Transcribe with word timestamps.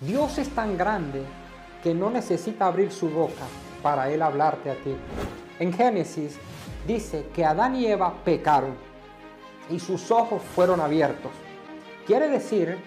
Dios 0.00 0.38
es 0.38 0.48
tan 0.54 0.78
grande 0.78 1.22
que 1.82 1.92
no 1.92 2.08
necesita 2.08 2.66
abrir 2.66 2.90
su 2.90 3.10
boca 3.10 3.44
para 3.82 4.10
Él 4.10 4.22
hablarte 4.22 4.70
a 4.70 4.74
ti. 4.74 4.96
En 5.58 5.74
Génesis 5.74 6.38
dice 6.86 7.26
que 7.34 7.44
Adán 7.44 7.76
y 7.76 7.86
Eva 7.86 8.14
pecaron 8.24 8.74
y 9.68 9.78
sus 9.78 10.10
ojos 10.10 10.40
fueron 10.54 10.80
abiertos. 10.80 11.30
Quiere 12.06 12.30
decir 12.30 12.78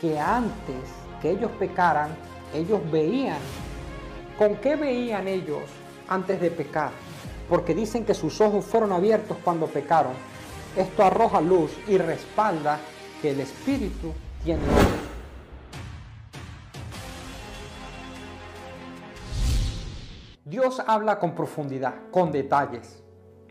que 0.00 0.18
antes 0.18 0.76
que 1.20 1.30
ellos 1.30 1.50
pecaran, 1.58 2.08
ellos 2.54 2.80
veían. 2.90 3.38
¿Con 4.38 4.56
qué 4.56 4.76
veían 4.76 5.28
ellos 5.28 5.64
antes 6.08 6.40
de 6.40 6.50
pecar? 6.50 6.90
Porque 7.50 7.74
dicen 7.74 8.06
que 8.06 8.14
sus 8.14 8.40
ojos 8.40 8.64
fueron 8.64 8.92
abiertos 8.92 9.36
cuando 9.44 9.66
pecaron. 9.66 10.14
Esto 10.74 11.04
arroja 11.04 11.42
luz 11.42 11.70
y 11.86 11.98
respalda 11.98 12.80
que 13.20 13.32
el 13.32 13.40
Espíritu 13.40 14.14
tiene. 14.42 14.62
Dios 20.60 20.82
habla 20.86 21.18
con 21.18 21.34
profundidad, 21.34 21.94
con 22.10 22.30
detalles. 22.30 23.02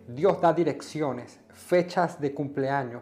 Dios 0.08 0.40
da 0.41 0.54
direcciones, 0.54 1.40
fechas 1.50 2.22
de 2.22 2.36
cumpleaños. 2.36 3.02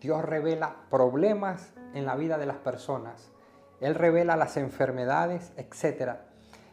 Dios 0.00 0.24
revela 0.24 0.76
problemas 0.88 1.72
en 1.92 2.06
la 2.06 2.14
vida 2.14 2.38
de 2.38 2.46
las 2.46 2.58
personas. 2.58 3.32
Él 3.80 3.96
revela 3.96 4.36
las 4.36 4.56
enfermedades, 4.56 5.52
etc. 5.56 6.12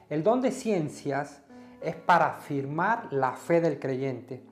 El 0.08 0.22
don 0.22 0.40
de 0.40 0.52
ciencias 0.52 1.42
es 1.82 1.96
para 1.96 2.36
afirmar 2.36 3.12
la 3.12 3.34
fe 3.34 3.60
del 3.60 3.80
creyente 3.80 4.46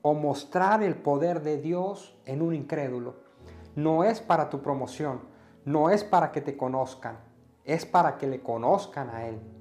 o 0.00 0.14
mostrar 0.14 0.82
el 0.82 0.94
poder 0.94 1.42
de 1.42 1.58
Dios 1.58 2.18
en 2.24 2.40
un 2.40 2.54
incrédulo. 2.54 3.16
No 3.76 4.04
es 4.04 4.22
para 4.22 4.48
tu 4.48 4.62
promoción, 4.62 5.20
no 5.66 5.90
es 5.90 6.04
para 6.04 6.32
que 6.32 6.40
te 6.40 6.56
conozcan, 6.56 7.18
es 7.66 7.84
para 7.84 8.16
que 8.16 8.26
le 8.26 8.40
conozcan 8.40 9.10
a 9.10 9.26
Él. 9.26 9.59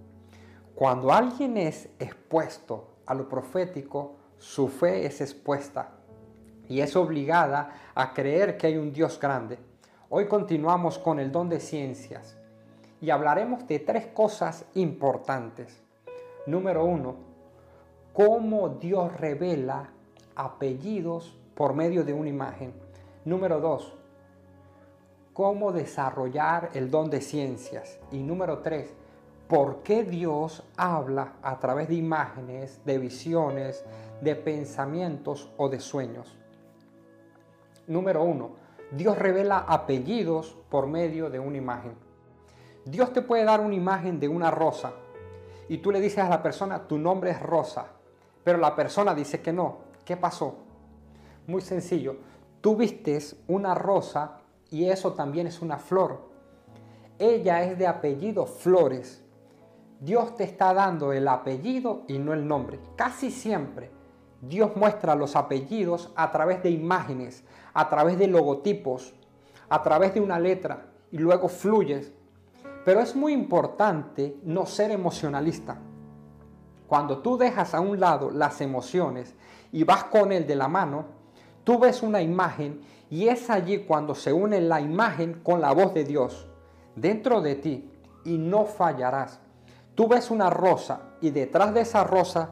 Cuando 0.75 1.11
alguien 1.11 1.57
es 1.57 1.89
expuesto 1.99 2.87
a 3.05 3.13
lo 3.13 3.27
profético, 3.27 4.15
su 4.37 4.69
fe 4.69 5.05
es 5.05 5.19
expuesta 5.21 5.89
y 6.69 6.79
es 6.79 6.95
obligada 6.95 7.71
a 7.95 8.13
creer 8.13 8.57
que 8.57 8.67
hay 8.67 8.77
un 8.77 8.93
Dios 8.93 9.19
grande. 9.19 9.59
Hoy 10.09 10.27
continuamos 10.27 10.97
con 10.97 11.19
el 11.19 11.31
don 11.31 11.49
de 11.49 11.59
ciencias 11.59 12.37
y 13.01 13.09
hablaremos 13.09 13.67
de 13.67 13.79
tres 13.79 14.07
cosas 14.07 14.65
importantes. 14.75 15.81
Número 16.45 16.85
uno, 16.85 17.15
cómo 18.13 18.69
Dios 18.69 19.15
revela 19.19 19.89
apellidos 20.35 21.37
por 21.55 21.73
medio 21.73 22.03
de 22.03 22.13
una 22.13 22.29
imagen. 22.29 22.73
Número 23.25 23.59
dos, 23.59 23.93
cómo 25.33 25.71
desarrollar 25.71 26.69
el 26.73 26.89
don 26.89 27.09
de 27.09 27.21
ciencias. 27.21 27.99
Y 28.11 28.19
número 28.19 28.59
tres, 28.59 28.93
por 29.49 29.81
qué 29.81 30.03
Dios 30.03 30.63
habla 30.77 31.33
a 31.41 31.59
través 31.59 31.87
de 31.87 31.95
imágenes, 31.95 32.79
de 32.85 32.99
visiones, 32.99 33.83
de 34.21 34.35
pensamientos 34.35 35.49
o 35.57 35.69
de 35.69 35.79
sueños. 35.79 36.37
Número 37.87 38.23
uno, 38.23 38.51
Dios 38.91 39.17
revela 39.17 39.65
apellidos 39.67 40.55
por 40.69 40.85
medio 40.85 41.31
de 41.31 41.39
una 41.39 41.57
imagen. 41.57 41.93
Dios 42.85 43.11
te 43.11 43.23
puede 43.23 43.43
dar 43.43 43.59
una 43.59 43.73
imagen 43.73 44.19
de 44.19 44.27
una 44.27 44.51
rosa 44.51 44.93
y 45.67 45.79
tú 45.79 45.91
le 45.91 45.99
dices 45.99 46.19
a 46.19 46.29
la 46.29 46.43
persona, 46.43 46.87
tu 46.87 46.99
nombre 46.99 47.31
es 47.31 47.41
Rosa, 47.41 47.87
pero 48.43 48.59
la 48.59 48.75
persona 48.75 49.15
dice 49.15 49.41
que 49.41 49.51
no. 49.51 49.79
¿Qué 50.05 50.15
pasó? 50.15 50.57
Muy 51.47 51.61
sencillo, 51.61 52.17
tú 52.61 52.75
vistes 52.75 53.35
una 53.47 53.73
rosa 53.73 54.41
y 54.69 54.85
eso 54.85 55.13
también 55.13 55.47
es 55.47 55.59
una 55.59 55.79
flor. 55.79 56.29
Ella 57.17 57.63
es 57.63 57.79
de 57.79 57.87
apellido 57.87 58.45
Flores. 58.45 59.23
Dios 59.99 60.37
te 60.37 60.45
está 60.45 60.73
dando 60.73 61.11
el 61.11 61.27
apellido 61.27 62.03
y 62.07 62.19
no 62.19 62.33
el 62.33 62.47
nombre. 62.47 62.79
Casi 62.95 63.31
siempre 63.31 63.91
Dios 64.41 64.71
muestra 64.77 65.15
los 65.15 65.35
apellidos 65.35 66.13
a 66.15 66.31
través 66.31 66.63
de 66.63 66.69
imágenes, 66.69 67.43
a 67.73 67.89
través 67.89 68.17
de 68.17 68.27
logotipos, 68.27 69.13
a 69.67 69.83
través 69.83 70.13
de 70.13 70.21
una 70.21 70.39
letra 70.39 70.85
y 71.11 71.17
luego 71.17 71.49
fluyes. 71.49 72.13
Pero 72.85 73.01
es 73.01 73.13
muy 73.13 73.33
importante 73.33 74.37
no 74.43 74.65
ser 74.65 74.91
emocionalista. 74.91 75.77
Cuando 76.87 77.19
tú 77.19 77.37
dejas 77.37 77.75
a 77.75 77.81
un 77.81 77.99
lado 77.99 78.31
las 78.31 78.61
emociones 78.61 79.35
y 79.73 79.83
vas 79.83 80.05
con 80.05 80.31
él 80.31 80.47
de 80.47 80.55
la 80.55 80.69
mano, 80.69 81.05
tú 81.65 81.77
ves 81.77 82.01
una 82.01 82.21
imagen 82.21 82.81
y 83.09 83.27
es 83.27 83.49
allí 83.49 83.79
cuando 83.79 84.15
se 84.15 84.31
une 84.31 84.61
la 84.61 84.79
imagen 84.79 85.41
con 85.43 85.59
la 85.59 85.73
voz 85.73 85.93
de 85.93 86.05
Dios 86.05 86.47
dentro 86.95 87.41
de 87.41 87.55
ti 87.55 87.91
y 88.23 88.37
no 88.37 88.65
fallarás. 88.65 89.41
Tú 89.99 90.07
ves 90.07 90.31
una 90.31 90.49
rosa 90.49 91.01
y 91.19 91.29
detrás 91.29 91.73
de 91.73 91.81
esa 91.81 92.05
rosa 92.05 92.51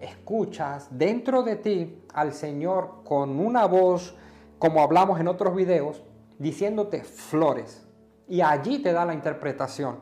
escuchas 0.00 0.88
dentro 0.90 1.44
de 1.44 1.54
ti 1.54 2.02
al 2.12 2.32
Señor 2.32 3.04
con 3.04 3.38
una 3.38 3.66
voz, 3.66 4.16
como 4.58 4.80
hablamos 4.80 5.20
en 5.20 5.28
otros 5.28 5.54
videos, 5.54 6.02
diciéndote 6.40 7.04
flores. 7.04 7.86
Y 8.26 8.40
allí 8.40 8.80
te 8.80 8.92
da 8.92 9.04
la 9.04 9.14
interpretación. 9.14 10.00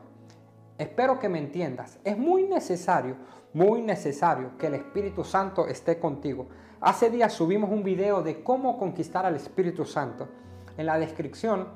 Espero 0.79 1.19
que 1.19 1.29
me 1.29 1.37
entiendas. 1.37 1.99
Es 2.03 2.17
muy 2.17 2.45
necesario, 2.45 3.17
muy 3.53 3.83
necesario 3.83 4.57
que 4.57 4.65
el 4.65 4.73
Espíritu 4.73 5.23
Santo 5.23 5.67
esté 5.67 5.99
contigo. 5.99 6.47
Hace 6.81 7.11
días 7.11 7.31
subimos 7.31 7.69
un 7.69 7.83
video 7.83 8.23
de 8.23 8.41
cómo 8.41 8.79
conquistar 8.79 9.23
al 9.23 9.35
Espíritu 9.35 9.85
Santo. 9.85 10.29
En 10.77 10.87
la 10.87 10.97
descripción 10.97 11.67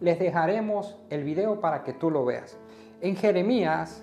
les 0.00 0.18
dejaremos 0.18 0.96
el 1.10 1.24
video 1.24 1.60
para 1.60 1.84
que 1.84 1.92
tú 1.92 2.10
lo 2.10 2.24
veas. 2.24 2.56
En 3.02 3.16
Jeremías 3.16 4.02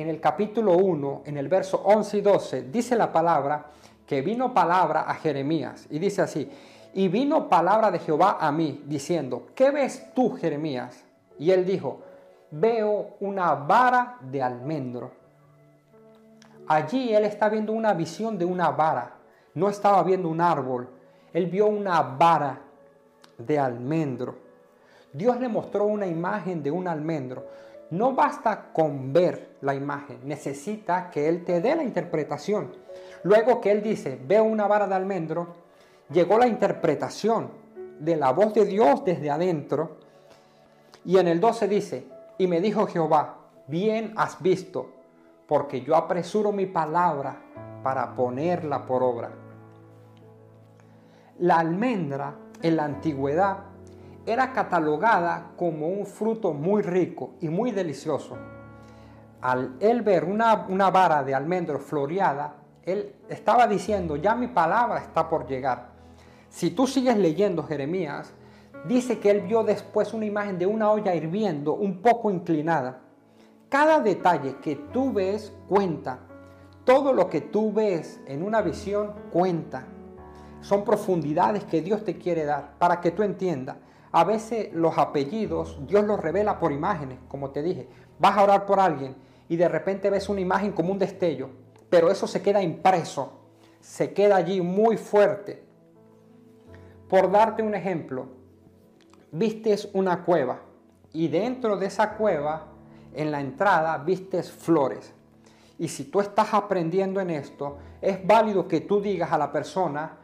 en 0.00 0.08
el 0.08 0.20
capítulo 0.20 0.72
1, 0.76 1.22
en 1.24 1.36
el 1.36 1.46
verso 1.46 1.80
11 1.84 2.18
y 2.18 2.20
12, 2.20 2.62
dice 2.62 2.96
la 2.96 3.12
palabra 3.12 3.66
que 4.04 4.22
vino 4.22 4.52
palabra 4.52 5.02
a 5.02 5.14
Jeremías 5.14 5.86
y 5.88 6.00
dice 6.00 6.20
así, 6.20 6.50
y 6.94 7.06
vino 7.06 7.48
palabra 7.48 7.92
de 7.92 8.00
Jehová 8.00 8.38
a 8.40 8.50
mí 8.50 8.82
diciendo, 8.86 9.46
¿qué 9.54 9.70
ves 9.70 10.12
tú, 10.12 10.32
Jeremías? 10.36 11.04
Y 11.38 11.52
él 11.52 11.64
dijo, 11.64 12.00
veo 12.50 13.10
una 13.20 13.54
vara 13.54 14.18
de 14.20 14.42
almendro. 14.42 15.12
Allí 16.66 17.14
él 17.14 17.24
está 17.24 17.48
viendo 17.48 17.72
una 17.72 17.94
visión 17.94 18.36
de 18.36 18.44
una 18.44 18.70
vara, 18.70 19.14
no 19.54 19.68
estaba 19.68 20.02
viendo 20.02 20.28
un 20.28 20.40
árbol, 20.40 20.88
él 21.32 21.46
vio 21.46 21.66
una 21.66 22.02
vara 22.02 22.58
de 23.38 23.60
almendro. 23.60 24.38
Dios 25.12 25.38
le 25.38 25.46
mostró 25.46 25.84
una 25.84 26.08
imagen 26.08 26.64
de 26.64 26.72
un 26.72 26.88
almendro. 26.88 27.44
No 27.94 28.12
basta 28.12 28.72
con 28.72 29.12
ver 29.12 29.56
la 29.60 29.72
imagen, 29.72 30.18
necesita 30.24 31.10
que 31.10 31.28
Él 31.28 31.44
te 31.44 31.60
dé 31.60 31.76
la 31.76 31.84
interpretación. 31.84 32.72
Luego 33.22 33.60
que 33.60 33.70
Él 33.70 33.84
dice, 33.84 34.20
veo 34.26 34.42
una 34.42 34.66
vara 34.66 34.88
de 34.88 34.96
almendro, 34.96 35.54
llegó 36.10 36.36
la 36.36 36.48
interpretación 36.48 37.50
de 38.00 38.16
la 38.16 38.32
voz 38.32 38.52
de 38.52 38.64
Dios 38.64 39.04
desde 39.04 39.30
adentro. 39.30 39.98
Y 41.04 41.18
en 41.18 41.28
el 41.28 41.38
12 41.38 41.68
dice, 41.68 42.06
y 42.36 42.48
me 42.48 42.60
dijo 42.60 42.88
Jehová, 42.88 43.36
bien 43.68 44.12
has 44.16 44.42
visto, 44.42 44.90
porque 45.46 45.82
yo 45.82 45.94
apresuro 45.94 46.50
mi 46.50 46.66
palabra 46.66 47.36
para 47.84 48.12
ponerla 48.16 48.84
por 48.84 49.04
obra. 49.04 49.30
La 51.38 51.60
almendra 51.60 52.34
en 52.60 52.74
la 52.74 52.86
antigüedad 52.86 53.58
era 54.26 54.52
catalogada 54.52 55.52
como 55.56 55.88
un 55.88 56.06
fruto 56.06 56.52
muy 56.52 56.82
rico 56.82 57.34
y 57.40 57.48
muy 57.48 57.70
delicioso. 57.70 58.36
Al 59.40 59.76
él 59.80 60.02
ver 60.02 60.24
una, 60.24 60.66
una 60.68 60.90
vara 60.90 61.22
de 61.22 61.34
almendro 61.34 61.78
floreada, 61.78 62.56
él 62.84 63.14
estaba 63.28 63.66
diciendo, 63.66 64.16
ya 64.16 64.34
mi 64.34 64.48
palabra 64.48 64.98
está 64.98 65.28
por 65.28 65.46
llegar. 65.46 65.88
Si 66.48 66.70
tú 66.70 66.86
sigues 66.86 67.16
leyendo 67.18 67.62
Jeremías, 67.64 68.32
dice 68.86 69.18
que 69.18 69.30
él 69.30 69.42
vio 69.42 69.64
después 69.64 70.14
una 70.14 70.26
imagen 70.26 70.58
de 70.58 70.66
una 70.66 70.90
olla 70.90 71.14
hirviendo 71.14 71.74
un 71.74 72.00
poco 72.00 72.30
inclinada. 72.30 73.00
Cada 73.68 74.00
detalle 74.00 74.56
que 74.62 74.76
tú 74.76 75.12
ves 75.12 75.52
cuenta. 75.68 76.20
Todo 76.84 77.12
lo 77.12 77.28
que 77.28 77.40
tú 77.40 77.72
ves 77.72 78.20
en 78.26 78.42
una 78.42 78.60
visión 78.60 79.14
cuenta. 79.32 79.86
Son 80.60 80.84
profundidades 80.84 81.64
que 81.64 81.82
Dios 81.82 82.04
te 82.04 82.16
quiere 82.18 82.44
dar 82.44 82.74
para 82.78 83.00
que 83.00 83.10
tú 83.10 83.22
entiendas. 83.22 83.76
A 84.14 84.22
veces 84.22 84.72
los 84.72 84.96
apellidos 84.96 85.76
Dios 85.88 86.04
los 86.04 86.20
revela 86.20 86.60
por 86.60 86.70
imágenes, 86.70 87.18
como 87.26 87.50
te 87.50 87.64
dije. 87.64 87.88
Vas 88.20 88.38
a 88.38 88.44
orar 88.44 88.64
por 88.64 88.78
alguien 88.78 89.16
y 89.48 89.56
de 89.56 89.68
repente 89.68 90.08
ves 90.08 90.28
una 90.28 90.40
imagen 90.40 90.70
como 90.70 90.92
un 90.92 91.00
destello, 91.00 91.48
pero 91.90 92.08
eso 92.12 92.28
se 92.28 92.40
queda 92.40 92.62
impreso, 92.62 93.40
se 93.80 94.14
queda 94.14 94.36
allí 94.36 94.60
muy 94.60 94.98
fuerte. 94.98 95.64
Por 97.08 97.28
darte 97.28 97.64
un 97.64 97.74
ejemplo, 97.74 98.28
vistes 99.32 99.90
una 99.92 100.22
cueva 100.22 100.60
y 101.12 101.26
dentro 101.26 101.76
de 101.76 101.86
esa 101.86 102.14
cueva, 102.14 102.68
en 103.14 103.32
la 103.32 103.40
entrada, 103.40 103.98
vistes 103.98 104.48
flores. 104.52 105.12
Y 105.76 105.88
si 105.88 106.04
tú 106.04 106.20
estás 106.20 106.54
aprendiendo 106.54 107.20
en 107.20 107.30
esto, 107.30 107.78
es 108.00 108.24
válido 108.24 108.68
que 108.68 108.80
tú 108.80 109.00
digas 109.00 109.32
a 109.32 109.38
la 109.38 109.50
persona, 109.50 110.18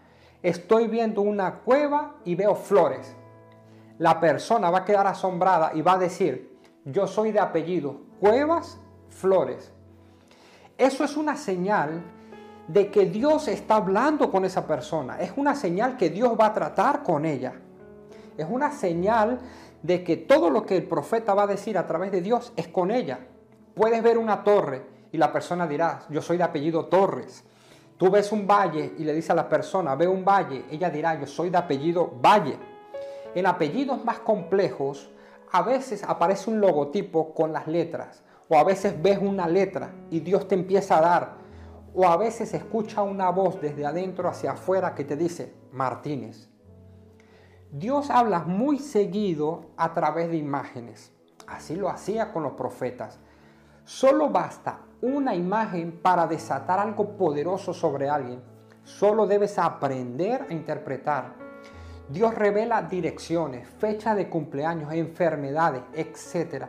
estoy 0.45 0.87
viendo 0.87 1.23
una 1.23 1.57
cueva 1.57 2.15
y 2.25 2.37
veo 2.37 2.55
flores 2.55 3.17
la 4.01 4.19
persona 4.19 4.71
va 4.71 4.79
a 4.79 4.85
quedar 4.85 5.07
asombrada 5.07 5.73
y 5.75 5.83
va 5.83 5.93
a 5.93 5.99
decir, 5.99 6.59
Yo 6.87 7.07
soy 7.07 7.33
de 7.33 7.39
apellido 7.39 8.01
Cuevas 8.19 8.79
Flores. 9.11 9.73
Eso 10.79 11.05
es 11.05 11.19
una 11.19 11.37
señal 11.37 12.03
de 12.67 12.91
que 12.91 13.05
Dios 13.05 13.47
está 13.49 13.77
hablando 13.77 14.31
con 14.31 14.47
esa 14.47 14.67
persona. 14.67 15.21
Es 15.21 15.33
una 15.37 15.55
señal 15.55 15.99
que 15.99 16.09
Dios 16.09 16.33
va 16.41 16.47
a 16.47 16.55
tratar 16.55 17.03
con 17.03 17.27
ella. 17.27 17.53
Es 18.39 18.47
una 18.49 18.73
señal 18.73 19.39
de 19.83 20.03
que 20.03 20.17
todo 20.17 20.49
lo 20.49 20.65
que 20.65 20.79
el 20.79 20.85
profeta 20.85 21.35
va 21.35 21.43
a 21.43 21.47
decir 21.47 21.77
a 21.77 21.87
través 21.87 22.11
de 22.11 22.23
Dios 22.23 22.55
es 22.57 22.69
con 22.69 22.91
ella. 22.91 23.19
Puedes 23.75 24.03
ver 24.03 24.17
una 24.17 24.43
torre 24.43 24.83
y 25.13 25.19
la 25.19 25.31
persona 25.31 25.67
dirá, 25.67 26.05
yo 26.09 26.23
soy 26.23 26.39
de 26.39 26.45
apellido 26.45 26.87
Torres. 26.87 27.45
Tú 27.99 28.11
ves 28.11 28.33
un 28.33 28.47
valle 28.47 28.95
y 28.97 29.05
le 29.05 29.13
dice 29.13 29.33
a 29.33 29.35
la 29.35 29.47
persona, 29.47 29.95
ve 29.95 30.09
un 30.09 30.25
valle, 30.25 30.65
ella 30.71 30.89
dirá, 30.89 31.21
yo 31.21 31.27
soy 31.27 31.51
de 31.51 31.59
apellido 31.59 32.11
Valle. 32.23 32.70
En 33.35 33.47
apellidos 33.47 34.05
más 34.05 34.21
complejos, 34.21 35.11
a 35.53 35.63
veces 35.63 36.05
aparece 36.05 36.51
un 36.51 36.61
logotipo 36.61 37.35
con 37.35 37.53
las 37.53 37.67
letras, 37.67 38.23
o 38.49 38.57
a 38.57 38.65
veces 38.65 39.01
ves 39.01 39.19
una 39.21 39.47
letra 39.47 39.93
y 40.11 40.21
Dios 40.21 40.49
te 40.49 40.55
empieza 40.55 40.99
a 40.99 41.01
dar, 41.01 41.37
o 41.95 42.07
a 42.07 42.17
veces 42.17 42.55
escucha 42.55 43.03
una 43.03 43.31
voz 43.31 43.61
desde 43.61 43.87
adentro 43.87 44.29
hacia 44.29 44.53
afuera 44.53 44.95
que 44.95 45.05
te 45.05 45.17
dice, 45.17 45.55
Martínez. 45.73 46.49
Dios 47.73 48.11
habla 48.11 48.41
muy 48.41 48.79
seguido 48.79 49.71
a 49.77 49.95
través 49.95 50.29
de 50.29 50.37
imágenes. 50.37 51.13
Así 51.47 51.77
lo 51.77 51.89
hacía 51.89 52.33
con 52.33 52.43
los 52.43 52.53
profetas. 52.53 53.21
Solo 53.85 54.29
basta 54.29 54.81
una 55.03 55.35
imagen 55.35 56.01
para 56.03 56.27
desatar 56.27 56.81
algo 56.81 57.17
poderoso 57.17 57.73
sobre 57.73 58.09
alguien. 58.09 58.43
Solo 58.83 59.27
debes 59.27 59.59
aprender 59.59 60.47
a 60.49 60.53
interpretar. 60.53 61.50
Dios 62.11 62.35
revela 62.35 62.83
direcciones, 62.83 63.69
fecha 63.69 64.17
de 64.17 64.29
cumpleaños, 64.29 64.93
enfermedades, 64.93 65.83
etc. 65.95 66.65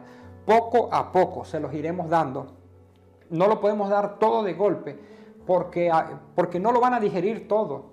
Poco 0.46 0.94
a 0.94 1.12
poco 1.12 1.44
se 1.44 1.60
los 1.60 1.74
iremos 1.74 2.10
dando. 2.10 2.54
No 3.32 3.48
lo 3.48 3.60
podemos 3.60 3.90
dar 3.90 4.20
todo 4.20 4.44
de 4.44 4.54
golpe 4.54 5.00
porque, 5.48 5.90
ah, 5.90 6.22
porque 6.36 6.60
no 6.60 6.72
lo 6.72 6.80
van 6.80 6.94
a 6.94 7.00
digerir 7.00 7.48
todo. 7.48 7.92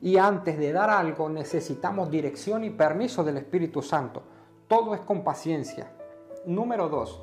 Y 0.00 0.18
antes 0.18 0.58
de 0.58 0.72
dar 0.72 0.90
algo 0.90 1.28
necesitamos 1.28 2.08
dirección 2.08 2.62
y 2.62 2.70
permiso 2.70 3.24
del 3.24 3.38
Espíritu 3.38 3.82
Santo. 3.82 4.22
Todo 4.68 4.94
es 4.94 5.00
con 5.00 5.24
paciencia. 5.24 5.90
Número 6.44 6.88
dos, 6.88 7.20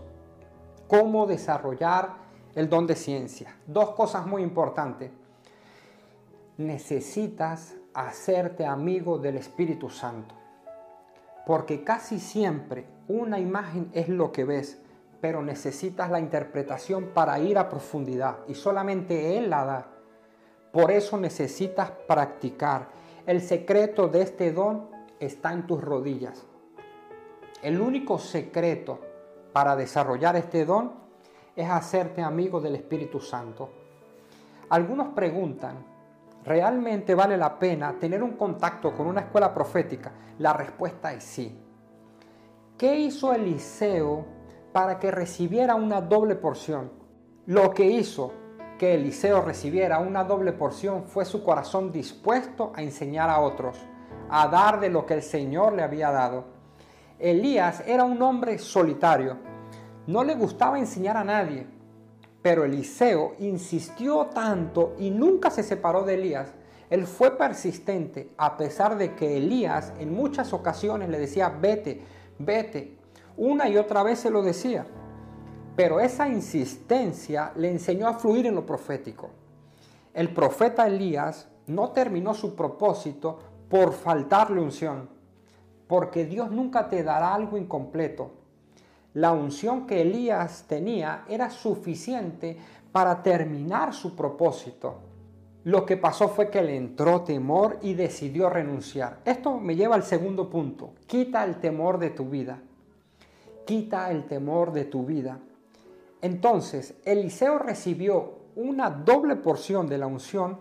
cómo 0.87 1.25
desarrollar 1.25 2.09
el 2.55 2.67
don 2.67 2.85
de 2.85 2.95
ciencia. 2.95 3.55
Dos 3.65 3.91
cosas 3.91 4.25
muy 4.25 4.41
importantes. 4.41 5.11
Necesitas 6.57 7.75
hacerte 7.93 8.65
amigo 8.65 9.17
del 9.17 9.37
Espíritu 9.37 9.89
Santo. 9.89 10.35
Porque 11.45 11.83
casi 11.83 12.19
siempre 12.19 12.85
una 13.07 13.39
imagen 13.39 13.89
es 13.93 14.09
lo 14.09 14.31
que 14.31 14.45
ves, 14.45 14.81
pero 15.21 15.41
necesitas 15.41 16.09
la 16.09 16.19
interpretación 16.19 17.11
para 17.13 17.39
ir 17.39 17.57
a 17.57 17.69
profundidad 17.69 18.39
y 18.47 18.55
solamente 18.55 19.37
Él 19.37 19.49
la 19.49 19.65
da. 19.65 19.87
Por 20.71 20.91
eso 20.91 21.17
necesitas 21.17 21.91
practicar. 22.07 22.89
El 23.25 23.41
secreto 23.41 24.07
de 24.07 24.21
este 24.21 24.51
don 24.51 24.89
está 25.19 25.53
en 25.53 25.67
tus 25.67 25.81
rodillas. 25.81 26.45
El 27.61 27.79
único 27.79 28.17
secreto 28.17 28.99
para 29.53 29.75
desarrollar 29.75 30.35
este 30.35 30.65
don 30.65 30.93
es 31.55 31.69
hacerte 31.69 32.21
amigo 32.21 32.59
del 32.59 32.75
Espíritu 32.75 33.19
Santo. 33.19 33.69
Algunos 34.69 35.09
preguntan, 35.13 35.92
¿realmente 36.43 37.15
vale 37.15 37.37
la 37.37 37.57
pena 37.57 37.97
tener 37.99 38.21
un 38.23 38.33
contacto 38.33 38.93
con 38.93 39.07
una 39.07 39.21
escuela 39.21 39.53
profética? 39.53 40.11
La 40.39 40.53
respuesta 40.53 41.13
es 41.13 41.23
sí. 41.23 41.59
¿Qué 42.77 42.95
hizo 42.95 43.33
Eliseo 43.33 44.25
para 44.71 44.99
que 44.99 45.11
recibiera 45.11 45.75
una 45.75 46.01
doble 46.01 46.35
porción? 46.35 46.91
Lo 47.45 47.71
que 47.71 47.85
hizo 47.85 48.33
que 48.77 48.95
Eliseo 48.95 49.41
recibiera 49.41 49.99
una 49.99 50.23
doble 50.23 50.51
porción 50.51 51.03
fue 51.05 51.25
su 51.25 51.43
corazón 51.43 51.91
dispuesto 51.91 52.73
a 52.75 52.81
enseñar 52.81 53.29
a 53.29 53.39
otros, 53.39 53.77
a 54.29 54.47
dar 54.47 54.79
de 54.79 54.89
lo 54.89 55.05
que 55.05 55.13
el 55.13 55.21
Señor 55.21 55.73
le 55.73 55.83
había 55.83 56.11
dado. 56.11 56.45
Elías 57.19 57.83
era 57.87 58.03
un 58.03 58.21
hombre 58.21 58.57
solitario, 58.57 59.37
no 60.07 60.23
le 60.23 60.35
gustaba 60.35 60.79
enseñar 60.79 61.15
a 61.15 61.23
nadie, 61.23 61.65
pero 62.43 62.65
Eliseo 62.65 63.35
insistió 63.39 64.25
tanto 64.27 64.95
y 64.99 65.09
nunca 65.09 65.49
se 65.49 65.63
separó 65.63 66.03
de 66.03 66.15
Elías. 66.15 66.49
Él 66.89 67.07
fue 67.07 67.37
persistente 67.37 68.31
a 68.37 68.57
pesar 68.57 68.97
de 68.97 69.15
que 69.15 69.37
Elías 69.37 69.93
en 69.97 70.13
muchas 70.13 70.51
ocasiones 70.51 71.09
le 71.09 71.17
decía, 71.17 71.49
vete, 71.49 72.01
vete. 72.37 72.97
Una 73.37 73.69
y 73.69 73.77
otra 73.77 74.03
vez 74.03 74.19
se 74.19 74.29
lo 74.29 74.43
decía. 74.43 74.85
Pero 75.77 76.01
esa 76.01 76.27
insistencia 76.27 77.53
le 77.55 77.71
enseñó 77.71 78.07
a 78.07 78.13
fluir 78.13 78.45
en 78.45 78.55
lo 78.55 78.65
profético. 78.65 79.31
El 80.13 80.33
profeta 80.33 80.85
Elías 80.85 81.47
no 81.65 81.91
terminó 81.91 82.33
su 82.33 82.55
propósito 82.55 83.39
por 83.69 83.93
faltarle 83.93 84.59
unción, 84.59 85.09
porque 85.87 86.25
Dios 86.25 86.51
nunca 86.51 86.89
te 86.89 87.03
dará 87.03 87.33
algo 87.33 87.57
incompleto 87.57 88.42
la 89.13 89.31
unción 89.31 89.85
que 89.85 90.01
Elías 90.01 90.65
tenía 90.67 91.25
era 91.29 91.49
suficiente 91.49 92.57
para 92.91 93.21
terminar 93.21 93.93
su 93.93 94.15
propósito. 94.15 94.95
Lo 95.65 95.85
que 95.85 95.97
pasó 95.97 96.29
fue 96.29 96.49
que 96.49 96.61
le 96.61 96.75
entró 96.75 97.21
temor 97.21 97.77
y 97.81 97.93
decidió 97.93 98.49
renunciar. 98.49 99.19
Esto 99.23 99.59
me 99.59 99.75
lleva 99.75 99.95
al 99.95 100.03
segundo 100.03 100.49
punto. 100.49 100.93
Quita 101.07 101.43
el 101.43 101.57
temor 101.59 101.99
de 101.99 102.09
tu 102.09 102.25
vida. 102.25 102.59
Quita 103.65 104.11
el 104.11 104.25
temor 104.25 104.73
de 104.73 104.85
tu 104.85 105.05
vida. 105.05 105.39
Entonces, 106.21 106.95
Eliseo 107.05 107.59
recibió 107.59 108.39
una 108.55 108.89
doble 108.89 109.35
porción 109.35 109.87
de 109.87 109.97
la 109.97 110.07
unción 110.07 110.57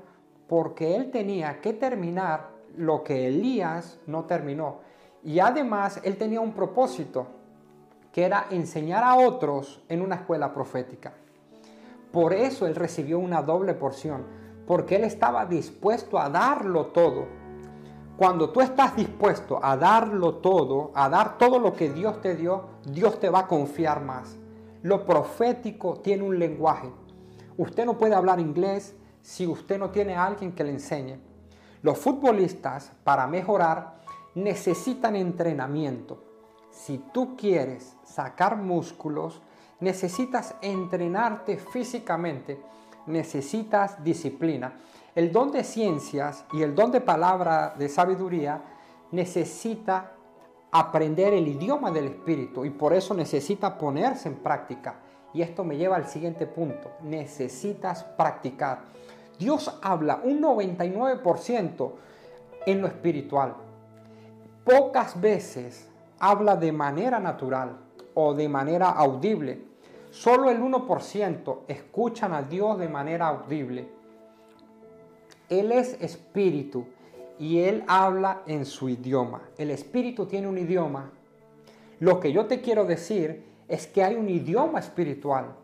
porque 0.46 0.94
él 0.94 1.10
tenía 1.10 1.60
que 1.60 1.72
terminar 1.72 2.50
lo 2.76 3.02
que 3.02 3.26
Elías 3.26 3.98
no 4.06 4.24
terminó. 4.24 4.80
Y 5.24 5.40
además 5.40 6.00
él 6.04 6.16
tenía 6.16 6.40
un 6.40 6.52
propósito 6.52 7.26
que 8.12 8.24
era 8.24 8.46
enseñar 8.50 9.02
a 9.02 9.16
otros 9.16 9.82
en 9.88 10.02
una 10.02 10.16
escuela 10.16 10.52
profética. 10.52 11.14
Por 12.12 12.34
eso 12.34 12.66
él 12.66 12.74
recibió 12.74 13.18
una 13.18 13.42
doble 13.42 13.72
porción, 13.74 14.26
porque 14.66 14.96
él 14.96 15.04
estaba 15.04 15.46
dispuesto 15.46 16.18
a 16.18 16.28
darlo 16.28 16.86
todo. 16.86 17.26
Cuando 18.16 18.50
tú 18.50 18.60
estás 18.60 18.94
dispuesto 18.94 19.58
a 19.62 19.76
darlo 19.76 20.36
todo, 20.36 20.92
a 20.94 21.08
dar 21.08 21.38
todo 21.38 21.58
lo 21.58 21.72
que 21.72 21.90
Dios 21.90 22.20
te 22.20 22.36
dio, 22.36 22.66
Dios 22.84 23.18
te 23.18 23.30
va 23.30 23.40
a 23.40 23.46
confiar 23.46 24.02
más. 24.02 24.36
Lo 24.82 25.06
profético 25.06 26.00
tiene 26.00 26.22
un 26.22 26.38
lenguaje. 26.38 26.90
Usted 27.56 27.86
no 27.86 27.96
puede 27.96 28.14
hablar 28.14 28.38
inglés 28.40 28.94
si 29.22 29.46
usted 29.46 29.78
no 29.78 29.90
tiene 29.90 30.14
a 30.14 30.26
alguien 30.26 30.52
que 30.52 30.64
le 30.64 30.70
enseñe. 30.70 31.18
Los 31.80 31.98
futbolistas, 31.98 32.92
para 33.02 33.26
mejorar, 33.26 34.00
necesitan 34.34 35.16
entrenamiento. 35.16 36.31
Si 36.72 36.98
tú 37.12 37.36
quieres 37.36 37.94
sacar 38.02 38.56
músculos, 38.56 39.42
necesitas 39.80 40.54
entrenarte 40.62 41.58
físicamente, 41.58 42.60
necesitas 43.06 44.02
disciplina. 44.02 44.72
El 45.14 45.30
don 45.30 45.52
de 45.52 45.62
ciencias 45.62 46.46
y 46.54 46.62
el 46.62 46.74
don 46.74 46.90
de 46.90 47.02
palabra 47.02 47.74
de 47.78 47.90
sabiduría 47.90 48.62
necesita 49.10 50.12
aprender 50.70 51.34
el 51.34 51.46
idioma 51.46 51.90
del 51.90 52.06
espíritu 52.06 52.64
y 52.64 52.70
por 52.70 52.94
eso 52.94 53.12
necesita 53.12 53.76
ponerse 53.76 54.30
en 54.30 54.36
práctica. 54.36 54.96
Y 55.34 55.42
esto 55.42 55.64
me 55.64 55.76
lleva 55.76 55.96
al 55.96 56.08
siguiente 56.08 56.46
punto. 56.46 56.92
Necesitas 57.02 58.02
practicar. 58.02 58.84
Dios 59.38 59.78
habla 59.82 60.20
un 60.24 60.40
99% 60.40 61.92
en 62.64 62.80
lo 62.80 62.86
espiritual. 62.86 63.56
Pocas 64.64 65.20
veces 65.20 65.91
habla 66.22 66.54
de 66.54 66.70
manera 66.70 67.18
natural 67.18 67.80
o 68.14 68.32
de 68.32 68.48
manera 68.48 68.90
audible. 68.90 69.64
Solo 70.12 70.50
el 70.50 70.62
1% 70.62 71.62
escuchan 71.66 72.32
a 72.32 72.42
Dios 72.42 72.78
de 72.78 72.88
manera 72.88 73.26
audible. 73.26 73.88
Él 75.48 75.72
es 75.72 76.00
espíritu 76.00 76.86
y 77.40 77.58
Él 77.58 77.82
habla 77.88 78.42
en 78.46 78.64
su 78.64 78.88
idioma. 78.88 79.42
El 79.58 79.72
espíritu 79.72 80.26
tiene 80.26 80.46
un 80.46 80.58
idioma. 80.58 81.10
Lo 81.98 82.20
que 82.20 82.32
yo 82.32 82.46
te 82.46 82.60
quiero 82.60 82.84
decir 82.84 83.44
es 83.66 83.88
que 83.88 84.04
hay 84.04 84.14
un 84.14 84.28
idioma 84.28 84.78
espiritual. 84.78 85.56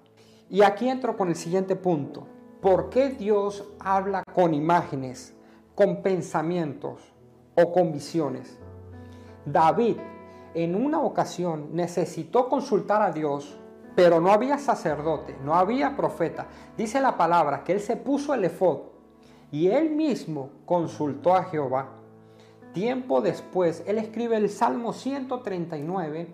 Y 0.51 0.63
aquí 0.63 0.89
entro 0.89 1.17
con 1.17 1.29
el 1.29 1.37
siguiente 1.37 1.77
punto. 1.77 2.27
¿Por 2.61 2.91
qué 2.91 3.11
Dios 3.11 3.65
habla 3.79 4.25
con 4.35 4.55
imágenes, 4.55 5.37
con 5.77 6.03
pensamientos 6.03 7.13
o 7.55 7.73
con 7.73 7.93
visiones? 7.93 8.59
David 9.45 9.99
en 10.55 10.75
una 10.75 11.01
ocasión 11.01 11.69
necesitó 11.73 12.49
consultar 12.49 13.03
a 13.03 13.13
Dios, 13.13 13.59
pero 13.95 14.21
no 14.21 14.31
había 14.31 14.59
sacerdote, 14.59 15.37
no 15.45 15.55
había 15.55 15.97
profeta. 15.97 16.47
Dice 16.77 17.01
la 17.01 17.17
palabra 17.17 17.65
que 17.65 17.73
él 17.73 17.81
se 17.81 17.97
puso 17.97 18.35
el 18.35 18.45
efod 18.45 18.79
y 19.51 19.69
él 19.69 19.91
mismo 19.91 20.51
consultó 20.65 21.35
a 21.35 21.45
Jehová. 21.45 21.89
Tiempo 22.73 23.21
después, 23.21 23.83
él 23.87 23.99
escribe 23.99 24.37
el 24.37 24.51
Salmo 24.51 24.93
139 24.93 26.29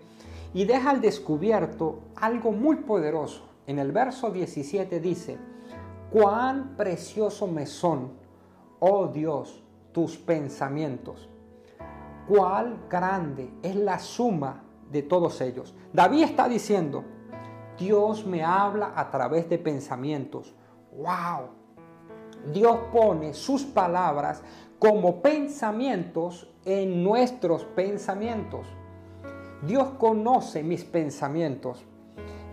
y 0.53 0.65
deja 0.65 0.91
al 0.91 1.01
descubierto 1.01 1.99
algo 2.15 2.51
muy 2.51 2.77
poderoso. 2.77 3.43
En 3.67 3.79
el 3.79 3.91
verso 3.91 4.29
17 4.31 4.99
dice, 4.99 5.37
cuán 6.11 6.75
precioso 6.77 7.47
me 7.47 7.65
son, 7.65 8.11
oh 8.79 9.07
Dios, 9.07 9.63
tus 9.91 10.17
pensamientos. 10.17 11.29
Cuál 12.27 12.87
grande 12.89 13.53
es 13.61 13.75
la 13.75 13.99
suma 13.99 14.63
de 14.91 15.03
todos 15.03 15.41
ellos. 15.41 15.75
David 15.93 16.23
está 16.23 16.47
diciendo, 16.47 17.03
Dios 17.77 18.25
me 18.25 18.43
habla 18.43 18.93
a 18.95 19.11
través 19.11 19.49
de 19.49 19.57
pensamientos. 19.57 20.55
¡Wow! 20.91 21.49
Dios 22.53 22.77
pone 22.91 23.33
sus 23.33 23.63
palabras 23.63 24.41
como 24.79 25.21
pensamientos 25.21 26.53
en 26.63 27.03
nuestros 27.03 27.63
pensamientos. 27.63 28.67
Dios 29.65 29.89
conoce 29.97 30.63
mis 30.63 30.83
pensamientos 30.83 31.83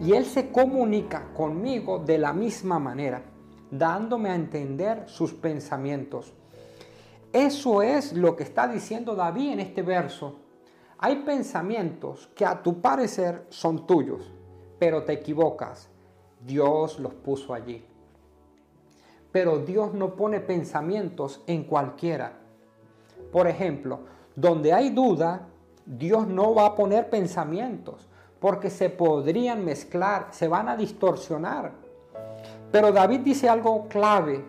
y 0.01 0.13
Él 0.13 0.25
se 0.25 0.51
comunica 0.51 1.33
conmigo 1.35 1.99
de 1.99 2.19
la 2.19 2.33
misma 2.33 2.79
manera, 2.79 3.23
dándome 3.71 4.31
a 4.31 4.35
entender 4.35 5.05
sus 5.07 5.33
pensamientos. 5.33 6.33
Eso 7.33 7.81
es 7.81 8.13
lo 8.13 8.37
que 8.37 8.43
está 8.43 8.69
diciendo 8.69 9.15
David 9.15 9.53
en 9.53 9.61
este 9.61 9.83
verso. 9.83 10.37
Hay 10.99 11.17
pensamientos 11.17 12.31
que 12.35 12.45
a 12.45 12.63
tu 12.63 12.81
parecer 12.81 13.47
son 13.49 13.87
tuyos, 13.87 14.31
pero 14.79 15.03
te 15.05 15.15
equivocas. 15.15 15.89
Dios 16.45 16.99
los 16.99 17.15
puso 17.15 17.55
allí. 17.55 17.85
Pero 19.33 19.59
Dios 19.59 19.95
no 19.95 20.15
pone 20.15 20.41
pensamientos 20.41 21.43
en 21.47 21.65
cualquiera. 21.65 22.35
Por 23.33 23.47
ejemplo, 23.47 24.01
donde 24.37 24.75
hay 24.75 24.91
duda, 24.91 25.49
Dios 25.87 26.27
no 26.27 26.55
va 26.55 26.67
a 26.67 26.75
poner 26.75 27.09
pensamientos 27.09 28.09
porque 28.39 28.71
se 28.71 28.91
podrían 28.91 29.65
mezclar, 29.65 30.29
se 30.33 30.49
van 30.49 30.69
a 30.69 30.77
distorsionar. 30.77 31.73
Pero 32.71 32.93
David 32.93 33.21
dice 33.21 33.49
algo 33.49 33.87
clave, 33.89 34.45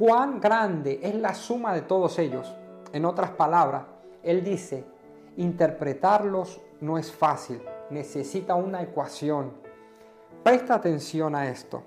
cuán 0.00 0.40
grande 0.40 0.98
es 1.02 1.14
la 1.14 1.34
suma 1.34 1.74
de 1.74 1.82
todos 1.82 2.18
ellos. 2.18 2.50
En 2.94 3.04
otras 3.04 3.32
palabras, 3.32 3.82
él 4.22 4.42
dice, 4.42 4.86
interpretarlos 5.36 6.58
no 6.80 6.96
es 6.96 7.12
fácil, 7.12 7.60
necesita 7.90 8.54
una 8.54 8.80
ecuación. 8.80 9.52
Presta 10.42 10.76
atención 10.76 11.34
a 11.34 11.50
esto. 11.50 11.82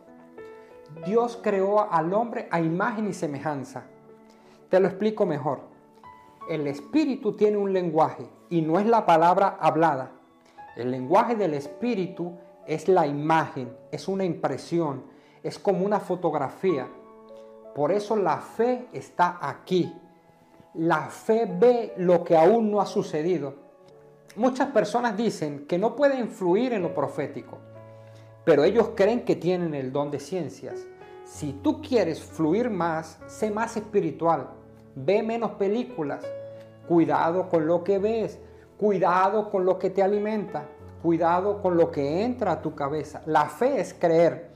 Dios 1.08 1.40
creó 1.42 1.92
al 1.92 2.14
hombre 2.14 2.48
a 2.52 2.62
imagen 2.62 3.08
y 3.08 3.14
semejanza. 3.14 3.86
Te 4.70 4.80
lo 4.80 4.90
explico 4.90 5.26
mejor. 5.26 5.62
El 6.48 6.68
espíritu 6.68 7.36
tiene 7.36 7.58
un 7.58 7.74
lenguaje 7.74 8.30
y 8.48 8.62
no 8.62 8.78
es 8.78 8.86
la 8.86 9.08
palabra 9.08 9.58
hablada. 9.60 10.12
El 10.76 10.92
lenguaje 10.92 11.34
del 11.36 11.56
espíritu 11.56 12.38
es 12.68 12.88
la 12.88 13.08
imagen, 13.08 13.76
es 13.92 14.08
una 14.08 14.24
impresión, 14.24 15.04
es 15.42 15.58
como 15.58 15.84
una 15.84 16.00
fotografía. 16.00 16.88
Por 17.74 17.92
eso 17.92 18.16
la 18.16 18.38
fe 18.38 18.88
está 18.94 19.40
aquí. 19.42 19.94
La 20.76 21.08
fe 21.08 21.46
ve 21.46 21.94
lo 21.98 22.24
que 22.24 22.36
aún 22.36 22.72
no 22.72 22.82
ha 22.82 22.86
sucedido. 22.86 23.56
Muchas 24.36 24.70
personas 24.70 25.16
dicen 25.16 25.68
que 25.68 25.78
no 25.78 25.96
pueden 25.96 26.20
influir 26.20 26.74
en 26.74 26.82
lo 26.82 26.94
profético, 26.94 27.60
pero 28.44 28.64
ellos 28.64 28.90
creen 28.96 29.26
que 29.26 29.36
tienen 29.36 29.76
el 29.76 29.92
don 29.92 30.10
de 30.10 30.20
ciencias. 30.20 30.88
Si 31.24 31.54
tú 31.54 31.82
quieres 31.82 32.22
fluir 32.22 32.70
más, 32.70 33.20
sé 33.28 33.52
más 33.52 33.78
espiritual, 33.78 34.50
ve 34.96 35.22
menos 35.22 35.52
películas, 35.52 36.26
cuidado 36.88 37.48
con 37.48 37.68
lo 37.68 37.84
que 37.84 38.00
ves, 38.00 38.40
cuidado 38.78 39.50
con 39.52 39.66
lo 39.66 39.78
que 39.78 39.92
te 39.92 40.02
alimenta, 40.02 40.66
cuidado 41.02 41.62
con 41.62 41.78
lo 41.78 41.92
que 41.92 42.24
entra 42.24 42.54
a 42.54 42.62
tu 42.62 42.74
cabeza. 42.74 43.22
La 43.26 43.46
fe 43.46 43.80
es 43.80 43.94
creer 43.94 44.50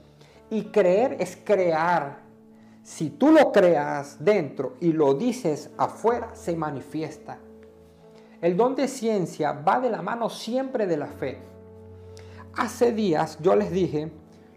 y 0.49 0.65
creer 0.65 1.17
es 1.19 1.37
crear. 1.37 2.26
Si 2.87 3.09
tú 3.09 3.33
lo 3.33 3.51
creas 3.51 4.23
dentro 4.23 4.77
y 4.79 4.93
lo 4.93 5.13
dices 5.13 5.71
afuera, 5.77 6.33
se 6.35 6.55
manifiesta. 6.55 7.37
El 8.39 8.55
don 8.55 8.75
de 8.75 8.87
ciencia 8.87 9.51
va 9.51 9.81
de 9.81 9.89
la 9.89 10.01
mano 10.01 10.29
siempre 10.29 10.87
de 10.87 10.95
la 10.95 11.07
fe. 11.07 11.37
Hace 12.55 12.93
días 12.93 13.39
yo 13.41 13.57
les 13.57 13.71
dije, 13.71 14.09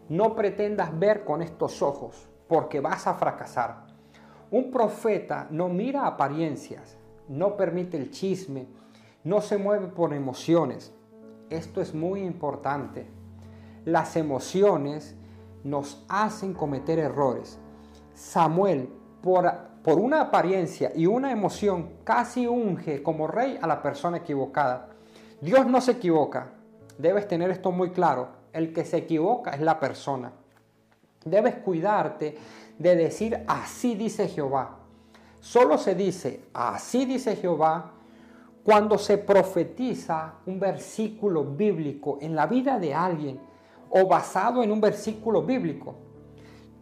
no 0.08 0.36
pretendas 0.36 0.96
ver 0.96 1.24
con 1.24 1.42
estos 1.42 1.82
ojos, 1.82 2.28
porque 2.46 2.78
vas 2.78 3.08
a 3.08 3.14
fracasar. 3.14 3.88
Un 4.52 4.70
profeta 4.70 5.48
no 5.50 5.68
mira 5.68 6.06
apariencias, 6.06 6.96
no 7.26 7.56
permite 7.56 7.96
el 7.96 8.12
chisme, 8.12 8.68
no 9.24 9.40
se 9.40 9.58
mueve 9.58 9.88
por 9.88 10.14
emociones. 10.14 10.92
Esto 11.50 11.80
es 11.80 11.96
muy 11.96 12.20
importante. 12.20 13.08
Las 13.84 14.14
emociones 14.14 15.16
nos 15.64 16.04
hacen 16.08 16.54
cometer 16.54 17.00
errores. 17.00 17.58
Samuel, 18.14 18.88
por, 19.22 19.50
por 19.82 19.98
una 19.98 20.22
apariencia 20.22 20.92
y 20.94 21.06
una 21.06 21.32
emoción, 21.32 21.90
casi 22.04 22.46
unge 22.46 23.02
como 23.02 23.26
rey 23.26 23.58
a 23.60 23.66
la 23.66 23.82
persona 23.82 24.18
equivocada. 24.18 24.88
Dios 25.40 25.66
no 25.66 25.80
se 25.80 25.92
equivoca. 25.92 26.52
Debes 26.98 27.26
tener 27.26 27.50
esto 27.50 27.72
muy 27.72 27.90
claro. 27.90 28.28
El 28.52 28.72
que 28.72 28.84
se 28.84 28.98
equivoca 28.98 29.52
es 29.52 29.60
la 29.60 29.80
persona. 29.80 30.32
Debes 31.24 31.56
cuidarte 31.56 32.36
de 32.78 32.96
decir 32.96 33.44
así 33.46 33.94
dice 33.94 34.28
Jehová. 34.28 34.78
Solo 35.40 35.78
se 35.78 35.94
dice 35.94 36.44
así 36.52 37.04
dice 37.04 37.36
Jehová 37.36 37.92
cuando 38.64 38.98
se 38.98 39.18
profetiza 39.18 40.34
un 40.46 40.60
versículo 40.60 41.44
bíblico 41.44 42.18
en 42.20 42.34
la 42.34 42.46
vida 42.46 42.78
de 42.78 42.94
alguien 42.94 43.40
o 43.88 44.06
basado 44.06 44.62
en 44.62 44.70
un 44.70 44.80
versículo 44.80 45.42
bíblico. 45.42 45.96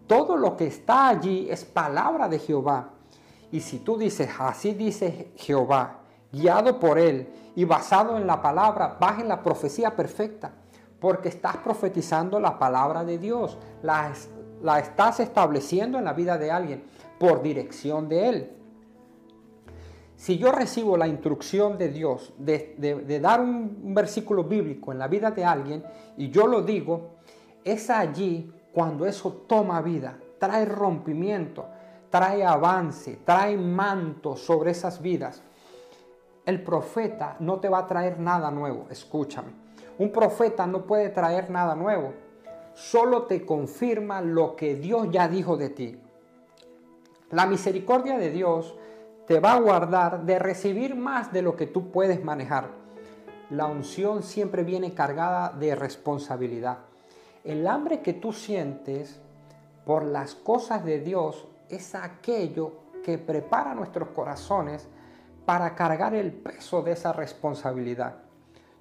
Todo 0.08 0.36
lo 0.36 0.56
que 0.56 0.66
está 0.66 1.08
allí 1.08 1.46
es 1.48 1.64
palabra 1.64 2.28
de 2.28 2.40
Jehová. 2.40 2.90
Y 3.52 3.60
si 3.60 3.78
tú 3.78 3.96
dices, 3.96 4.28
así 4.40 4.74
dice 4.74 5.30
Jehová, 5.36 6.00
guiado 6.32 6.80
por 6.80 6.98
él 6.98 7.28
y 7.54 7.64
basado 7.64 8.16
en 8.16 8.26
la 8.26 8.42
palabra, 8.42 8.96
vas 9.00 9.20
en 9.20 9.28
la 9.28 9.40
profecía 9.42 9.94
perfecta, 9.94 10.50
porque 10.98 11.28
estás 11.28 11.58
profetizando 11.58 12.40
la 12.40 12.58
palabra 12.58 13.04
de 13.04 13.18
Dios, 13.18 13.56
la, 13.82 14.12
la 14.62 14.80
estás 14.80 15.20
estableciendo 15.20 15.98
en 15.98 16.04
la 16.04 16.12
vida 16.12 16.36
de 16.36 16.50
alguien 16.50 16.82
por 17.20 17.42
dirección 17.42 18.08
de 18.08 18.28
él. 18.28 18.58
Si 20.18 20.36
yo 20.36 20.50
recibo 20.50 20.96
la 20.96 21.06
instrucción 21.06 21.78
de 21.78 21.90
Dios 21.90 22.34
de, 22.38 23.20
dar 23.22 23.40
un, 23.40 23.94
versículo 23.94 24.42
bíblico 24.42 24.90
en 24.90 24.98
la 24.98 25.06
vida 25.06 25.30
de 25.30 25.44
alguien 25.44 25.84
y 26.16 26.30
yo 26.30 26.48
lo 26.48 26.62
digo, 26.62 27.18
es 27.64 27.88
allí 27.88 28.52
cuando 28.78 29.06
eso 29.06 29.42
toma 29.48 29.82
vida, 29.82 30.16
trae 30.38 30.64
rompimiento, 30.64 31.66
trae 32.10 32.44
avance, 32.44 33.18
trae 33.24 33.56
manto 33.56 34.36
sobre 34.36 34.70
esas 34.70 35.02
vidas. 35.02 35.42
El 36.46 36.62
profeta 36.62 37.34
no 37.40 37.58
te 37.58 37.68
va 37.68 37.78
a 37.78 37.86
traer 37.88 38.20
nada 38.20 38.52
nuevo, 38.52 38.86
escúchame. 38.88 39.48
Un 39.98 40.12
profeta 40.12 40.64
no 40.68 40.86
puede 40.86 41.08
traer 41.08 41.50
nada 41.50 41.74
nuevo, 41.74 42.12
solo 42.72 43.24
te 43.24 43.44
confirma 43.44 44.20
lo 44.20 44.54
que 44.54 44.76
Dios 44.76 45.08
ya 45.10 45.26
dijo 45.26 45.56
de 45.56 45.70
ti. 45.70 46.00
La 47.32 47.46
misericordia 47.46 48.16
de 48.16 48.30
Dios 48.30 48.76
te 49.26 49.40
va 49.40 49.54
a 49.54 49.60
guardar 49.60 50.24
de 50.24 50.38
recibir 50.38 50.94
más 50.94 51.32
de 51.32 51.42
lo 51.42 51.56
que 51.56 51.66
tú 51.66 51.90
puedes 51.90 52.22
manejar. 52.22 52.68
La 53.50 53.66
unción 53.66 54.22
siempre 54.22 54.62
viene 54.62 54.94
cargada 54.94 55.48
de 55.48 55.74
responsabilidad. 55.74 56.87
El 57.48 57.66
hambre 57.66 58.02
que 58.02 58.12
tú 58.12 58.34
sientes 58.34 59.22
por 59.86 60.04
las 60.04 60.34
cosas 60.34 60.84
de 60.84 61.00
Dios 61.00 61.48
es 61.70 61.94
aquello 61.94 62.72
que 63.02 63.16
prepara 63.16 63.74
nuestros 63.74 64.10
corazones 64.10 64.86
para 65.46 65.74
cargar 65.74 66.14
el 66.14 66.30
peso 66.30 66.82
de 66.82 66.92
esa 66.92 67.14
responsabilidad. 67.14 68.16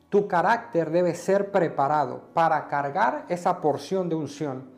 Tu 0.10 0.28
carácter 0.28 0.92
debe 0.92 1.16
ser 1.16 1.50
preparado 1.50 2.24
para 2.34 2.68
cargar 2.68 3.24
esa 3.30 3.62
porción 3.62 4.10
de 4.10 4.16
unción. 4.16 4.70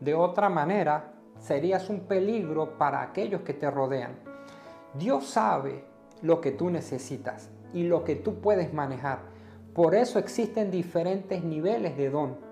De 0.00 0.14
otra 0.14 0.48
manera, 0.48 1.12
serías 1.38 1.90
un 1.90 2.00
peligro 2.00 2.78
para 2.78 3.02
aquellos 3.02 3.42
que 3.42 3.52
te 3.52 3.70
rodean. 3.70 4.16
Dios 4.94 5.26
sabe 5.26 5.84
lo 6.22 6.40
que 6.40 6.52
tú 6.52 6.70
necesitas 6.70 7.50
y 7.74 7.82
lo 7.82 8.04
que 8.04 8.16
tú 8.16 8.40
puedes 8.40 8.72
manejar. 8.72 9.18
Por 9.74 9.94
eso 9.94 10.18
existen 10.18 10.70
diferentes 10.70 11.44
niveles 11.44 11.98
de 11.98 12.08
don. 12.08 12.43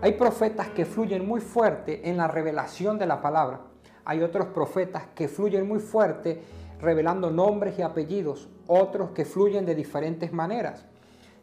Hay 0.00 0.12
profetas 0.12 0.68
que 0.68 0.84
fluyen 0.84 1.26
muy 1.26 1.40
fuerte 1.40 2.08
en 2.08 2.16
la 2.16 2.28
revelación 2.28 2.98
de 2.98 3.06
la 3.06 3.20
palabra. 3.20 3.60
Hay 4.04 4.22
otros 4.22 4.48
profetas 4.48 5.04
que 5.14 5.28
fluyen 5.28 5.66
muy 5.66 5.80
fuerte 5.80 6.42
revelando 6.80 7.30
nombres 7.30 7.78
y 7.78 7.82
apellidos. 7.82 8.48
Otros 8.66 9.10
que 9.10 9.24
fluyen 9.24 9.64
de 9.64 9.74
diferentes 9.74 10.32
maneras. 10.32 10.84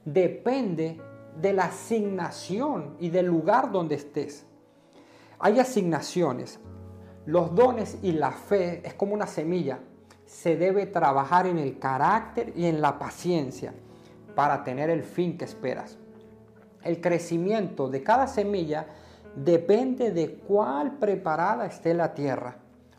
Depende 0.05 1.01
de 1.41 1.53
la 1.53 1.65
asignación 1.65 2.95
y 3.00 3.09
del 3.09 3.25
lugar 3.25 3.71
donde 3.71 3.95
estés. 3.95 4.45
Hay 5.39 5.59
asignaciones. 5.59 6.59
Los 7.25 7.55
dones 7.55 7.97
y 8.01 8.12
la 8.12 8.31
fe 8.31 8.81
es 8.85 8.93
como 8.93 9.13
una 9.13 9.27
semilla 9.27 9.79
se 10.33 10.57
debe 10.57 10.88
trabajar 10.88 11.45
en 11.45 11.59
el 11.59 11.77
carácter 11.77 12.53
y 12.55 12.65
en 12.65 12.81
la 12.81 12.97
paciencia 12.97 13.73
para 14.35 14.63
tener 14.63 14.89
el 14.89 15.03
fin 15.03 15.38
que 15.38 15.45
esperas. 15.45 15.97
El 16.83 16.99
crecimiento 16.99 17.89
de 17.89 18.03
cada 18.03 18.27
semilla 18.27 18.87
depende 19.35 20.11
de 20.11 20.35
cuál 20.35 20.97
preparada 20.97 21.65
esté 21.65 21.93
la 21.93 22.13
tierra. 22.13 22.57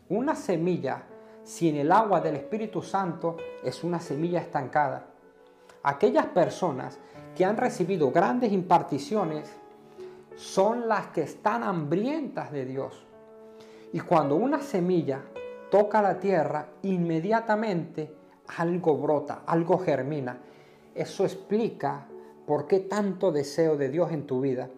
Una 0.09 0.35
semilla 0.35 1.03
sin 1.43 1.75
el 1.75 1.91
agua 1.91 2.21
del 2.21 2.35
Espíritu 2.35 2.81
Santo 2.81 3.37
es 3.63 3.83
una 3.83 3.99
semilla 3.99 4.39
estancada. 4.39 5.05
Aquellas 5.83 6.25
personas 6.27 6.97
que 7.35 7.45
han 7.45 7.57
recibido 7.57 8.11
grandes 8.11 8.51
imparticiones 8.51 9.51
son 10.35 10.87
las 10.87 11.07
que 11.07 11.21
están 11.21 11.63
hambrientas 11.63 12.51
de 12.51 12.65
Dios. 12.65 13.05
Y 13.93 13.99
cuando 13.99 14.35
una 14.35 14.61
semilla 14.61 15.21
toca 15.69 16.01
la 16.01 16.19
tierra, 16.19 16.67
inmediatamente 16.81 18.13
algo 18.57 18.97
brota, 18.97 19.43
algo 19.45 19.77
germina. 19.77 20.37
Eso 20.93 21.23
explica 21.23 22.07
por 22.45 22.67
qué 22.67 22.79
tanto 22.79 23.31
deseo 23.31 23.77
de 23.77 23.89
Dios 23.89 24.11
en 24.11 24.27
tu 24.27 24.41
vida. 24.41 24.69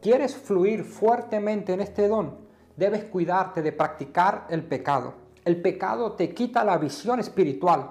¿Quieres 0.00 0.36
fluir 0.36 0.84
fuertemente 0.84 1.72
en 1.72 1.80
este 1.80 2.08
don? 2.08 2.36
Debes 2.76 3.04
cuidarte 3.04 3.62
de 3.62 3.72
practicar 3.72 4.46
el 4.50 4.64
pecado. 4.64 5.14
El 5.44 5.60
pecado 5.60 6.12
te 6.12 6.34
quita 6.34 6.64
la 6.64 6.78
visión 6.78 7.20
espiritual. 7.20 7.90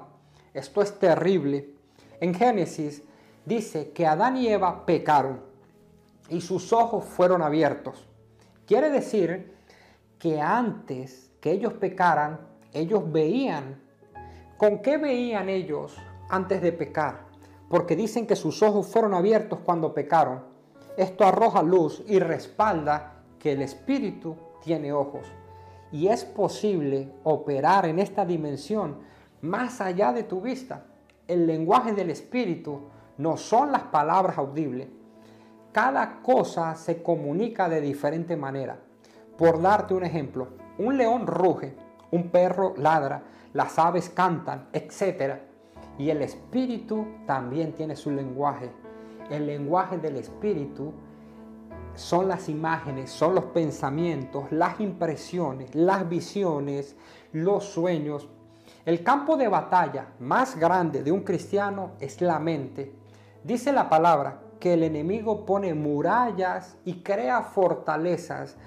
Esto 0.53 0.81
es 0.81 0.99
terrible. 0.99 1.69
En 2.19 2.33
Génesis 2.33 3.03
dice 3.45 3.91
que 3.91 4.05
Adán 4.05 4.37
y 4.37 4.47
Eva 4.47 4.85
pecaron 4.85 5.41
y 6.29 6.41
sus 6.41 6.73
ojos 6.73 7.05
fueron 7.05 7.41
abiertos. 7.41 8.07
Quiere 8.65 8.89
decir 8.89 9.53
que 10.19 10.39
antes 10.39 11.31
que 11.41 11.51
ellos 11.51 11.73
pecaran, 11.73 12.39
ellos 12.71 13.11
veían. 13.11 13.81
¿Con 14.57 14.81
qué 14.81 14.97
veían 14.97 15.49
ellos 15.49 15.97
antes 16.29 16.61
de 16.61 16.71
pecar? 16.71 17.32
Porque 17.73 17.95
dicen 17.95 18.27
que 18.27 18.35
sus 18.35 18.61
ojos 18.61 18.85
fueron 18.85 19.15
abiertos 19.15 19.57
cuando 19.65 19.95
pecaron 19.95 20.53
esto 20.95 21.25
arroja 21.25 21.63
luz 21.63 22.03
y 22.05 22.19
respalda 22.19 23.23
que 23.39 23.53
el 23.53 23.63
espíritu 23.63 24.35
tiene 24.61 24.93
ojos. 24.93 25.25
Y 25.91 26.07
es 26.07 26.23
posible 26.23 27.11
operar 27.23 27.87
en 27.87 27.97
esta 27.97 28.25
dimensión 28.25 28.97
más 29.41 29.81
allá 29.81 30.13
de 30.13 30.21
tu 30.21 30.39
vista. 30.39 30.85
El 31.27 31.47
lenguaje 31.47 31.93
del 31.93 32.11
espíritu 32.11 32.81
no 33.17 33.37
son 33.37 33.71
las 33.71 33.85
palabras 33.85 34.37
audibles. 34.37 34.89
Cada 35.71 36.21
cosa 36.21 36.75
se 36.75 37.01
comunica 37.01 37.69
de 37.69 37.81
diferente 37.81 38.37
manera. 38.37 38.77
Por 39.35 39.59
darte 39.59 39.95
un 39.95 40.03
ejemplo, 40.03 40.49
un 40.77 40.95
león 40.95 41.25
ruge, 41.25 41.75
un 42.11 42.29
perro 42.29 42.75
ladra, 42.77 43.23
las 43.53 43.79
aves 43.79 44.11
cantan, 44.11 44.67
etc. 44.73 45.52
Y 45.97 46.09
el 46.09 46.21
espíritu 46.21 47.05
también 47.25 47.73
tiene 47.73 47.95
su 47.95 48.11
lenguaje 48.11 48.71
el 49.29 49.47
lenguaje 49.47 49.97
del 49.97 50.17
espíritu 50.17 50.93
son 51.95 52.27
las 52.27 52.49
imágenes, 52.49 53.11
son 53.11 53.35
los 53.35 53.45
pensamientos, 53.45 54.51
las 54.51 54.79
impresiones, 54.79 55.73
las 55.75 56.07
visiones, 56.09 56.95
los 57.31 57.65
sueños. 57.65 58.27
El 58.85 59.03
campo 59.03 59.37
de 59.37 59.47
batalla 59.47 60.07
más 60.19 60.57
grande 60.57 61.03
de 61.03 61.11
un 61.11 61.21
cristiano 61.21 61.91
es 61.99 62.19
la 62.21 62.39
mente. 62.39 62.93
Dice 63.43 63.71
la 63.71 63.89
palabra 63.89 64.41
que 64.59 64.73
el 64.73 64.83
enemigo 64.83 65.45
pone 65.45 65.73
murallas 65.73 66.77
y 66.83 67.01
crea 67.01 67.41
fortalezas 67.41 68.57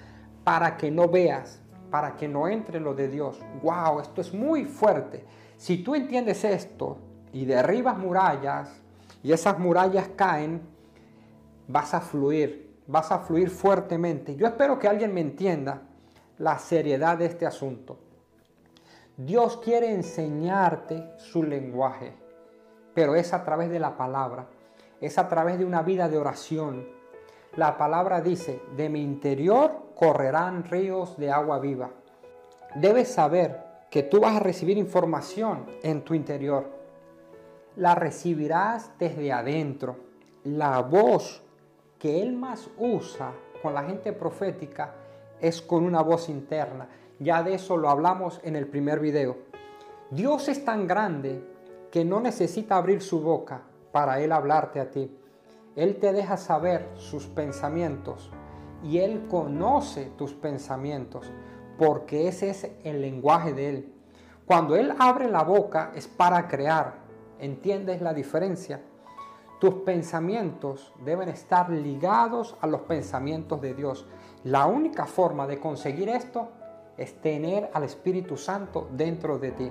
para 0.45 0.76
que 0.76 0.90
no 0.90 1.09
veas, 1.09 1.61
para 1.90 2.16
que 2.16 2.28
no 2.28 2.49
entre 2.49 2.78
lo 2.80 2.95
de 2.95 3.09
Dios. 3.09 3.40
¡Wow! 3.62 4.00
Esto 4.00 4.21
es 4.21 4.33
muy 4.33 4.64
fuerte. 4.64 5.25
Si 5.56 5.78
tú 5.78 5.95
entiendes 5.95 6.45
esto 6.45 6.99
y 7.37 7.45
derribas 7.45 7.99
murallas, 7.99 8.81
y 9.23 9.31
esas 9.31 9.59
murallas 9.59 10.09
caen, 10.16 10.62
vas 11.69 11.93
a 11.93 12.00
fluir, 12.00 12.81
vas 12.87 13.12
a 13.12 13.19
fluir 13.19 13.50
fuertemente. 13.50 14.37
Yo 14.37 14.47
espero 14.47 14.78
que 14.78 14.88
alguien 14.88 15.12
me 15.12 15.21
entienda 15.21 15.83
la 16.38 16.59
seriedad 16.59 17.18
de 17.18 17.27
este 17.27 17.44
asunto. 17.44 17.99
Dios 19.18 19.59
quiere 19.59 19.92
enseñarte 19.92 21.11
su 21.18 21.42
lenguaje, 21.42 22.14
pero 22.94 23.14
es 23.14 23.35
a 23.35 23.44
través 23.44 23.68
de 23.68 23.81
la 23.81 23.99
palabra, 23.99 24.46
es 25.03 25.18
a 25.18 25.29
través 25.29 25.59
de 25.59 25.66
una 25.66 25.83
vida 25.83 26.09
de 26.09 26.16
oración. 26.16 26.88
La 27.55 27.77
palabra 27.77 28.22
dice, 28.22 28.62
de 28.79 28.88
mi 28.88 29.03
interior 29.03 29.92
correrán 29.94 30.64
ríos 30.64 31.18
de 31.18 31.31
agua 31.31 31.59
viva. 31.59 31.90
Debes 32.77 33.12
saber 33.12 33.62
que 33.90 34.05
tú 34.05 34.20
vas 34.20 34.37
a 34.37 34.40
recibir 34.40 34.79
información 34.79 35.66
en 35.83 36.01
tu 36.01 36.14
interior 36.14 36.75
la 37.76 37.94
recibirás 37.94 38.90
desde 38.98 39.32
adentro. 39.32 39.96
La 40.44 40.80
voz 40.80 41.42
que 41.98 42.22
Él 42.22 42.32
más 42.34 42.68
usa 42.78 43.32
con 43.62 43.74
la 43.74 43.84
gente 43.84 44.12
profética 44.12 44.94
es 45.40 45.60
con 45.60 45.84
una 45.84 46.02
voz 46.02 46.28
interna. 46.28 46.88
Ya 47.18 47.42
de 47.42 47.54
eso 47.54 47.76
lo 47.76 47.88
hablamos 47.88 48.40
en 48.42 48.56
el 48.56 48.66
primer 48.66 49.00
video. 49.00 49.36
Dios 50.10 50.48
es 50.48 50.64
tan 50.64 50.86
grande 50.86 51.42
que 51.90 52.04
no 52.04 52.20
necesita 52.20 52.76
abrir 52.76 53.02
su 53.02 53.20
boca 53.20 53.62
para 53.92 54.20
Él 54.20 54.32
hablarte 54.32 54.80
a 54.80 54.90
ti. 54.90 55.10
Él 55.74 55.96
te 55.96 56.12
deja 56.12 56.36
saber 56.36 56.88
sus 56.96 57.26
pensamientos 57.26 58.30
y 58.82 58.98
Él 58.98 59.26
conoce 59.28 60.12
tus 60.16 60.32
pensamientos 60.32 61.30
porque 61.78 62.28
ese 62.28 62.50
es 62.50 62.70
el 62.84 63.02
lenguaje 63.02 63.52
de 63.52 63.68
Él. 63.68 63.92
Cuando 64.46 64.76
Él 64.76 64.94
abre 64.98 65.28
la 65.28 65.42
boca 65.42 65.92
es 65.94 66.06
para 66.06 66.48
crear, 66.48 67.06
¿Entiendes 67.38 68.01
la 68.01 68.14
diferencia? 68.14 68.81
Tus 69.61 69.75
pensamientos 69.85 70.94
deben 71.05 71.29
estar 71.29 71.68
ligados 71.70 72.57
a 72.61 72.66
los 72.66 72.83
pensamientos 72.83 73.61
de 73.61 73.75
Dios. 73.75 74.07
La 74.44 74.66
única 74.66 75.05
forma 75.05 75.46
de 75.46 75.61
conseguir 75.61 76.09
esto 76.09 76.49
es 76.96 77.20
tener 77.20 77.70
al 77.75 77.85
Espíritu 77.85 78.38
Santo 78.38 78.88
dentro 78.92 79.38
de 79.38 79.51
ti. 79.53 79.70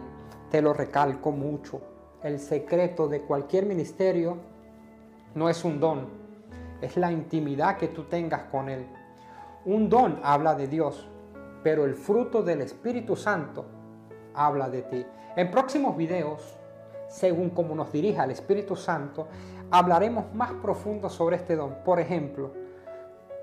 Te 0.52 0.62
lo 0.62 0.74
recalco 0.74 1.32
mucho. 1.32 1.82
El 2.22 2.40
secreto 2.40 3.08
de 3.08 3.22
cualquier 3.22 3.66
ministerio 3.66 4.38
no 5.34 5.50
es 5.50 5.64
un 5.66 5.80
don, 5.80 6.08
es 6.82 6.98
la 6.98 7.12
intimidad 7.12 7.78
que 7.78 7.88
tú 7.88 8.04
tengas 8.04 8.44
con 8.44 8.70
Él. 8.70 8.86
Un 9.66 9.90
don 9.90 10.20
habla 10.24 10.54
de 10.54 10.68
Dios, 10.68 11.08
pero 11.64 11.86
el 11.86 11.96
fruto 11.96 12.44
del 12.44 12.62
Espíritu 12.62 13.16
Santo 13.16 13.66
habla 14.36 14.70
de 14.70 14.84
ti. 14.84 15.06
En 15.36 15.50
próximos 15.50 15.98
videos 15.98 16.58
según 17.16 17.52
como 17.52 17.74
nos 17.76 17.94
dirija 17.94 18.26
el 18.26 18.32
Espíritu 18.32 18.76
Santo, 18.76 19.28
hablaremos 19.72 20.34
más 20.36 20.52
profundo 20.62 21.10
sobre 21.10 21.38
este 21.38 21.56
don. 21.56 21.78
Por 21.86 22.02
ejemplo, 22.02 22.52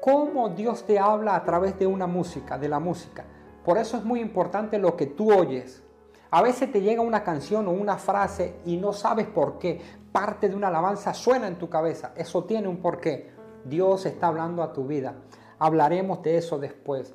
cómo 0.02 0.50
Dios 0.50 0.84
te 0.84 0.98
habla 0.98 1.34
a 1.34 1.42
través 1.42 1.78
de 1.78 1.86
una 1.86 2.06
música, 2.06 2.58
de 2.58 2.68
la 2.68 2.78
música. 2.78 3.24
Por 3.64 3.78
eso 3.78 3.96
es 3.96 4.04
muy 4.04 4.20
importante 4.20 4.78
lo 4.78 4.94
que 4.94 5.06
tú 5.06 5.32
oyes. 5.32 5.82
A 6.30 6.42
veces 6.42 6.70
te 6.70 6.82
llega 6.82 7.00
una 7.00 7.24
canción 7.24 7.66
o 7.66 7.70
una 7.70 7.96
frase 7.96 8.56
y 8.66 8.76
no 8.76 8.92
sabes 8.92 9.26
por 9.26 9.58
qué. 9.58 9.80
Parte 10.12 10.50
de 10.50 10.54
una 10.54 10.68
alabanza 10.68 11.14
suena 11.14 11.48
en 11.48 11.56
tu 11.56 11.70
cabeza. 11.70 12.12
Eso 12.14 12.44
tiene 12.44 12.68
un 12.68 12.76
porqué. 12.76 13.32
Dios 13.64 14.04
está 14.04 14.26
hablando 14.26 14.62
a 14.62 14.74
tu 14.74 14.86
vida. 14.86 15.14
Hablaremos 15.58 16.22
de 16.22 16.36
eso 16.36 16.58
después. 16.58 17.14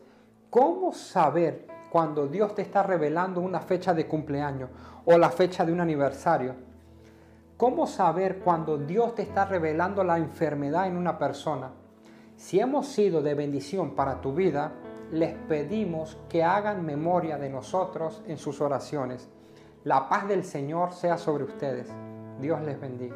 ¿Cómo 0.49 0.91
saber 0.93 1.67
cuando 1.91 2.27
Dios 2.27 2.55
te 2.55 2.63
está 2.63 2.81
revelando 2.81 3.41
una 3.41 3.59
fecha 3.59 3.93
de 3.93 4.07
cumpleaños 4.07 4.69
o 5.09 5.17
la 5.17 5.29
fecha 5.29 5.63
de 5.63 5.71
un 5.71 5.79
aniversario. 5.79 6.53
¿Cómo 7.55 7.87
saber 7.87 8.39
cuando 8.39 8.77
Dios 8.77 9.15
te 9.15 9.21
está 9.21 9.45
revelando 9.45 10.03
la 10.03 10.17
enfermedad 10.17 10.85
en 10.85 10.97
una 10.97 11.17
persona? 11.17 11.71
Si 12.35 12.59
hemos 12.59 12.87
sido 12.87 13.21
de 13.21 13.33
bendición 13.33 13.95
para 13.95 14.19
tu 14.19 14.33
vida, 14.33 14.73
les 15.11 15.33
pedimos 15.47 16.17
que 16.27 16.43
hagan 16.43 16.85
memoria 16.85 17.37
de 17.37 17.49
nosotros 17.49 18.21
en 18.27 18.37
sus 18.37 18.59
oraciones. 18.59 19.29
La 19.85 20.09
paz 20.09 20.27
del 20.27 20.43
Señor 20.43 20.91
sea 20.91 21.17
sobre 21.17 21.45
ustedes. 21.45 21.87
Dios 22.41 22.61
les 22.63 22.79
bendiga. 22.79 23.15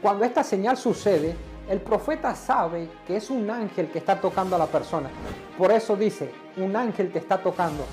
Cuando 0.00 0.24
esta 0.24 0.44
señal 0.44 0.76
sucede, 0.76 1.34
el 1.68 1.80
profeta 1.80 2.36
sabe 2.36 2.88
que 3.04 3.16
es 3.16 3.30
un 3.30 3.50
ángel 3.50 3.90
que 3.90 3.98
está 3.98 4.20
tocando 4.20 4.54
a 4.54 4.60
la 4.60 4.66
persona. 4.66 5.10
Por 5.58 5.72
eso 5.72 5.96
dice, 5.96 6.30
un 6.56 6.76
ángel 6.76 7.10
te 7.10 7.18
está 7.18 7.42
tocando. 7.42 7.84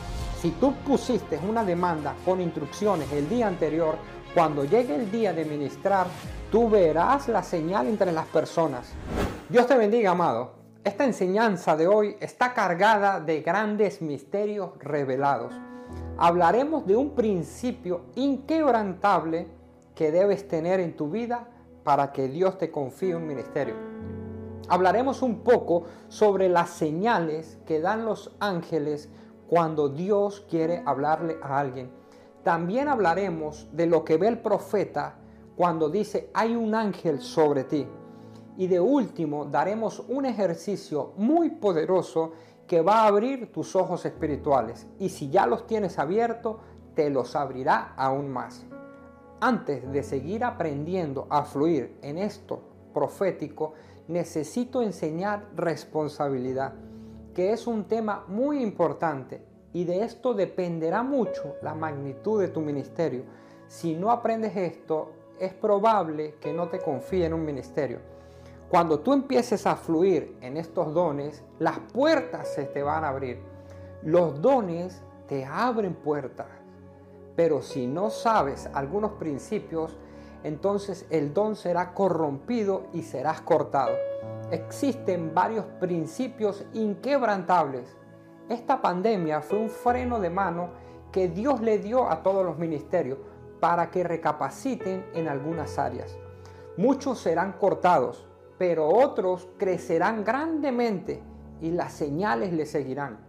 Si 0.42 0.50
tú 0.54 0.74
pusiste 0.74 1.40
una 1.48 1.64
demanda 1.64 2.16
con 2.26 2.42
instrucciones 2.42 3.12
el 3.12 3.30
día 3.30 3.46
anterior, 3.46 3.94
cuando 4.34 4.66
llegue 4.66 4.96
el 4.96 5.12
día 5.12 5.34
de 5.34 5.46
ministrar, 5.46 6.08
tú 6.52 6.68
verás 6.68 7.28
la 7.28 7.44
señal 7.44 7.86
entre 7.86 8.12
las 8.12 8.26
personas. 8.26 8.92
Dios 9.50 9.68
te 9.68 9.78
bendiga, 9.78 10.10
amado. 10.10 10.54
Esta 10.84 11.06
enseñanza 11.06 11.78
de 11.78 11.86
hoy 11.86 12.16
está 12.20 12.56
cargada 12.56 13.20
de 13.20 13.42
grandes 13.42 14.02
misterios 14.02 14.72
revelados. 14.80 15.54
Hablaremos 16.18 16.88
de 16.88 16.96
un 16.96 17.12
principio 17.12 18.06
inquebrantable 18.16 19.48
que 19.94 20.12
debes 20.12 20.48
tener 20.48 20.80
en 20.80 20.96
tu 20.96 21.12
vida 21.12 21.50
para 21.84 22.12
que 22.12 22.28
Dios 22.28 22.58
te 22.58 22.72
confíe 22.72 23.16
un 23.16 23.28
ministerio. 23.28 23.76
Hablaremos 24.70 25.22
un 25.22 25.42
poco 25.42 25.84
sobre 26.08 26.50
las 26.50 26.72
señales 26.72 27.60
que 27.68 27.80
dan 27.80 28.06
los 28.06 28.32
ángeles 28.40 29.08
cuando 29.52 29.90
Dios 29.90 30.46
quiere 30.50 30.82
hablarle 30.86 31.38
a 31.44 31.60
alguien. 31.60 31.92
También 32.42 32.88
hablaremos 32.88 33.68
de 33.74 33.86
lo 33.86 34.06
que 34.06 34.16
ve 34.16 34.30
el 34.30 34.40
profeta 34.40 35.18
cuando 35.58 35.90
dice 35.90 36.30
hay 36.34 36.56
un 36.56 36.74
ángel 36.74 37.20
sobre 37.20 37.66
ti. 37.66 37.86
Y 38.56 38.68
de 38.68 38.80
último, 38.80 39.44
daremos 39.44 40.06
un 40.08 40.26
ejercicio 40.26 41.12
muy 41.18 41.50
poderoso 41.50 42.32
que 42.66 42.82
va 42.82 43.02
a 43.02 43.08
abrir 43.08 43.52
tus 43.52 43.76
ojos 43.76 44.06
espirituales. 44.06 44.88
Y 45.00 45.10
si 45.10 45.30
ya 45.30 45.46
los 45.46 45.68
tienes 45.68 46.00
abiertos, 46.00 46.56
te 46.96 47.10
los 47.10 47.36
abrirá 47.36 47.94
aún 47.98 48.32
más. 48.32 48.66
Antes 49.42 49.92
de 49.92 50.04
seguir 50.04 50.46
aprendiendo 50.46 51.28
a 51.30 51.44
fluir 51.44 51.98
en 52.02 52.20
esto 52.20 52.62
profético, 52.94 53.74
necesito 54.08 54.82
enseñar 54.82 55.50
responsabilidad, 55.58 56.74
que 57.34 57.54
es 57.54 57.68
un 57.68 57.86
tema 57.86 58.26
muy 58.28 58.62
importante 58.62 59.42
y 59.74 59.86
de 59.86 60.04
esto 60.04 60.34
dependerá 60.34 61.04
mucho 61.04 61.56
la 61.62 61.74
magnitud 61.74 62.42
de 62.42 62.50
tu 62.50 62.62
ministerio. 62.62 63.24
Si 63.68 63.96
no 63.96 64.12
aprendes 64.12 64.56
esto, 64.56 65.14
es 65.40 65.54
probable 65.54 66.36
que 66.42 66.54
no 66.54 66.68
te 66.68 66.80
confíe 66.80 67.26
en 67.26 67.34
un 67.34 67.46
ministerio. 67.46 68.00
Cuando 68.70 69.00
tú 69.00 69.14
empieces 69.14 69.66
a 69.66 69.76
fluir 69.76 70.38
en 70.42 70.58
estos 70.58 70.94
dones, 70.94 71.44
las 71.60 71.80
puertas 71.80 72.54
se 72.54 72.66
te 72.66 72.84
van 72.84 73.04
a 73.04 73.10
abrir. 73.10 73.40
Los 74.04 74.42
dones 74.42 75.02
te 75.28 75.46
abren 75.46 75.94
puertas. 75.94 76.48
Pero 77.36 77.62
si 77.62 77.88
no 77.88 78.10
sabes 78.10 78.70
algunos 78.74 79.14
principios, 79.14 79.98
entonces 80.44 81.06
el 81.10 81.34
don 81.34 81.56
será 81.56 81.94
corrompido 81.94 82.84
y 82.94 83.04
serás 83.04 83.42
cortado. 83.42 84.11
Existen 84.52 85.34
varios 85.34 85.66
principios 85.80 86.66
inquebrantables. 86.74 87.96
Esta 88.50 88.82
pandemia 88.82 89.42
fue 89.42 89.60
un 89.60 89.70
freno 89.70 90.20
de 90.20 90.30
mano 90.30 90.70
que 91.12 91.30
Dios 91.30 91.62
le 91.62 91.80
dio 91.80 92.10
a 92.10 92.24
todos 92.24 92.46
los 92.46 92.58
ministerios 92.58 93.18
para 93.60 93.92
que 93.92 94.04
recapaciten 94.04 95.06
en 95.14 95.28
algunas 95.28 95.78
áreas. 95.78 96.18
Muchos 96.78 97.20
serán 97.20 97.54
cortados, 97.54 98.28
pero 98.58 98.88
otros 98.88 99.48
crecerán 99.58 100.24
grandemente 100.24 101.22
y 101.62 101.72
las 101.72 101.94
señales 101.94 102.54
le 102.54 102.66
seguirán. 102.66 103.20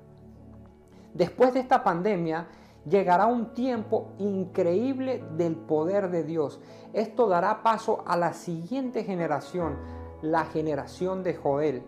Después 1.15 1.53
de 1.53 1.61
esta 1.61 1.85
pandemia, 1.85 2.47
llegará 2.89 3.27
un 3.27 3.53
tiempo 3.53 4.13
increíble 4.19 5.25
del 5.37 5.57
poder 5.57 6.11
de 6.11 6.25
Dios. 6.25 6.61
Esto 6.93 7.29
dará 7.29 7.63
paso 7.63 8.03
a 8.07 8.17
la 8.17 8.33
siguiente 8.33 9.05
generación, 9.05 9.77
la 10.23 10.45
generación 10.47 11.23
de 11.23 11.35
Joel. 11.35 11.83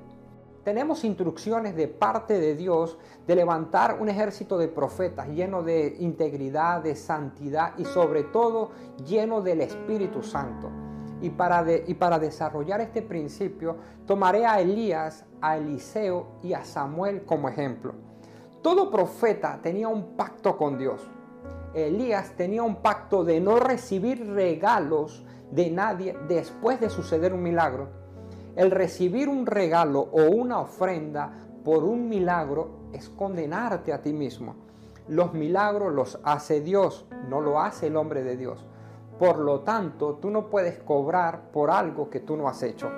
Tenemos 0.65 1.05
instrucciones 1.05 1.77
de 1.77 1.89
parte 1.89 2.39
de 2.41 2.55
Dios 2.55 2.99
de 3.27 3.37
levantar 3.37 3.99
un 4.01 4.09
ejército 4.09 4.59
de 4.59 4.69
profetas 4.69 5.29
lleno 5.29 5.63
de 5.63 5.97
integridad, 6.01 6.83
de 6.83 6.97
santidad 6.97 7.75
y 7.79 7.85
sobre 7.85 8.25
todo 8.25 8.71
lleno 9.07 9.41
del 9.41 9.61
Espíritu 9.61 10.23
Santo. 10.23 10.71
Y 11.21 11.31
para, 11.31 11.65
y 11.87 11.95
para 11.95 12.19
desarrollar 12.19 12.81
este 12.81 13.03
principio 13.03 13.77
tomaré 14.07 14.47
a 14.47 14.61
Elías, 14.61 15.25
a 15.41 15.57
Eliseo 15.57 16.27
y 16.43 16.55
a 16.55 16.65
Samuel 16.65 17.25
como 17.25 17.49
ejemplo. 17.49 17.95
Todo 18.63 18.91
profeta 18.91 19.61
tenía 19.63 19.89
un 19.89 20.17
pacto 20.17 20.57
con 20.57 20.79
Dios. 20.79 21.07
Elías 21.75 22.33
tenía 22.37 22.63
un 22.63 22.77
pacto 22.77 23.25
de 23.25 23.41
no 23.41 23.57
recibir 23.57 24.27
regalos 24.33 25.25
de 25.51 25.71
nadie 25.71 26.17
después 26.27 26.81
de 26.81 26.89
suceder 26.89 27.35
un 27.35 27.43
milagro. 27.43 28.04
El 28.57 28.71
recibir 28.71 29.29
un 29.29 29.47
regalo 29.47 30.01
o 30.01 30.31
una 30.31 30.61
ofrenda 30.61 31.33
por 31.65 31.83
un 31.83 32.09
milagro 32.09 32.89
es 32.93 33.09
condenarte 33.09 33.93
a 33.93 34.01
ti 34.01 34.13
mismo. 34.13 34.55
Los 35.09 35.35
milagros 35.35 35.93
los 35.93 36.21
hace 36.23 36.61
Dios, 36.61 37.07
no 37.29 37.41
lo 37.41 37.61
hace 37.61 37.89
el 37.89 37.97
hombre 37.97 38.23
de 38.23 38.37
Dios. 38.37 38.65
Por 39.19 39.39
lo 39.39 39.61
tanto, 39.61 40.15
tú 40.15 40.31
no 40.31 40.51
puedes 40.51 40.79
cobrar 40.79 41.51
por 41.51 41.71
algo 41.71 42.09
que 42.11 42.21
tú 42.21 42.37
no 42.37 42.49
has 42.49 42.63
hecho. 42.63 42.91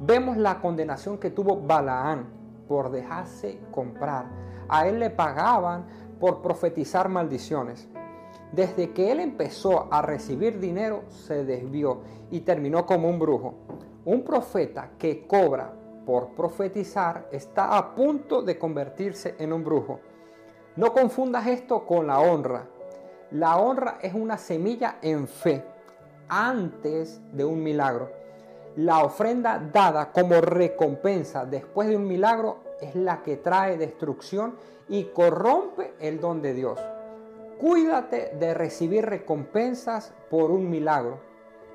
Vemos 0.00 0.36
la 0.36 0.60
condenación 0.60 1.18
que 1.18 1.30
tuvo 1.30 1.60
Balaán 1.60 2.26
por 2.66 2.90
dejarse 2.90 3.60
comprar. 3.70 4.26
A 4.68 4.88
él 4.88 4.98
le 4.98 5.10
pagaban 5.10 5.86
por 6.18 6.42
profetizar 6.42 7.08
maldiciones. 7.08 7.88
Desde 8.52 8.92
que 8.92 9.12
él 9.12 9.20
empezó 9.20 9.92
a 9.92 10.02
recibir 10.02 10.58
dinero, 10.58 11.02
se 11.08 11.44
desvió 11.44 12.00
y 12.30 12.40
terminó 12.40 12.84
como 12.84 13.08
un 13.08 13.18
brujo. 13.18 13.54
Un 14.04 14.22
profeta 14.22 14.90
que 14.98 15.26
cobra 15.26 15.72
por 16.06 16.28
profetizar 16.28 17.28
está 17.32 17.76
a 17.76 17.94
punto 17.94 18.42
de 18.42 18.58
convertirse 18.58 19.34
en 19.38 19.52
un 19.52 19.62
brujo. 19.62 20.00
No 20.76 20.92
confundas 20.92 21.46
esto 21.46 21.84
con 21.84 22.06
la 22.06 22.20
honra. 22.20 22.66
La 23.32 23.58
honra 23.58 23.98
es 24.00 24.14
una 24.14 24.38
semilla 24.38 24.96
en 25.02 25.28
fe 25.28 25.62
antes 26.28 27.20
de 27.32 27.44
un 27.44 27.62
milagro. 27.62 28.10
La 28.76 29.02
ofrenda 29.02 29.58
dada 29.72 30.12
como 30.12 30.40
recompensa 30.40 31.44
después 31.44 31.88
de 31.88 31.96
un 31.96 32.06
milagro 32.06 32.58
es 32.80 32.94
la 32.94 33.22
que 33.22 33.36
trae 33.36 33.76
destrucción 33.76 34.54
y 34.88 35.04
corrompe 35.06 35.94
el 36.00 36.20
don 36.20 36.40
de 36.40 36.54
Dios. 36.54 36.80
Cuídate 37.60 38.36
de 38.38 38.54
recibir 38.54 39.04
recompensas 39.04 40.14
por 40.30 40.52
un 40.52 40.70
milagro. 40.70 41.18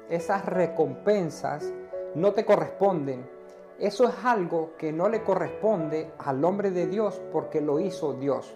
Esas 0.10 0.46
recompensas 0.46 1.72
no 2.16 2.34
te 2.34 2.46
corresponden. 2.46 3.28
Eso 3.80 4.08
es 4.08 4.16
algo 4.24 4.74
que 4.78 4.92
no 4.92 5.10
le 5.10 5.24
corresponde 5.24 6.12
al 6.20 6.44
hombre 6.46 6.72
de 6.72 6.88
Dios 6.88 7.22
porque 7.32 7.62
lo 7.62 7.80
hizo 7.80 8.14
Dios. 8.14 8.54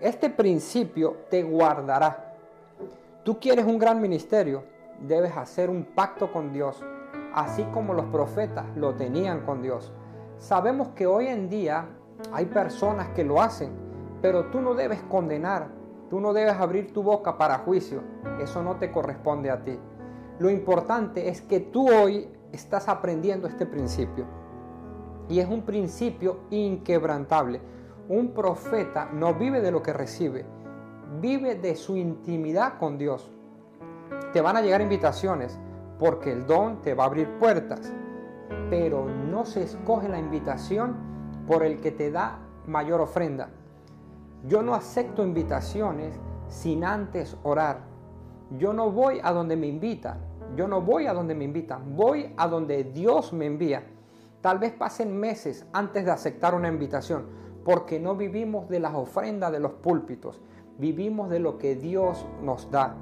Este 0.00 0.30
principio 0.30 1.16
te 1.28 1.42
guardará. 1.42 2.34
Tú 3.24 3.38
quieres 3.38 3.64
un 3.64 3.78
gran 3.78 4.00
ministerio, 4.00 4.64
debes 5.00 5.36
hacer 5.36 5.70
un 5.70 5.84
pacto 5.84 6.32
con 6.32 6.52
Dios 6.52 6.82
así 7.34 7.64
como 7.72 7.94
los 7.94 8.06
profetas 8.06 8.66
lo 8.76 8.94
tenían 8.94 9.40
con 9.40 9.62
Dios. 9.62 9.92
Sabemos 10.38 10.88
que 10.88 11.06
hoy 11.06 11.26
en 11.26 11.48
día 11.48 11.88
hay 12.32 12.46
personas 12.46 13.08
que 13.10 13.24
lo 13.24 13.40
hacen, 13.40 13.72
pero 14.22 14.46
tú 14.46 14.60
no 14.60 14.74
debes 14.74 15.02
condenar, 15.02 15.68
tú 16.08 16.20
no 16.20 16.32
debes 16.32 16.54
abrir 16.54 16.92
tu 16.92 17.02
boca 17.02 17.38
para 17.38 17.58
juicio, 17.58 18.02
eso 18.40 18.62
no 18.62 18.76
te 18.76 18.90
corresponde 18.90 19.50
a 19.50 19.62
ti. 19.62 19.78
Lo 20.38 20.50
importante 20.50 21.28
es 21.28 21.42
que 21.42 21.60
tú 21.60 21.88
hoy 21.90 22.28
estás 22.52 22.88
aprendiendo 22.88 23.46
este 23.46 23.66
principio. 23.66 24.24
Y 25.28 25.40
es 25.40 25.48
un 25.48 25.62
principio 25.62 26.40
inquebrantable. 26.50 27.60
Un 28.08 28.32
profeta 28.32 29.08
no 29.12 29.34
vive 29.34 29.60
de 29.60 29.70
lo 29.70 29.82
que 29.82 29.92
recibe, 29.92 30.44
vive 31.20 31.54
de 31.54 31.76
su 31.76 31.96
intimidad 31.96 32.78
con 32.78 32.98
Dios. 32.98 33.30
Te 34.32 34.40
van 34.40 34.56
a 34.56 34.62
llegar 34.62 34.80
invitaciones, 34.80 35.58
porque 35.98 36.32
el 36.32 36.46
don 36.46 36.80
te 36.82 36.94
va 36.94 37.04
a 37.04 37.06
abrir 37.06 37.28
puertas, 37.38 37.92
pero 38.68 39.06
no 39.06 39.44
se 39.44 39.62
escoge 39.62 40.08
la 40.08 40.18
invitación 40.18 40.96
por 41.46 41.62
el 41.62 41.80
que 41.80 41.92
te 41.92 42.10
da 42.10 42.40
mayor 42.66 43.00
ofrenda. 43.00 43.50
Yo 44.46 44.62
no 44.62 44.74
acepto 44.74 45.22
invitaciones 45.22 46.18
sin 46.48 46.84
antes 46.84 47.36
orar. 47.42 47.82
Yo 48.58 48.72
no 48.72 48.90
voy 48.90 49.20
a 49.22 49.32
donde 49.32 49.56
me 49.56 49.66
invitan, 49.66 50.18
yo 50.56 50.68
no 50.68 50.80
voy 50.80 51.06
a 51.06 51.12
donde 51.12 51.34
me 51.34 51.44
invitan, 51.44 51.96
voy 51.96 52.32
a 52.36 52.48
donde 52.48 52.84
Dios 52.84 53.32
me 53.32 53.46
envía. 53.46 53.84
Tal 54.40 54.58
vez 54.58 54.72
pasen 54.72 55.18
meses 55.18 55.66
antes 55.72 56.04
de 56.04 56.10
aceptar 56.10 56.54
una 56.54 56.68
invitación, 56.68 57.26
porque 57.64 58.00
no 58.00 58.16
vivimos 58.16 58.68
de 58.68 58.80
las 58.80 58.94
ofrendas 58.94 59.52
de 59.52 59.60
los 59.60 59.72
púlpitos, 59.72 60.40
vivimos 60.78 61.28
de 61.30 61.40
lo 61.40 61.58
que 61.58 61.74
Dios 61.76 62.26
nos 62.42 62.70
da. 62.70 62.96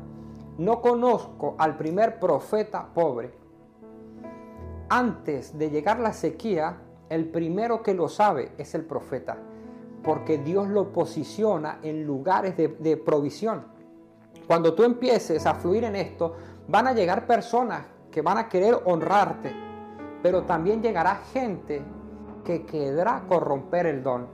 No 0.59 0.81
conozco 0.81 1.55
al 1.59 1.77
primer 1.77 2.19
profeta 2.19 2.89
pobre. 2.93 3.33
Antes 4.89 5.57
de 5.57 5.71
llegar 5.71 6.01
la 6.01 6.13
sequía, 6.13 6.81
el 7.09 7.29
primero 7.29 7.83
que 7.83 7.95
lo 7.95 8.09
sabe 8.09 8.53
es 8.59 8.75
el 8.75 8.85
profeta, 8.85 9.39
porque 10.03 10.39
Dios 10.39 10.69
lo 10.69 10.93
posiciona 10.93 11.79
en 11.83 12.05
lugares 12.05 12.57
de, 12.57 12.97
provisión. 12.97 13.67
Cuando 14.49 14.73
tú 14.73 14.83
empieces 14.83 15.45
a 15.45 15.55
fluir 15.55 15.85
en 15.85 15.95
esto, 15.95 16.35
van 16.69 16.87
a 16.87 16.95
llegar 16.95 17.27
personas 17.27 17.85
que 18.11 18.23
van 18.23 18.39
a 18.39 18.49
querer 18.49 18.81
honrarte, 18.87 19.55
pero 20.23 20.45
también 20.45 20.83
llegará 20.83 21.17
gente 21.35 21.83
que 22.47 22.65
querrá 22.65 23.25
corromper 23.29 23.85
el 23.85 24.03
don. 24.03 24.27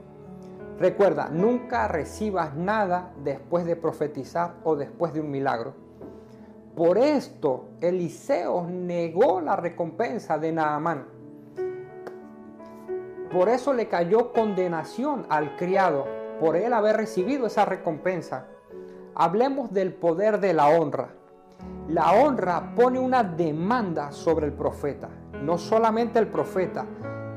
Recuerda, 0.79 1.27
nunca 1.29 1.89
recibas 1.89 2.55
nada 2.55 3.11
después 3.25 3.65
de 3.65 3.75
profetizar 3.75 4.55
o 4.63 4.77
después 4.77 5.13
de 5.13 5.19
un 5.19 5.29
milagro. 5.29 5.73
Por 6.77 6.97
esto 6.97 7.71
Eliseo 7.81 8.65
negó 8.69 9.41
la 9.41 9.57
recompensa 9.57 10.37
de 10.37 10.53
Naamán. 10.53 11.07
Por 13.33 13.49
eso 13.49 13.73
le 13.73 13.89
cayó 13.89 14.31
condenación 14.31 15.25
al 15.27 15.57
criado 15.57 16.05
por 16.39 16.55
él 16.55 16.71
haber 16.71 16.95
recibido 16.95 17.47
esa 17.47 17.65
recompensa. 17.65 18.47
Hablemos 19.17 19.71
del 19.71 19.93
poder 19.93 20.41
de 20.41 20.53
la 20.53 20.67
honra. 20.67 21.07
La 21.87 22.11
honra 22.11 22.73
pone 22.75 22.99
una 22.99 23.23
demanda 23.23 24.11
sobre 24.11 24.45
el 24.45 24.51
profeta. 24.51 25.07
No 25.41 25.57
solamente 25.57 26.19
el 26.19 26.27
profeta, 26.27 26.85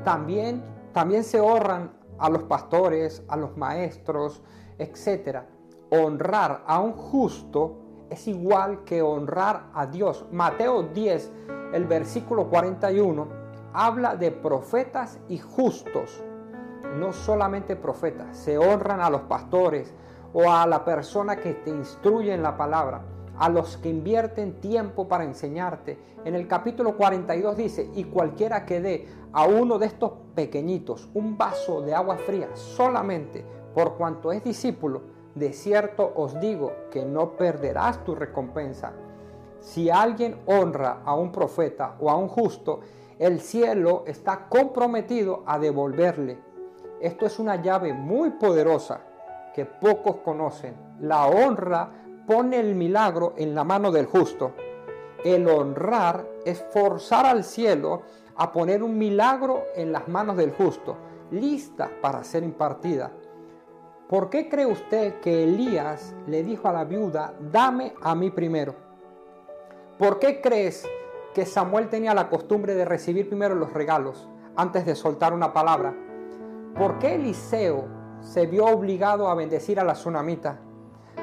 también, 0.03 0.61
también 0.91 1.23
se 1.23 1.39
honran 1.39 1.93
a 2.17 2.29
los 2.29 2.43
pastores, 2.43 3.23
a 3.29 3.37
los 3.37 3.55
maestros, 3.55 4.41
etc. 4.77 5.43
Honrar 5.89 6.65
a 6.67 6.81
un 6.81 6.91
justo 6.91 7.77
es 8.09 8.27
igual 8.27 8.83
que 8.83 9.01
honrar 9.01 9.67
a 9.73 9.85
Dios. 9.85 10.25
Mateo 10.33 10.83
10, 10.83 11.31
el 11.71 11.85
versículo 11.85 12.49
41, 12.49 13.25
habla 13.71 14.17
de 14.17 14.31
profetas 14.31 15.17
y 15.29 15.37
justos. 15.37 16.21
No 16.97 17.13
solamente 17.13 17.77
profetas, 17.77 18.35
se 18.35 18.57
honran 18.57 18.99
a 18.99 19.09
los 19.09 19.21
pastores 19.21 19.93
o 20.33 20.51
a 20.51 20.65
la 20.67 20.83
persona 20.85 21.37
que 21.37 21.53
te 21.53 21.69
instruye 21.69 22.33
en 22.33 22.43
la 22.43 22.57
palabra, 22.57 23.01
a 23.37 23.49
los 23.49 23.77
que 23.77 23.89
invierten 23.89 24.59
tiempo 24.59 25.07
para 25.07 25.23
enseñarte. 25.23 25.97
En 26.25 26.35
el 26.35 26.47
capítulo 26.47 26.97
42 26.97 27.57
dice, 27.57 27.89
y 27.95 28.03
cualquiera 28.05 28.65
que 28.65 28.81
dé 28.81 29.07
a 29.31 29.45
uno 29.45 29.79
de 29.79 29.85
estos 29.85 30.11
pequeñitos 30.35 31.09
un 31.13 31.37
vaso 31.37 31.81
de 31.81 31.95
agua 31.95 32.17
fría 32.17 32.49
solamente 32.53 33.45
por 33.73 33.95
cuanto 33.95 34.31
es 34.31 34.43
discípulo, 34.43 35.01
de 35.35 35.53
cierto 35.53 36.11
os 36.15 36.39
digo 36.39 36.73
que 36.91 37.05
no 37.05 37.37
perderás 37.37 38.03
tu 38.03 38.15
recompensa. 38.15 38.93
Si 39.61 39.89
alguien 39.89 40.37
honra 40.45 41.01
a 41.05 41.15
un 41.15 41.31
profeta 41.31 41.95
o 41.99 42.09
a 42.09 42.15
un 42.15 42.27
justo, 42.27 42.81
el 43.19 43.39
cielo 43.39 44.03
está 44.07 44.47
comprometido 44.49 45.43
a 45.45 45.59
devolverle. 45.59 46.39
Esto 46.99 47.25
es 47.25 47.39
una 47.39 47.61
llave 47.61 47.93
muy 47.93 48.31
poderosa 48.31 49.01
que 49.53 49.65
pocos 49.65 50.17
conocen. 50.17 50.75
La 51.01 51.27
honra 51.27 51.89
pone 52.27 52.59
el 52.59 52.75
milagro 52.75 53.33
en 53.37 53.55
la 53.55 53.63
mano 53.63 53.91
del 53.91 54.05
justo. 54.05 54.53
El 55.23 55.47
honrar 55.47 56.25
es 56.45 56.63
forzar 56.71 57.25
al 57.25 57.43
cielo 57.43 58.03
a 58.35 58.51
poner 58.51 58.83
un 58.83 58.97
milagro 58.97 59.65
en 59.75 59.91
las 59.91 60.07
manos 60.07 60.37
del 60.37 60.51
justo, 60.51 60.95
lista 61.31 61.89
para 62.01 62.23
ser 62.23 62.43
impartida. 62.43 63.11
¿Por 64.07 64.29
qué 64.29 64.47
cree 64.47 64.65
usted 64.65 65.19
que 65.19 65.43
Elías 65.43 66.15
le 66.25 66.43
dijo 66.43 66.67
a 66.67 66.73
la 66.73 66.85
viuda, 66.85 67.33
dame 67.51 67.93
a 68.01 68.15
mí 68.15 68.31
primero? 68.31 68.73
¿Por 69.97 70.19
qué 70.19 70.39
crees 70.39 70.87
que 71.33 71.45
Samuel 71.45 71.89
tenía 71.89 72.13
la 72.13 72.29
costumbre 72.29 72.75
de 72.75 72.85
recibir 72.85 73.27
primero 73.27 73.55
los 73.55 73.73
regalos 73.73 74.29
antes 74.55 74.85
de 74.85 74.95
soltar 74.95 75.33
una 75.33 75.51
palabra? 75.51 75.93
¿Por 76.77 76.97
qué 76.99 77.15
Eliseo 77.15 77.98
se 78.21 78.45
vio 78.45 78.65
obligado 78.65 79.29
a 79.29 79.35
bendecir 79.35 79.79
a 79.79 79.83
la 79.83 79.93
tsunamita, 79.93 80.57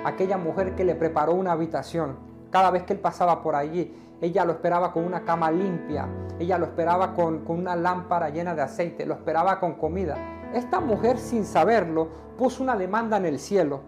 aquella 0.05 0.39
mujer 0.39 0.75
que 0.75 0.85
le 0.85 0.95
preparó 0.95 1.35
una 1.35 1.53
habitación? 1.53 2.17
Cada 2.51 2.71
vez 2.71 2.85
que 2.85 2.93
él 2.93 3.01
pasaba 3.01 3.43
por 3.43 3.55
allí, 3.55 3.95
ella 4.21 4.45
lo 4.45 4.53
esperaba 4.53 4.93
con 4.93 5.05
una 5.05 5.25
cama 5.25 5.51
limpia, 5.51 6.09
ella 6.39 6.59
lo 6.59 6.67
esperaba 6.67 7.15
con, 7.15 7.45
con 7.45 7.59
una 7.59 7.77
lámpara 7.77 8.31
llena 8.31 8.55
de 8.55 8.63
aceite, 8.63 9.05
lo 9.05 9.15
esperaba 9.15 9.61
con 9.61 9.75
comida. 9.75 10.17
Esta 10.55 10.81
mujer 10.81 11.19
sin 11.19 11.45
saberlo 11.45 12.09
puso 12.39 12.63
una 12.63 12.77
demanda 12.77 13.17
en 13.17 13.27
el 13.27 13.39
cielo 13.39 13.81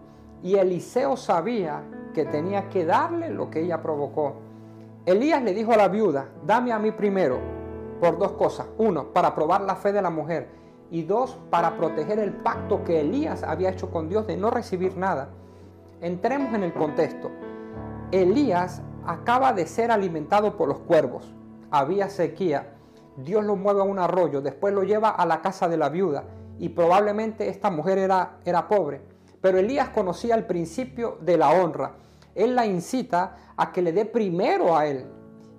y 0.43 0.55
Eliseo 0.55 1.17
sabía 1.17 1.81
que 2.13 2.25
tenía 2.25 2.69
que 2.69 2.85
darle 2.85 3.29
lo 3.29 3.49
que 3.49 3.61
ella 3.61 3.81
provocó. 3.81 4.35
Elías 5.05 5.41
le 5.41 5.53
dijo 5.53 5.71
a 5.71 5.77
la 5.77 5.87
viuda, 5.87 6.27
dame 6.45 6.71
a 6.71 6.79
mí 6.79 6.91
primero, 6.91 7.39
por 7.99 8.17
dos 8.17 8.33
cosas. 8.33 8.67
Uno, 8.77 9.05
para 9.05 9.33
probar 9.33 9.61
la 9.61 9.75
fe 9.75 9.91
de 9.91 10.01
la 10.01 10.09
mujer 10.09 10.58
y 10.91 11.03
dos, 11.03 11.37
para 11.49 11.77
proteger 11.77 12.19
el 12.19 12.33
pacto 12.33 12.83
que 12.83 13.01
Elías 13.01 13.43
había 13.43 13.69
hecho 13.69 13.91
con 13.91 14.09
Dios 14.09 14.25
de 14.27 14.37
no 14.37 14.49
recibir 14.49 14.97
nada. 14.97 15.29
Entremos 16.01 16.53
en 16.53 16.63
el 16.63 16.73
contexto. 16.73 17.29
Elías 18.11 18.81
acaba 19.05 19.53
de 19.53 19.67
ser 19.67 19.91
alimentado 19.91 20.57
por 20.57 20.67
los 20.67 20.79
cuervos. 20.79 21.33
Había 21.71 22.09
sequía. 22.09 22.75
Dios 23.17 23.43
lo 23.43 23.55
mueve 23.55 23.81
a 23.81 23.83
un 23.83 23.99
arroyo, 23.99 24.41
después 24.41 24.73
lo 24.73 24.83
lleva 24.83 25.09
a 25.09 25.25
la 25.25 25.41
casa 25.41 25.67
de 25.67 25.77
la 25.77 25.89
viuda 25.89 26.23
y 26.59 26.69
probablemente 26.69 27.49
esta 27.49 27.69
mujer 27.69 27.97
era, 27.97 28.37
era 28.45 28.67
pobre. 28.67 29.01
Pero 29.41 29.57
Elías 29.57 29.89
conocía 29.89 30.35
el 30.35 30.45
principio 30.45 31.17
de 31.21 31.37
la 31.37 31.51
honra. 31.51 31.93
Él 32.35 32.55
la 32.55 32.65
incita 32.65 33.37
a 33.55 33.71
que 33.71 33.81
le 33.81 33.93
dé 33.93 34.05
primero 34.05 34.75
a 34.77 34.85
él. 34.85 35.05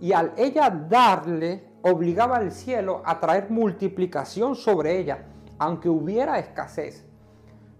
Y 0.00 0.12
al 0.12 0.32
ella 0.36 0.70
darle, 0.70 1.69
obligaba 1.82 2.36
al 2.36 2.52
cielo 2.52 3.02
a 3.04 3.20
traer 3.20 3.50
multiplicación 3.50 4.54
sobre 4.54 4.98
ella, 4.98 5.26
aunque 5.58 5.88
hubiera 5.88 6.38
escasez. 6.38 7.06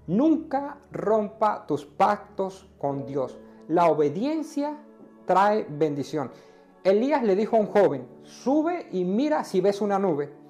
Nunca 0.06 0.78
rompa 0.90 1.66
tus 1.66 1.84
pactos 1.84 2.68
con 2.78 3.06
Dios. 3.06 3.38
La 3.68 3.86
obediencia 3.86 4.76
trae 5.26 5.66
bendición. 5.68 6.30
Elías 6.82 7.22
le 7.22 7.36
dijo 7.36 7.56
a 7.56 7.60
un 7.60 7.66
joven, 7.66 8.08
sube 8.22 8.88
y 8.90 9.04
mira 9.04 9.44
si 9.44 9.60
ves 9.60 9.80
una 9.80 9.98
nube 9.98 10.40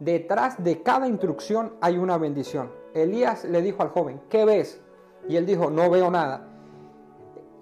detrás 0.00 0.62
de 0.64 0.82
cada 0.82 1.06
instrucción 1.06 1.74
hay 1.80 1.96
una 1.98 2.18
bendición. 2.18 2.72
Elías 2.94 3.44
le 3.44 3.62
dijo 3.62 3.82
al 3.82 3.90
joven, 3.90 4.20
¿qué 4.28 4.44
ves? 4.44 4.80
Y 5.28 5.36
él 5.36 5.46
dijo, 5.46 5.70
no 5.70 5.88
veo 5.88 6.10
nada. 6.10 6.48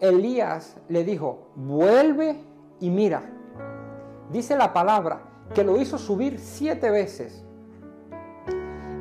Elías 0.00 0.76
le 0.88 1.04
dijo, 1.04 1.50
vuelve 1.56 2.40
y 2.80 2.88
mira. 2.88 3.22
Dice 4.30 4.56
la 4.56 4.72
palabra 4.72 5.22
que 5.54 5.64
lo 5.64 5.80
hizo 5.80 5.98
subir 5.98 6.38
siete 6.38 6.90
veces. 6.90 7.44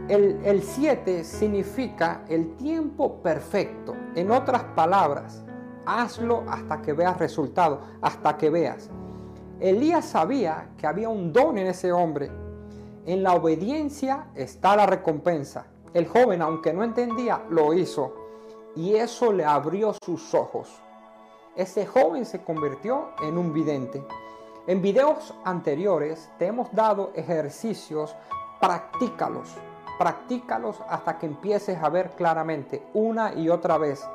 El, 0.07 0.39
el 0.43 0.63
siete 0.63 1.23
significa 1.23 2.23
el 2.29 2.55
tiempo 2.55 3.21
perfecto. 3.21 3.95
En 4.15 4.31
otras 4.31 4.63
palabras, 4.75 5.43
hazlo 5.85 6.43
hasta 6.47 6.81
que 6.81 6.93
veas 6.93 7.17
resultado, 7.17 7.81
hasta 8.01 8.37
que 8.37 8.49
veas. 8.49 8.89
Elías 9.59 10.05
sabía 10.05 10.69
que 10.77 10.87
había 10.87 11.09
un 11.09 11.33
don 11.33 11.57
en 11.57 11.67
ese 11.67 11.91
hombre 11.91 12.31
en 13.07 13.23
la 13.23 13.35
obediencia 13.35 14.27
está 14.35 14.75
la 14.75 14.85
recompensa. 14.85 15.67
El 15.93 16.07
joven, 16.09 16.41
aunque 16.41 16.73
no 16.73 16.83
entendía, 16.83 17.41
lo 17.49 17.73
hizo. 17.73 18.13
Y 18.75 18.95
eso 18.95 19.31
le 19.31 19.45
abrió 19.45 19.95
sus 20.03 20.33
ojos. 20.33 20.67
Ese 21.55 21.85
joven 21.85 22.25
se 22.25 22.43
convirtió 22.43 23.11
en 23.23 23.37
un 23.37 23.53
vidente. 23.53 24.03
En 24.67 24.81
videos 24.81 25.33
anteriores 25.45 26.29
te 26.37 26.47
hemos 26.47 26.73
dado 26.73 27.11
ejercicios, 27.15 28.13
practícalos. 28.59 29.55
Practícalos 29.97 30.81
hasta 30.89 31.17
que 31.17 31.25
empieces 31.25 31.81
a 31.81 31.87
ver 31.87 32.09
claramente 32.17 32.85
una 32.93 33.33
y 33.33 33.47
otra 33.47 33.77
vez. 33.77 34.05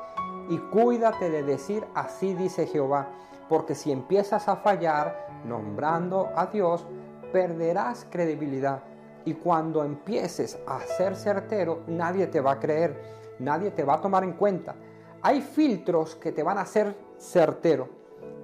Y 0.50 0.58
cuídate 0.58 1.30
de 1.30 1.42
decir 1.42 1.86
así 1.94 2.34
dice 2.34 2.66
Jehová, 2.66 3.08
porque 3.48 3.74
si 3.74 3.92
empiezas 3.92 4.46
a 4.46 4.56
fallar 4.56 5.26
nombrando 5.46 6.28
a 6.36 6.44
Dios, 6.44 6.84
perderás 7.32 8.06
credibilidad. 8.10 8.82
Y 9.24 9.32
cuando 9.32 9.82
empieces 9.82 10.58
a 10.66 10.80
ser 10.80 11.16
certero, 11.16 11.80
nadie 11.86 12.26
te 12.26 12.42
va 12.42 12.52
a 12.52 12.60
creer, 12.60 13.02
nadie 13.38 13.70
te 13.70 13.84
va 13.84 13.94
a 13.94 14.00
tomar 14.02 14.22
en 14.22 14.34
cuenta. 14.34 14.74
Hay 15.22 15.40
filtros 15.40 16.14
que 16.16 16.30
te 16.30 16.42
van 16.42 16.58
a 16.58 16.62
hacer 16.62 16.94
certero, 17.16 18.01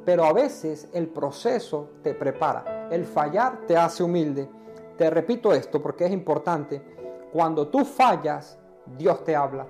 pero 0.09 0.25
a 0.25 0.33
veces 0.33 0.88
el 0.94 1.09
proceso 1.09 1.90
te 2.03 2.14
prepara. 2.14 2.88
El 2.90 3.05
fallar 3.05 3.66
te 3.66 3.77
hace 3.77 4.03
humilde. 4.03 4.49
Te 4.97 5.11
repito 5.11 5.53
esto 5.53 5.83
porque 5.83 6.07
es 6.07 6.12
importante. 6.12 6.83
Cuando 7.31 7.68
tú 7.68 7.85
fallas, 7.85 8.59
Dios 8.97 9.23
te 9.23 9.37
habla. 9.37 9.66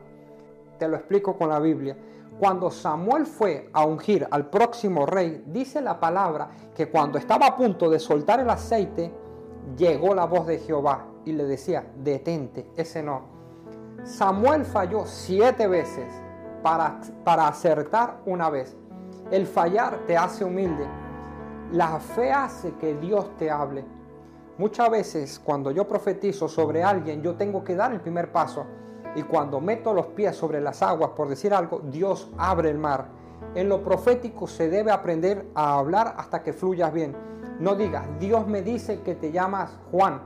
Te 0.78 0.86
lo 0.86 0.94
explico 0.94 1.36
con 1.36 1.48
la 1.48 1.58
Biblia. 1.58 1.96
Cuando 2.38 2.70
Samuel 2.70 3.26
fue 3.26 3.68
a 3.72 3.84
ungir 3.84 4.28
al 4.30 4.48
próximo 4.48 5.06
rey, 5.06 5.42
dice 5.48 5.80
la 5.80 5.98
palabra 5.98 6.50
que 6.72 6.88
cuando 6.88 7.18
estaba 7.18 7.48
a 7.48 7.56
punto 7.56 7.90
de 7.90 7.98
soltar 7.98 8.38
el 8.38 8.48
aceite, 8.48 9.12
llegó 9.76 10.14
la 10.14 10.26
voz 10.26 10.46
de 10.46 10.60
Jehová 10.60 11.04
y 11.24 11.32
le 11.32 11.46
decía, 11.46 11.84
detente, 11.96 12.70
ese 12.76 13.02
no. 13.02 13.22
Samuel 14.04 14.64
falló 14.64 15.04
siete 15.04 15.66
veces 15.66 16.06
para, 16.62 17.00
para 17.24 17.48
acertar 17.48 18.20
una 18.24 18.50
vez. 18.50 18.76
El 19.30 19.46
fallar 19.46 19.98
te 20.06 20.16
hace 20.16 20.44
humilde. 20.44 20.86
La 21.72 22.00
fe 22.00 22.32
hace 22.32 22.72
que 22.76 22.94
Dios 22.94 23.36
te 23.36 23.50
hable. 23.50 23.84
Muchas 24.56 24.90
veces 24.90 25.38
cuando 25.38 25.70
yo 25.70 25.86
profetizo 25.86 26.48
sobre 26.48 26.82
alguien, 26.82 27.22
yo 27.22 27.36
tengo 27.36 27.62
que 27.62 27.76
dar 27.76 27.92
el 27.92 28.00
primer 28.00 28.32
paso 28.32 28.64
y 29.14 29.22
cuando 29.22 29.60
meto 29.60 29.92
los 29.92 30.06
pies 30.06 30.34
sobre 30.34 30.60
las 30.60 30.82
aguas, 30.82 31.10
por 31.10 31.28
decir 31.28 31.52
algo, 31.52 31.80
Dios 31.84 32.30
abre 32.38 32.70
el 32.70 32.78
mar. 32.78 33.08
En 33.54 33.68
lo 33.68 33.82
profético 33.82 34.46
se 34.46 34.70
debe 34.70 34.90
aprender 34.90 35.46
a 35.54 35.78
hablar 35.78 36.14
hasta 36.16 36.42
que 36.42 36.52
fluyas 36.54 36.92
bien. 36.92 37.14
No 37.60 37.74
digas, 37.74 38.06
Dios 38.18 38.46
me 38.46 38.62
dice 38.62 39.02
que 39.02 39.14
te 39.14 39.30
llamas 39.30 39.76
Juan. 39.90 40.22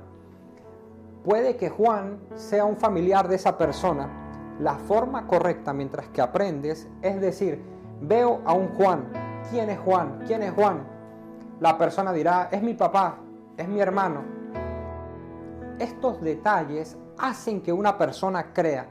Puede 1.25 1.57
que 1.57 1.71
Juan 1.71 2.21
sea 2.35 2.65
un 2.65 2.77
familiar 2.77 3.27
de 3.27 3.37
esa 3.37 3.59
persona. 3.59 4.57
La 4.61 4.77
forma 4.77 5.27
correcta 5.27 5.73
mientras 5.73 6.09
que 6.09 6.21
aprendes 6.21 6.89
es 7.01 7.21
decir, 7.21 7.72
veo 8.03 8.43
a 8.45 8.53
un 8.53 8.69
Juan. 8.75 9.05
¿Quién 9.51 9.71
es 9.71 9.79
Juan? 9.79 10.23
¿Quién 10.27 10.43
es 10.43 10.53
Juan? 10.53 10.85
La 11.61 11.79
persona 11.79 12.13
dirá, 12.13 12.49
es 12.51 12.63
mi 12.63 12.75
papá, 12.75 13.19
es 13.57 13.69
mi 13.69 13.81
hermano. 13.81 14.23
Estos 15.79 16.21
detalles 16.21 16.97
hacen 17.19 17.63
que 17.63 17.73
una 17.73 17.97
persona 17.97 18.53
crea. 18.53 18.89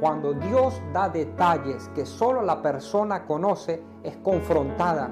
Cuando 0.00 0.32
Dios 0.34 0.82
da 0.92 1.08
detalles 1.08 1.88
que 1.94 2.04
solo 2.04 2.42
la 2.42 2.60
persona 2.60 3.24
conoce, 3.26 3.82
es 4.02 4.16
confrontada. 4.18 5.10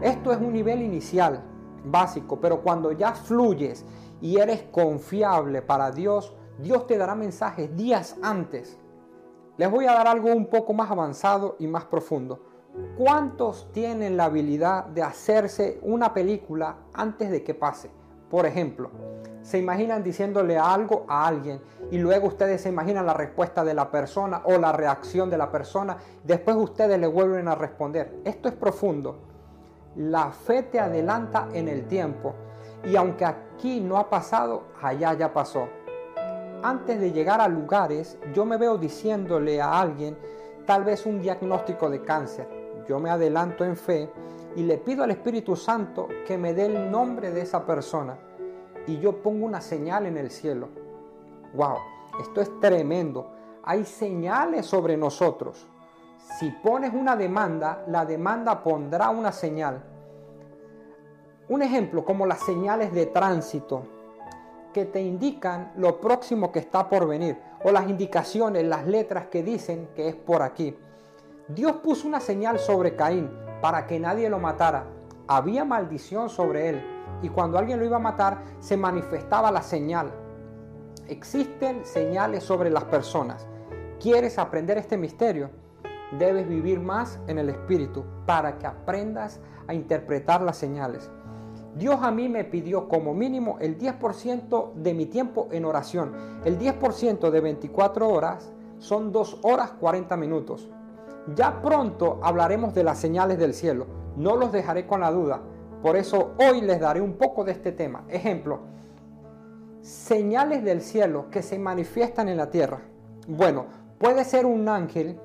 Esto 0.00 0.32
es 0.32 0.38
un 0.38 0.52
nivel 0.52 0.80
inicial, 0.80 1.42
básico, 1.84 2.40
pero 2.40 2.62
cuando 2.62 2.92
ya 2.92 3.12
fluyes 3.12 3.84
y 4.20 4.38
eres 4.38 4.62
confiable 4.70 5.60
para 5.62 5.90
Dios, 5.90 6.34
Dios 6.58 6.86
te 6.86 6.96
dará 6.96 7.14
mensajes 7.14 7.76
días 7.76 8.16
antes. 8.22 8.78
Les 9.60 9.70
voy 9.70 9.84
a 9.84 9.92
dar 9.92 10.08
algo 10.08 10.32
un 10.32 10.46
poco 10.46 10.72
más 10.72 10.90
avanzado 10.90 11.56
y 11.58 11.66
más 11.66 11.84
profundo. 11.84 12.40
¿Cuántos 12.96 13.70
tienen 13.72 14.16
la 14.16 14.24
habilidad 14.24 14.86
de 14.86 15.02
hacerse 15.02 15.78
una 15.82 16.14
película 16.14 16.76
antes 16.94 17.30
de 17.30 17.44
que 17.44 17.52
pase? 17.52 17.90
Por 18.30 18.46
ejemplo, 18.46 18.90
se 19.42 19.58
imaginan 19.58 20.02
diciéndole 20.02 20.56
algo 20.56 21.04
a 21.06 21.26
alguien 21.26 21.60
y 21.90 21.98
luego 21.98 22.28
ustedes 22.28 22.62
se 22.62 22.70
imaginan 22.70 23.04
la 23.04 23.12
respuesta 23.12 23.62
de 23.62 23.74
la 23.74 23.90
persona 23.90 24.40
o 24.46 24.56
la 24.56 24.72
reacción 24.72 25.28
de 25.28 25.36
la 25.36 25.50
persona, 25.52 25.98
después 26.24 26.56
ustedes 26.56 26.98
le 26.98 27.06
vuelven 27.06 27.46
a 27.46 27.54
responder. 27.54 28.18
Esto 28.24 28.48
es 28.48 28.54
profundo. 28.54 29.18
La 29.94 30.30
fe 30.30 30.62
te 30.62 30.80
adelanta 30.80 31.48
en 31.52 31.68
el 31.68 31.86
tiempo 31.86 32.32
y 32.82 32.96
aunque 32.96 33.26
aquí 33.26 33.78
no 33.82 33.98
ha 33.98 34.08
pasado, 34.08 34.68
allá 34.80 35.12
ya 35.12 35.34
pasó. 35.34 35.68
Antes 36.62 37.00
de 37.00 37.10
llegar 37.10 37.40
a 37.40 37.48
lugares, 37.48 38.18
yo 38.34 38.44
me 38.44 38.58
veo 38.58 38.76
diciéndole 38.76 39.62
a 39.62 39.80
alguien 39.80 40.18
tal 40.66 40.84
vez 40.84 41.06
un 41.06 41.18
diagnóstico 41.18 41.88
de 41.88 42.02
cáncer. 42.02 42.46
Yo 42.86 43.00
me 43.00 43.08
adelanto 43.08 43.64
en 43.64 43.76
fe 43.76 44.10
y 44.56 44.62
le 44.64 44.76
pido 44.76 45.02
al 45.02 45.10
Espíritu 45.10 45.56
Santo 45.56 46.06
que 46.26 46.36
me 46.36 46.52
dé 46.52 46.66
el 46.66 46.90
nombre 46.90 47.30
de 47.30 47.40
esa 47.40 47.64
persona 47.64 48.18
y 48.86 48.98
yo 48.98 49.22
pongo 49.22 49.46
una 49.46 49.62
señal 49.62 50.04
en 50.04 50.18
el 50.18 50.30
cielo. 50.30 50.68
Wow, 51.54 51.78
esto 52.20 52.42
es 52.42 52.60
tremendo. 52.60 53.30
Hay 53.62 53.86
señales 53.86 54.66
sobre 54.66 54.98
nosotros. 54.98 55.66
Si 56.38 56.50
pones 56.50 56.92
una 56.92 57.16
demanda, 57.16 57.84
la 57.86 58.04
demanda 58.04 58.62
pondrá 58.62 59.08
una 59.08 59.32
señal. 59.32 59.82
Un 61.48 61.62
ejemplo 61.62 62.04
como 62.04 62.26
las 62.26 62.40
señales 62.40 62.92
de 62.92 63.06
tránsito 63.06 63.99
que 64.72 64.84
te 64.84 65.00
indican 65.00 65.72
lo 65.76 66.00
próximo 66.00 66.52
que 66.52 66.58
está 66.58 66.88
por 66.88 67.06
venir 67.06 67.38
o 67.64 67.70
las 67.70 67.88
indicaciones, 67.88 68.64
las 68.64 68.86
letras 68.86 69.26
que 69.26 69.42
dicen 69.42 69.88
que 69.94 70.08
es 70.08 70.14
por 70.14 70.42
aquí. 70.42 70.76
Dios 71.48 71.76
puso 71.82 72.06
una 72.06 72.20
señal 72.20 72.58
sobre 72.58 72.94
Caín 72.94 73.30
para 73.60 73.86
que 73.86 73.98
nadie 73.98 74.30
lo 74.30 74.38
matara. 74.38 74.86
Había 75.26 75.64
maldición 75.64 76.28
sobre 76.28 76.68
él 76.68 76.82
y 77.22 77.28
cuando 77.28 77.58
alguien 77.58 77.78
lo 77.78 77.84
iba 77.84 77.96
a 77.96 78.00
matar 78.00 78.42
se 78.60 78.76
manifestaba 78.76 79.50
la 79.50 79.62
señal. 79.62 80.12
Existen 81.08 81.84
señales 81.84 82.44
sobre 82.44 82.70
las 82.70 82.84
personas. 82.84 83.46
¿Quieres 84.00 84.38
aprender 84.38 84.78
este 84.78 84.96
misterio? 84.96 85.50
Debes 86.18 86.48
vivir 86.48 86.80
más 86.80 87.20
en 87.26 87.38
el 87.38 87.50
Espíritu 87.50 88.04
para 88.26 88.58
que 88.58 88.66
aprendas 88.66 89.40
a 89.66 89.74
interpretar 89.74 90.42
las 90.42 90.56
señales. 90.56 91.10
Dios 91.76 92.00
a 92.02 92.10
mí 92.10 92.28
me 92.28 92.44
pidió 92.44 92.88
como 92.88 93.14
mínimo 93.14 93.58
el 93.60 93.78
10% 93.78 94.74
de 94.74 94.94
mi 94.94 95.06
tiempo 95.06 95.48
en 95.52 95.64
oración. 95.64 96.12
El 96.44 96.58
10% 96.58 97.30
de 97.30 97.40
24 97.40 98.08
horas 98.08 98.52
son 98.78 99.12
2 99.12 99.38
horas 99.42 99.70
40 99.78 100.16
minutos. 100.16 100.68
Ya 101.36 101.60
pronto 101.62 102.18
hablaremos 102.22 102.74
de 102.74 102.82
las 102.82 102.98
señales 102.98 103.38
del 103.38 103.54
cielo. 103.54 103.86
No 104.16 104.36
los 104.36 104.50
dejaré 104.50 104.86
con 104.86 105.00
la 105.00 105.12
duda. 105.12 105.40
Por 105.82 105.96
eso 105.96 106.32
hoy 106.38 106.60
les 106.60 106.80
daré 106.80 107.00
un 107.00 107.14
poco 107.14 107.44
de 107.44 107.52
este 107.52 107.72
tema. 107.72 108.04
Ejemplo, 108.08 108.60
señales 109.80 110.64
del 110.64 110.82
cielo 110.82 111.30
que 111.30 111.42
se 111.42 111.58
manifiestan 111.58 112.28
en 112.28 112.36
la 112.36 112.50
tierra. 112.50 112.80
Bueno, 113.28 113.66
puede 113.98 114.24
ser 114.24 114.44
un 114.44 114.68
ángel, 114.68 115.18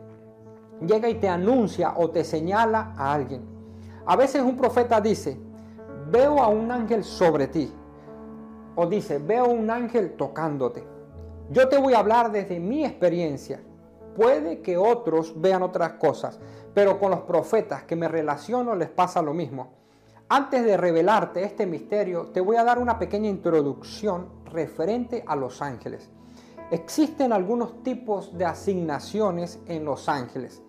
llega 0.86 1.10
y 1.10 1.16
te 1.16 1.28
anuncia 1.28 1.94
o 1.98 2.12
te 2.12 2.24
señala 2.24 2.94
a 2.98 3.14
alguien. 3.14 3.42
A 4.06 4.16
veces 4.16 4.44
un 4.44 4.56
profeta 4.56 5.02
dice, 5.02 5.40
veo 6.10 6.42
a 6.42 6.48
un 6.48 6.72
ángel 6.72 7.04
sobre 7.04 7.48
ti. 7.48 7.72
O 8.76 8.86
dice, 8.88 9.20
veo 9.20 9.48
un 9.48 9.70
ángel 9.70 10.16
tocándote. 10.16 10.86
Yo 11.50 11.70
te 11.70 11.78
voy 11.78 11.94
a 11.94 12.00
hablar 12.00 12.32
desde 12.32 12.60
mi 12.60 12.84
experiencia. 12.84 13.62
Puede 14.16 14.62
que 14.62 14.78
otros 14.78 15.40
vean 15.40 15.64
otras 15.64 15.94
cosas, 15.94 16.40
pero 16.74 17.00
con 17.00 17.12
los 17.12 17.22
profetas 17.22 17.84
que 17.84 17.96
me 17.96 18.08
relaciono 18.08 18.76
les 18.76 18.90
pasa 18.90 19.22
lo 19.22 19.34
mismo. 19.34 19.74
Antes 20.28 20.66
de 20.66 20.76
revelarte 20.76 21.44
este 21.44 21.66
misterio, 21.66 22.28
te 22.34 22.42
voy 22.42 22.56
a 22.56 22.64
dar 22.64 22.80
una 22.80 22.98
pequeña 22.98 23.30
introducción 23.30 24.28
referente 24.46 25.24
a 25.28 25.36
los 25.36 25.62
ángeles. 25.62 26.10
Existen 26.72 27.32
algunos 27.32 27.84
tipos 27.84 28.36
de 28.36 28.46
asignaciones 28.46 29.60
en 29.68 29.86
los 29.86 30.10
ángeles 30.10 30.64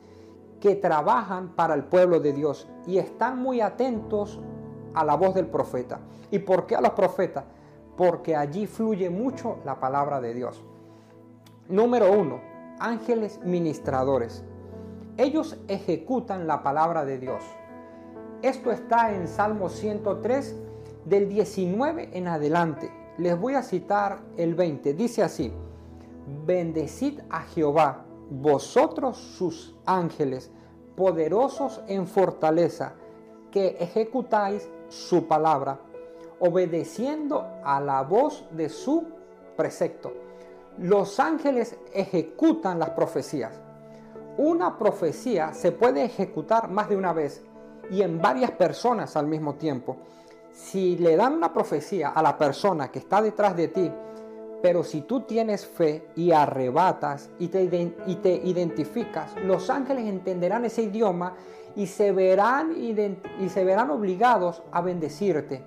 que 0.60 0.74
trabajan 0.74 1.54
para 1.54 1.74
el 1.74 1.84
pueblo 1.84 2.20
de 2.20 2.34
Dios 2.34 2.68
y 2.86 2.98
están 2.98 3.40
muy 3.40 3.60
atentos 3.60 4.40
a 4.96 5.04
la 5.04 5.14
voz 5.14 5.34
del 5.34 5.46
profeta. 5.46 6.00
¿Y 6.30 6.40
por 6.40 6.66
qué 6.66 6.74
a 6.74 6.80
los 6.80 6.92
profetas? 6.92 7.44
Porque 7.96 8.34
allí 8.34 8.66
fluye 8.66 9.10
mucho 9.10 9.58
la 9.64 9.78
palabra 9.78 10.20
de 10.20 10.34
Dios. 10.34 10.64
Número 11.68 12.10
uno, 12.10 12.40
ángeles 12.80 13.38
ministradores. 13.44 14.42
Ellos 15.18 15.56
ejecutan 15.68 16.46
la 16.46 16.62
palabra 16.62 17.04
de 17.04 17.18
Dios. 17.18 17.42
Esto 18.42 18.70
está 18.70 19.14
en 19.14 19.28
Salmo 19.28 19.68
103 19.68 20.56
del 21.04 21.28
19 21.28 22.10
en 22.12 22.28
adelante. 22.28 22.90
Les 23.18 23.38
voy 23.38 23.54
a 23.54 23.62
citar 23.62 24.20
el 24.36 24.54
20. 24.54 24.94
Dice 24.94 25.22
así, 25.22 25.52
bendecid 26.44 27.20
a 27.30 27.42
Jehová, 27.42 28.04
vosotros 28.30 29.16
sus 29.16 29.76
ángeles, 29.86 30.50
poderosos 30.96 31.82
en 31.88 32.06
fortaleza, 32.06 32.94
que 33.50 33.76
ejecutáis 33.80 34.68
su 34.88 35.26
palabra, 35.26 35.78
obedeciendo 36.40 37.46
a 37.64 37.80
la 37.80 38.02
voz 38.02 38.44
de 38.50 38.68
su 38.68 39.04
precepto. 39.56 40.12
Los 40.78 41.18
ángeles 41.20 41.76
ejecutan 41.92 42.78
las 42.78 42.90
profecías. 42.90 43.60
Una 44.36 44.76
profecía 44.76 45.54
se 45.54 45.72
puede 45.72 46.04
ejecutar 46.04 46.68
más 46.68 46.88
de 46.88 46.96
una 46.96 47.12
vez 47.14 47.42
y 47.90 48.02
en 48.02 48.20
varias 48.20 48.50
personas 48.50 49.16
al 49.16 49.26
mismo 49.26 49.54
tiempo. 49.54 49.96
Si 50.52 50.96
le 50.98 51.16
dan 51.16 51.34
una 51.34 51.52
profecía 51.52 52.10
a 52.10 52.22
la 52.22 52.36
persona 52.36 52.90
que 52.90 52.98
está 52.98 53.22
detrás 53.22 53.56
de 53.56 53.68
ti, 53.68 53.90
pero 54.62 54.82
si 54.82 55.02
tú 55.02 55.20
tienes 55.20 55.66
fe 55.66 56.08
y 56.16 56.32
arrebatas 56.32 57.30
y 57.38 57.48
te, 57.48 57.94
y 58.06 58.16
te 58.16 58.34
identificas, 58.34 59.34
los 59.44 59.70
ángeles 59.70 60.06
entenderán 60.06 60.64
ese 60.64 60.82
idioma 60.82 61.34
y 61.76 61.86
se, 61.86 62.10
verán, 62.10 62.72
y 62.76 63.48
se 63.48 63.64
verán 63.64 63.90
obligados 63.90 64.62
a 64.72 64.80
bendecirte. 64.80 65.62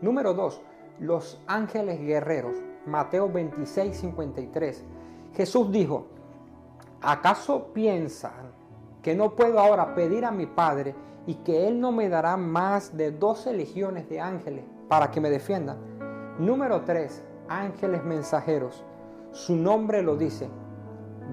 Número 0.00 0.34
2. 0.34 0.62
Los 1.00 1.40
ángeles 1.46 2.00
guerreros. 2.00 2.56
Mateo 2.84 3.28
26, 3.28 3.96
53. 3.96 4.84
Jesús 5.34 5.72
dijo, 5.72 6.06
¿acaso 7.00 7.72
piensan 7.72 8.52
que 9.02 9.14
no 9.14 9.34
puedo 9.34 9.58
ahora 9.58 9.94
pedir 9.94 10.24
a 10.24 10.30
mi 10.30 10.46
Padre 10.46 10.94
y 11.26 11.34
que 11.36 11.66
Él 11.66 11.80
no 11.80 11.90
me 11.90 12.08
dará 12.08 12.36
más 12.36 12.96
de 12.96 13.10
12 13.10 13.52
legiones 13.52 14.08
de 14.08 14.20
ángeles 14.20 14.64
para 14.88 15.10
que 15.10 15.20
me 15.20 15.30
defiendan. 15.30 15.78
Número 16.38 16.82
3. 16.82 17.24
Ángeles 17.48 18.04
mensajeros. 18.04 18.84
Su 19.32 19.56
nombre 19.56 20.02
lo 20.02 20.16
dice. 20.16 20.48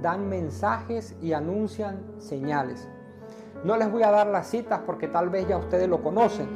Dan 0.01 0.27
mensajes 0.29 1.15
y 1.21 1.33
anuncian 1.33 2.01
señales. 2.17 2.89
No 3.63 3.77
les 3.77 3.91
voy 3.91 4.03
a 4.03 4.11
dar 4.11 4.27
las 4.27 4.47
citas 4.47 4.81
porque 4.85 5.07
tal 5.07 5.29
vez 5.29 5.47
ya 5.47 5.57
ustedes 5.57 5.87
lo 5.87 6.01
conocen. 6.01 6.47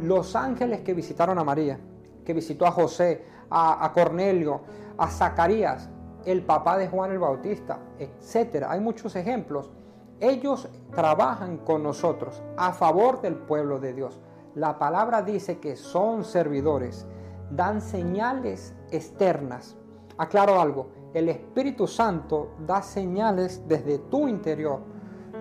Los 0.00 0.36
ángeles 0.36 0.80
que 0.80 0.94
visitaron 0.94 1.38
a 1.38 1.44
María, 1.44 1.78
que 2.24 2.32
visitó 2.32 2.66
a 2.66 2.70
José, 2.70 3.24
a, 3.50 3.90
Cornelio, 3.92 4.62
a 4.96 5.08
Zacarías, 5.08 5.88
el 6.24 6.42
papá 6.44 6.78
de 6.78 6.88
Juan 6.88 7.12
el 7.12 7.18
Bautista, 7.18 7.78
etc. 7.98 8.66
Hay 8.68 8.80
muchos 8.80 9.14
ejemplos 9.16 9.70
ellos 10.22 10.68
trabajan 10.94 11.58
con 11.58 11.82
nosotros 11.82 12.40
a 12.56 12.72
favor 12.72 13.20
del 13.22 13.34
pueblo 13.34 13.80
de 13.80 13.92
Dios. 13.92 14.20
La 14.54 14.78
palabra 14.78 15.20
dice 15.20 15.58
que 15.58 15.74
son 15.74 16.22
servidores, 16.22 17.08
dan 17.50 17.80
señales 17.80 18.72
externas. 18.92 19.76
Aclaro 20.18 20.60
algo, 20.60 20.90
el 21.12 21.28
Espíritu 21.28 21.88
Santo 21.88 22.52
da 22.64 22.82
señales 22.82 23.66
desde 23.66 23.98
tu 23.98 24.28
interior. 24.28 24.82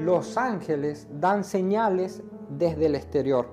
Los 0.02 0.36
ángeles 0.36 1.08
dan 1.12 1.44
señales 1.44 2.24
desde 2.50 2.88
el 2.88 2.96
exterior. 2.96 3.46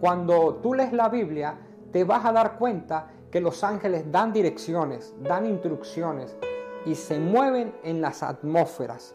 Cuando 0.00 0.56
tú 0.56 0.74
lees 0.74 0.92
la 0.92 1.08
Biblia, 1.08 1.56
te 1.92 2.02
vas 2.02 2.24
a 2.24 2.32
dar 2.32 2.58
cuenta 2.58 3.12
que 3.30 3.40
los 3.40 3.62
ángeles 3.62 4.10
dan 4.10 4.32
direcciones, 4.32 5.14
dan 5.22 5.46
instrucciones 5.46 6.36
y 6.84 6.96
se 6.96 7.20
mueven 7.20 7.72
en 7.84 8.00
las 8.00 8.24
atmósferas. 8.24 9.14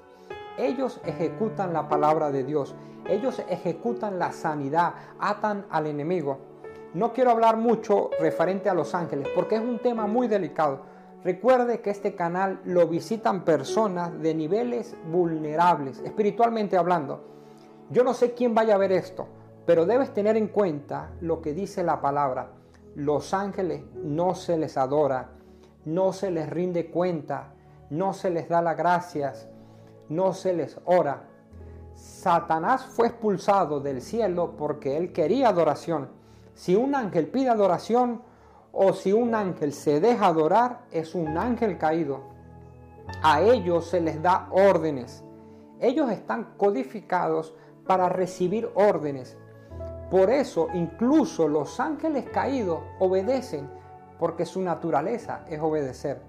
Ellos 0.57 1.01
ejecutan 1.03 1.73
la 1.73 1.89
palabra 1.89 2.31
de 2.31 2.45
Dios. 2.45 2.73
Ellos 3.09 3.43
ejecutan 3.49 4.17
la 4.17 4.31
sanidad, 4.31 4.93
atan 5.19 5.65
al 5.69 5.87
enemigo. 5.87 6.37
No 6.93 7.11
quiero 7.11 7.31
hablar 7.31 7.57
mucho 7.57 8.11
referente 8.17 8.69
a 8.69 8.73
los 8.73 8.95
ángeles 8.95 9.27
porque 9.35 9.55
es 9.55 9.61
un 9.61 9.79
tema 9.79 10.07
muy 10.07 10.29
delicado. 10.29 10.83
Recuerde 11.23 11.81
que 11.81 11.89
este 11.89 12.15
canal 12.15 12.61
lo 12.63 12.87
visitan 12.87 13.43
personas 13.43 14.19
de 14.21 14.33
niveles 14.33 14.95
vulnerables, 15.11 15.99
espiritualmente 15.99 16.77
hablando. 16.77 17.25
Yo 17.89 18.03
no 18.03 18.13
sé 18.13 18.33
quién 18.33 18.53
vaya 18.53 18.75
a 18.75 18.77
ver 18.77 18.91
esto, 18.91 19.27
pero 19.65 19.85
debes 19.85 20.13
tener 20.13 20.37
en 20.37 20.47
cuenta 20.47 21.11
lo 21.21 21.41
que 21.41 21.53
dice 21.53 21.83
la 21.83 22.01
palabra. 22.01 22.51
Los 22.95 23.33
ángeles 23.33 23.83
no 23.95 24.35
se 24.35 24.57
les 24.57 24.77
adora, 24.77 25.31
no 25.85 26.13
se 26.13 26.31
les 26.31 26.49
rinde 26.49 26.89
cuenta, 26.89 27.53
no 27.89 28.13
se 28.13 28.29
les 28.29 28.47
da 28.47 28.61
las 28.61 28.77
gracias, 28.77 29.49
no 30.07 30.33
se 30.33 30.53
les 30.53 30.79
ora, 30.85 31.29
Satanás 31.99 32.85
fue 32.85 33.07
expulsado 33.07 33.81
del 33.81 34.01
cielo 34.01 34.55
porque 34.57 34.95
él 34.95 35.11
quería 35.11 35.49
adoración. 35.49 36.09
Si 36.53 36.75
un 36.75 36.95
ángel 36.95 37.27
pide 37.27 37.49
adoración 37.49 38.21
o 38.71 38.93
si 38.93 39.11
un 39.11 39.35
ángel 39.35 39.73
se 39.73 39.99
deja 39.99 40.27
adorar, 40.27 40.81
es 40.91 41.15
un 41.15 41.37
ángel 41.37 41.77
caído. 41.77 42.21
A 43.23 43.41
ellos 43.41 43.85
se 43.87 44.01
les 44.01 44.21
da 44.21 44.47
órdenes. 44.51 45.23
Ellos 45.79 46.11
están 46.11 46.53
codificados 46.57 47.53
para 47.85 48.09
recibir 48.09 48.69
órdenes. 48.75 49.37
Por 50.11 50.29
eso 50.29 50.67
incluso 50.73 51.47
los 51.47 51.79
ángeles 51.79 52.25
caídos 52.29 52.79
obedecen 52.99 53.69
porque 54.19 54.45
su 54.45 54.61
naturaleza 54.61 55.45
es 55.49 55.59
obedecer. 55.59 56.21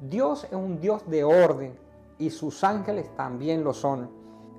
Dios 0.00 0.44
es 0.44 0.54
un 0.54 0.80
Dios 0.80 1.08
de 1.08 1.22
orden 1.22 1.78
y 2.18 2.30
sus 2.30 2.64
ángeles 2.64 3.14
también 3.16 3.62
lo 3.62 3.72
son. 3.72 4.10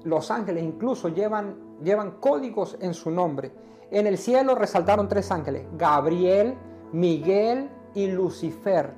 Los 0.04 0.32
ángeles 0.32 0.64
incluso 0.64 1.10
llevan, 1.10 1.56
llevan 1.82 2.12
códigos 2.20 2.78
en 2.80 2.94
su 2.94 3.10
nombre. 3.10 3.52
En 3.92 4.08
el 4.08 4.18
cielo 4.18 4.56
resaltaron 4.56 5.08
tres 5.08 5.32
ángeles, 5.32 5.66
Gabriel, 5.78 6.56
Miguel 6.94 7.72
y 7.96 8.06
Lucifer. 8.06 8.94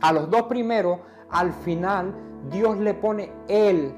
A 0.00 0.12
los 0.12 0.30
dos 0.30 0.44
primeros, 0.44 1.00
al 1.30 1.52
final, 1.52 2.14
Dios 2.50 2.78
le 2.78 2.94
pone 2.94 3.30
él, 3.46 3.94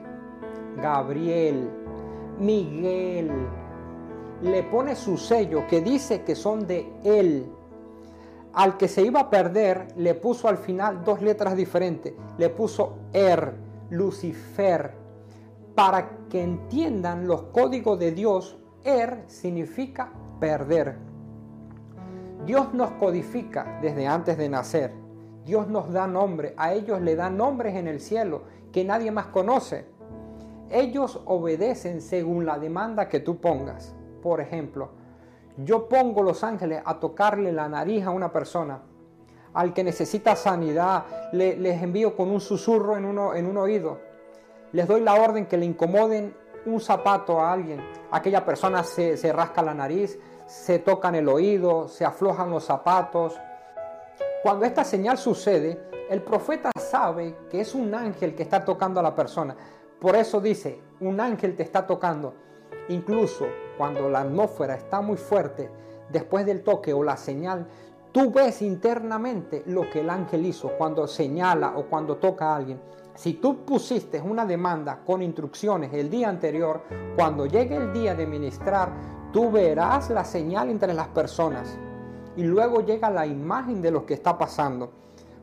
Gabriel, 0.83 1.71
Miguel. 2.41 3.31
Le 4.43 4.63
pone 4.65 4.97
su 4.97 5.17
sello 5.17 5.67
que 5.69 5.81
dice 5.81 6.23
que 6.23 6.35
son 6.35 6.67
de 6.67 6.93
él. 7.05 7.47
Al 8.53 8.77
que 8.77 8.89
se 8.89 9.03
iba 9.03 9.21
a 9.21 9.31
perder, 9.31 9.87
le 9.97 10.15
puso 10.15 10.49
al 10.49 10.59
final 10.59 11.05
dos 11.05 11.23
letras 11.23 11.57
diferentes. 11.57 12.13
Le 12.39 12.51
puso 12.51 12.99
Er, 13.13 13.55
Lucifer. 13.91 14.95
Para 15.77 16.09
que 16.29 16.43
entiendan 16.43 17.29
los 17.29 17.43
códigos 17.45 17.99
de 18.01 18.11
Dios, 18.11 18.59
Er 18.83 19.25
significa 19.29 20.13
perder. 20.41 21.16
Dios 22.45 22.75
nos 22.75 22.93
codifica 22.93 23.79
desde 23.81 24.07
antes 24.07 24.37
de 24.37 24.49
nacer. 24.49 24.93
Dios 25.45 25.69
nos 25.69 25.93
da 25.93 26.07
nombre. 26.07 26.55
A 26.57 26.73
ellos 26.73 27.01
le 27.01 27.17
dan 27.17 27.37
nombres 27.37 27.77
en 27.77 27.87
el 27.87 28.01
cielo 28.01 28.43
que 28.73 28.85
nadie 28.85 29.11
más 29.11 29.27
conoce. 29.27 29.87
Ellos 30.71 31.21
obedecen 31.25 32.01
según 32.01 32.45
la 32.45 32.59
demanda 32.59 33.09
que 33.09 33.21
tú 33.21 33.41
pongas. 33.41 33.95
Por 34.23 34.41
ejemplo, 34.41 34.91
yo 35.57 35.89
pongo 35.89 36.23
los 36.23 36.43
ángeles 36.45 36.83
a 36.85 36.99
tocarle 36.99 37.53
la 37.53 37.69
nariz 37.69 38.05
a 38.05 38.11
una 38.11 38.33
persona. 38.33 38.83
Al 39.55 39.73
que 39.73 39.85
necesita 39.85 40.37
sanidad, 40.37 41.05
les 41.33 41.83
envío 41.83 42.15
con 42.15 42.31
un 42.31 42.41
susurro 42.41 42.97
en, 42.97 43.05
uno, 43.05 43.35
en 43.35 43.47
un 43.47 43.57
oído. 43.57 44.01
Les 44.73 44.87
doy 44.87 45.01
la 45.01 45.15
orden 45.15 45.47
que 45.47 45.57
le 45.57 45.65
incomoden 45.65 46.35
un 46.67 46.81
zapato 46.81 47.41
a 47.41 47.53
alguien. 47.53 47.81
Aquella 48.11 48.45
persona 48.45 48.83
se, 48.83 49.17
se 49.17 49.33
rasca 49.33 49.63
la 49.63 49.73
nariz, 49.73 50.19
se 50.47 50.79
tocan 50.79 51.15
el 51.17 51.29
oído, 51.29 51.89
se 51.89 52.05
aflojan 52.05 52.51
los 52.51 52.65
zapatos. 52.65 53.39
Cuando 54.43 54.65
esta 54.65 54.85
señal 54.85 55.19
sucede, 55.19 55.81
el 56.09 56.23
profeta 56.23 56.71
sabe 56.79 57.37
que 57.51 57.61
es 57.61 57.75
un 57.75 57.95
ángel 57.95 58.35
que 58.35 58.45
está 58.45 58.65
tocando 58.65 59.01
a 59.01 59.03
la 59.03 59.15
persona. 59.15 59.57
Por 60.01 60.15
eso 60.15 60.41
dice, 60.41 60.81
un 61.01 61.21
ángel 61.21 61.57
te 61.57 61.65
está 61.65 61.87
tocando. 61.87 62.35
Incluso 62.89 63.47
cuando 63.77 64.09
la 64.09 64.21
atmósfera 64.21 64.75
está 64.75 65.01
muy 65.01 65.17
fuerte, 65.17 65.69
después 66.11 66.47
del 66.47 66.63
toque 66.63 66.93
o 66.93 67.03
la 67.03 67.17
señal, 67.17 67.67
tú 68.13 68.31
ves 68.31 68.63
internamente 68.63 69.65
lo 69.67 69.91
que 69.91 70.01
el 70.01 70.11
ángel 70.11 70.47
hizo 70.47 70.71
cuando 70.79 71.09
señala 71.09 71.77
o 71.77 71.87
cuando 71.87 72.17
toca 72.17 72.53
a 72.53 72.57
alguien. 72.57 72.81
Si 73.17 73.35
tú 73.35 73.65
pusiste 73.65 74.21
una 74.21 74.47
demanda 74.47 75.01
con 75.05 75.23
instrucciones 75.23 75.93
el 75.93 76.09
día 76.09 76.29
anterior, 76.29 76.83
cuando 77.17 77.47
llegue 77.47 77.77
el 77.77 77.93
día 77.93 78.15
de 78.15 78.27
ministrar, 78.27 79.16
tú 79.37 79.51
verás 79.51 80.09
la 80.09 80.25
señal 80.25 80.71
entre 80.71 80.95
las 80.95 81.09
personas 81.09 81.77
y 82.37 82.43
luego 82.43 82.81
llega 82.81 83.11
la 83.11 83.27
imagen 83.27 83.83
de 83.83 83.91
lo 83.91 84.07
que 84.07 84.15
está 84.15 84.39
pasando. 84.39 84.91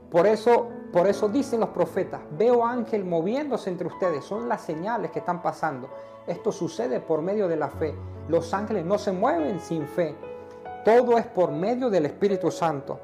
Por 0.10 0.26
eso, 0.26 0.68
por 0.91 1.06
eso 1.06 1.30
dicen 1.30 1.60
los 1.60 1.70
profetas, 1.70 2.22
veo 2.36 2.66
ángel 2.66 3.06
moviéndose 3.06 3.70
entre 3.70 3.86
ustedes, 3.86 4.26
son 4.26 4.50
las 4.50 4.62
señales 4.62 5.12
que 5.12 5.20
están 5.20 5.44
pasando. 5.44 5.89
Esto 6.26 6.52
sucede 6.52 7.02
por 7.02 7.22
medio 7.22 7.48
de 7.48 7.56
la 7.56 7.70
fe. 7.70 7.94
Los 8.30 8.52
ángeles 8.56 8.84
no 8.84 8.98
se 8.98 9.12
mueven 9.12 9.60
sin 9.60 9.86
fe. 9.86 10.16
Todo 10.84 11.20
es 11.20 11.28
por 11.28 11.52
medio 11.52 11.91
del 11.91 12.08
Espíritu 12.08 12.50
Santo. 12.50 13.00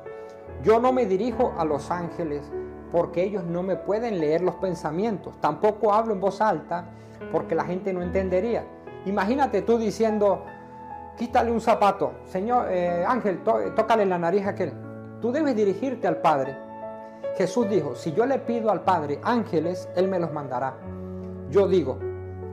Yo 0.64 0.80
no 0.80 0.92
me 0.92 1.06
dirijo 1.06 1.54
a 1.60 1.66
los 1.66 1.92
ángeles 1.92 2.50
porque 2.92 3.22
ellos 3.22 3.44
no 3.44 3.62
me 3.62 3.76
pueden 3.76 4.20
leer 4.20 4.42
los 4.42 4.56
pensamientos. 4.56 5.40
Tampoco 5.40 5.94
hablo 5.94 6.16
en 6.16 6.20
voz 6.20 6.42
alta 6.42 6.86
porque 7.32 7.54
la 7.54 7.66
gente 7.66 7.94
no 7.94 8.02
entendería. 8.02 8.66
Imagínate 9.06 9.62
tú 9.62 9.78
diciendo, 9.78 10.44
quítale 11.20 11.52
un 11.52 11.60
zapato, 11.60 12.14
Señor 12.24 12.68
eh, 12.70 13.04
Ángel, 13.06 13.44
tócale 13.44 14.06
la 14.06 14.18
nariz 14.18 14.46
a 14.46 14.52
aquel. 14.52 14.72
Tú 15.20 15.34
debes 15.34 15.54
dirigirte 15.54 16.08
al 16.08 16.22
Padre. 16.22 16.58
Jesús 17.36 17.70
dijo, 17.70 17.94
si 17.94 18.14
yo 18.14 18.26
le 18.26 18.40
pido 18.40 18.72
al 18.72 18.86
Padre 18.86 19.20
ángeles, 19.22 19.90
Él 19.98 20.08
me 20.08 20.18
los 20.18 20.32
mandará. 20.32 20.78
Yo 21.50 21.68
digo, 21.68 22.00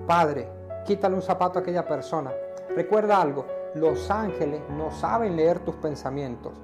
Padre, 0.08 0.48
quítale 0.84 1.14
un 1.14 1.22
zapato 1.22 1.60
a 1.60 1.62
aquella 1.62 1.86
persona. 1.86 2.32
Recuerda 2.74 3.22
algo, 3.22 3.46
los 3.76 4.10
ángeles 4.10 4.60
no 4.76 4.90
saben 4.90 5.36
leer 5.36 5.60
tus 5.60 5.76
pensamientos, 5.76 6.54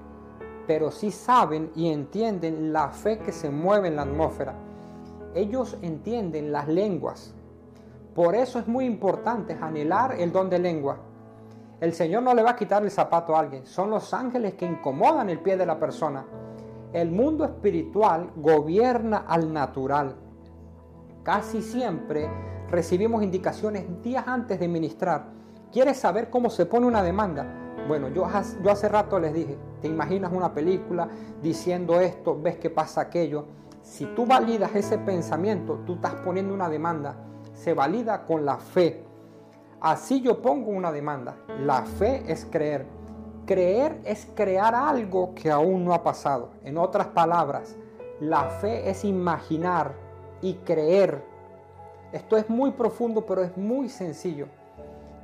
pero 0.67 0.91
sí 0.91 1.13
saben 1.13 1.71
y 1.77 1.93
entienden 1.93 2.73
la 2.73 2.89
fe 2.89 3.21
que 3.21 3.31
se 3.31 3.49
mueve 3.49 3.87
en 3.87 3.97
la 3.97 4.03
atmósfera. 4.03 4.55
Ellos 5.37 5.79
entienden 5.83 6.51
las 6.51 6.67
lenguas. 6.67 7.33
Por 8.13 8.35
eso 8.35 8.59
es 8.59 8.67
muy 8.67 8.87
importante 8.87 9.57
anhelar 9.61 10.17
el 10.19 10.33
don 10.33 10.51
de 10.51 10.59
lengua. 10.59 10.99
El 11.83 11.95
Señor 11.95 12.23
no 12.23 12.33
le 12.33 12.45
va 12.45 12.51
a 12.51 12.57
quitar 12.57 12.85
el 12.85 12.93
zapato 12.93 13.35
a 13.35 13.41
alguien, 13.41 13.67
son 13.67 13.91
los 13.91 14.15
ángeles 14.15 14.55
que 14.55 14.65
incomodan 14.65 15.29
el 15.31 15.41
pie 15.41 15.57
de 15.57 15.67
la 15.67 15.81
persona. 15.81 16.25
El 16.93 17.11
mundo 17.11 17.45
espiritual 17.45 18.31
gobierna 18.37 19.25
al 19.27 19.53
natural. 19.53 20.15
Casi 21.25 21.61
siempre 21.61 22.31
recibimos 22.71 23.25
indicaciones 23.25 24.01
días 24.01 24.29
antes 24.29 24.61
de 24.61 24.69
ministrar. 24.69 25.25
¿Quieres 25.73 25.97
saber 25.97 26.31
cómo 26.31 26.51
se 26.51 26.67
pone 26.67 26.87
una 26.87 27.03
demanda? 27.03 27.75
Bueno, 27.89 28.07
yo, 28.11 28.27
hace 28.27 28.89
rato 28.89 29.19
les 29.19 29.35
dije, 29.35 29.59
te 29.81 29.89
imaginas 29.89 30.33
una 30.33 30.55
película 30.55 31.09
diciendo 31.43 31.99
esto, 31.99 32.41
ves 32.41 32.59
que 32.59 32.71
pasa 32.71 33.01
aquello. 33.01 33.47
Si 33.83 34.07
tú 34.15 34.25
validas 34.25 34.73
ese 34.77 34.99
pensamiento, 34.99 35.81
tú 35.85 35.95
estás 35.95 36.15
poniendo 36.25 36.55
una 36.55 36.69
demanda. 36.69 37.17
Se 37.55 37.75
valida 37.75 38.25
con 38.25 38.45
la 38.45 38.59
fe. 38.59 39.05
Así 39.83 40.23
yo 40.23 40.41
pongo 40.41 40.71
una 40.71 40.91
demanda. 40.91 41.37
La 41.61 41.83
fe 41.83 42.23
es 42.27 42.47
creer. 42.51 42.87
Creer 43.45 44.01
es 44.05 44.27
crear 44.35 44.75
algo 44.75 45.35
que 45.35 45.51
aún 45.51 45.85
no 45.85 45.93
ha 45.93 46.03
pasado. 46.03 46.51
En 46.65 46.79
otras 46.79 47.09
palabras, 47.09 47.77
la 48.21 48.45
fe 48.45 48.89
es 48.89 49.05
imaginar 49.05 49.93
y 50.41 50.55
creer 50.55 51.33
esto 52.13 52.37
es 52.37 52.51
muy 52.51 52.73
profundo, 52.73 53.25
pero 53.25 53.43
es 53.43 53.57
muy 53.57 53.89
sencillo. 53.89 54.47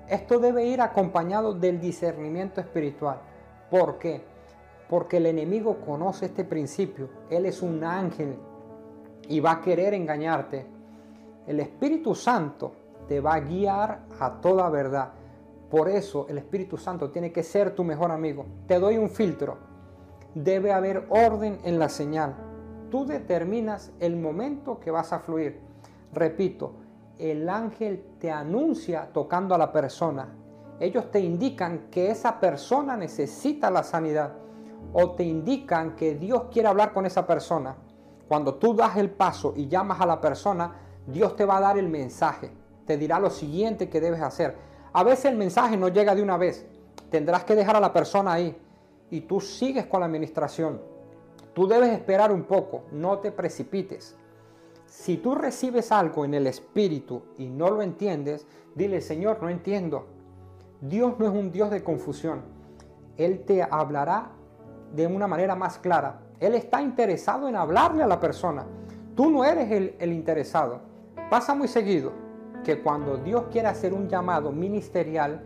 Esto 0.08 0.38
debe 0.38 0.64
ir 0.64 0.80
acompañado 0.80 1.52
del 1.52 1.80
discernimiento 1.80 2.62
espiritual. 2.62 3.18
¿Por 3.70 3.98
qué? 3.98 4.22
Porque 4.88 5.18
el 5.18 5.26
enemigo 5.26 5.80
conoce 5.84 6.26
este 6.26 6.44
principio. 6.44 7.10
Él 7.28 7.44
es 7.44 7.60
un 7.60 7.84
ángel 7.84 8.38
y 9.28 9.38
va 9.40 9.52
a 9.52 9.60
querer 9.60 9.92
engañarte. 9.92 10.64
El 11.46 11.60
Espíritu 11.60 12.14
Santo 12.14 12.72
te 13.08 13.20
va 13.20 13.34
a 13.34 13.40
guiar 13.40 14.00
a 14.20 14.40
toda 14.40 14.68
verdad. 14.68 15.12
Por 15.70 15.88
eso 15.88 16.26
el 16.28 16.38
Espíritu 16.38 16.76
Santo 16.76 17.10
tiene 17.10 17.32
que 17.32 17.42
ser 17.42 17.74
tu 17.74 17.84
mejor 17.84 18.10
amigo. 18.10 18.46
Te 18.66 18.78
doy 18.78 18.98
un 18.98 19.10
filtro. 19.10 19.58
Debe 20.34 20.72
haber 20.72 21.06
orden 21.08 21.58
en 21.64 21.78
la 21.78 21.88
señal. 21.88 22.36
Tú 22.90 23.06
determinas 23.06 23.92
el 23.98 24.16
momento 24.16 24.78
que 24.78 24.90
vas 24.90 25.12
a 25.12 25.18
fluir. 25.18 25.60
Repito, 26.12 26.74
el 27.18 27.48
ángel 27.48 28.04
te 28.18 28.30
anuncia 28.30 29.10
tocando 29.12 29.54
a 29.54 29.58
la 29.58 29.72
persona. 29.72 30.34
Ellos 30.80 31.10
te 31.10 31.20
indican 31.20 31.88
que 31.90 32.10
esa 32.10 32.38
persona 32.38 32.96
necesita 32.96 33.70
la 33.70 33.82
sanidad 33.82 34.34
o 34.92 35.10
te 35.12 35.24
indican 35.24 35.96
que 35.96 36.14
Dios 36.14 36.44
quiere 36.52 36.68
hablar 36.68 36.92
con 36.92 37.04
esa 37.04 37.26
persona. 37.26 37.76
Cuando 38.28 38.54
tú 38.54 38.74
das 38.74 38.96
el 38.96 39.10
paso 39.10 39.54
y 39.56 39.66
llamas 39.66 40.00
a 40.00 40.06
la 40.06 40.20
persona, 40.20 40.76
Dios 41.06 41.34
te 41.36 41.44
va 41.44 41.56
a 41.56 41.60
dar 41.60 41.78
el 41.78 41.88
mensaje. 41.88 42.52
Te 42.88 42.96
dirá 42.96 43.20
lo 43.20 43.28
siguiente 43.28 43.90
que 43.90 44.00
debes 44.00 44.22
hacer. 44.22 44.56
A 44.94 45.04
veces 45.04 45.26
el 45.26 45.36
mensaje 45.36 45.76
no 45.76 45.88
llega 45.88 46.14
de 46.14 46.22
una 46.22 46.38
vez. 46.38 46.64
Tendrás 47.10 47.44
que 47.44 47.54
dejar 47.54 47.76
a 47.76 47.80
la 47.80 47.92
persona 47.92 48.32
ahí 48.32 48.56
y 49.10 49.20
tú 49.20 49.42
sigues 49.42 49.84
con 49.84 50.00
la 50.00 50.06
administración. 50.06 50.80
Tú 51.52 51.68
debes 51.68 51.90
esperar 51.90 52.32
un 52.32 52.44
poco, 52.44 52.84
no 52.90 53.18
te 53.18 53.30
precipites. 53.30 54.16
Si 54.86 55.18
tú 55.18 55.34
recibes 55.34 55.92
algo 55.92 56.24
en 56.24 56.32
el 56.32 56.46
Espíritu 56.46 57.24
y 57.36 57.48
no 57.50 57.68
lo 57.68 57.82
entiendes, 57.82 58.46
dile, 58.74 59.02
Señor, 59.02 59.42
no 59.42 59.50
entiendo. 59.50 60.06
Dios 60.80 61.18
no 61.18 61.26
es 61.26 61.32
un 61.32 61.52
Dios 61.52 61.70
de 61.70 61.84
confusión. 61.84 62.40
Él 63.18 63.44
te 63.44 63.62
hablará 63.62 64.30
de 64.94 65.06
una 65.06 65.26
manera 65.26 65.54
más 65.54 65.78
clara. 65.78 66.20
Él 66.40 66.54
está 66.54 66.80
interesado 66.80 67.48
en 67.48 67.56
hablarle 67.56 68.02
a 68.02 68.06
la 68.06 68.18
persona. 68.18 68.64
Tú 69.14 69.28
no 69.28 69.44
eres 69.44 69.70
el, 69.70 69.94
el 69.98 70.14
interesado. 70.14 70.80
Pasa 71.28 71.54
muy 71.54 71.68
seguido. 71.68 72.27
Que 72.64 72.80
cuando 72.80 73.16
Dios 73.16 73.44
quiere 73.50 73.68
hacer 73.68 73.92
un 73.92 74.08
llamado 74.08 74.52
ministerial, 74.52 75.42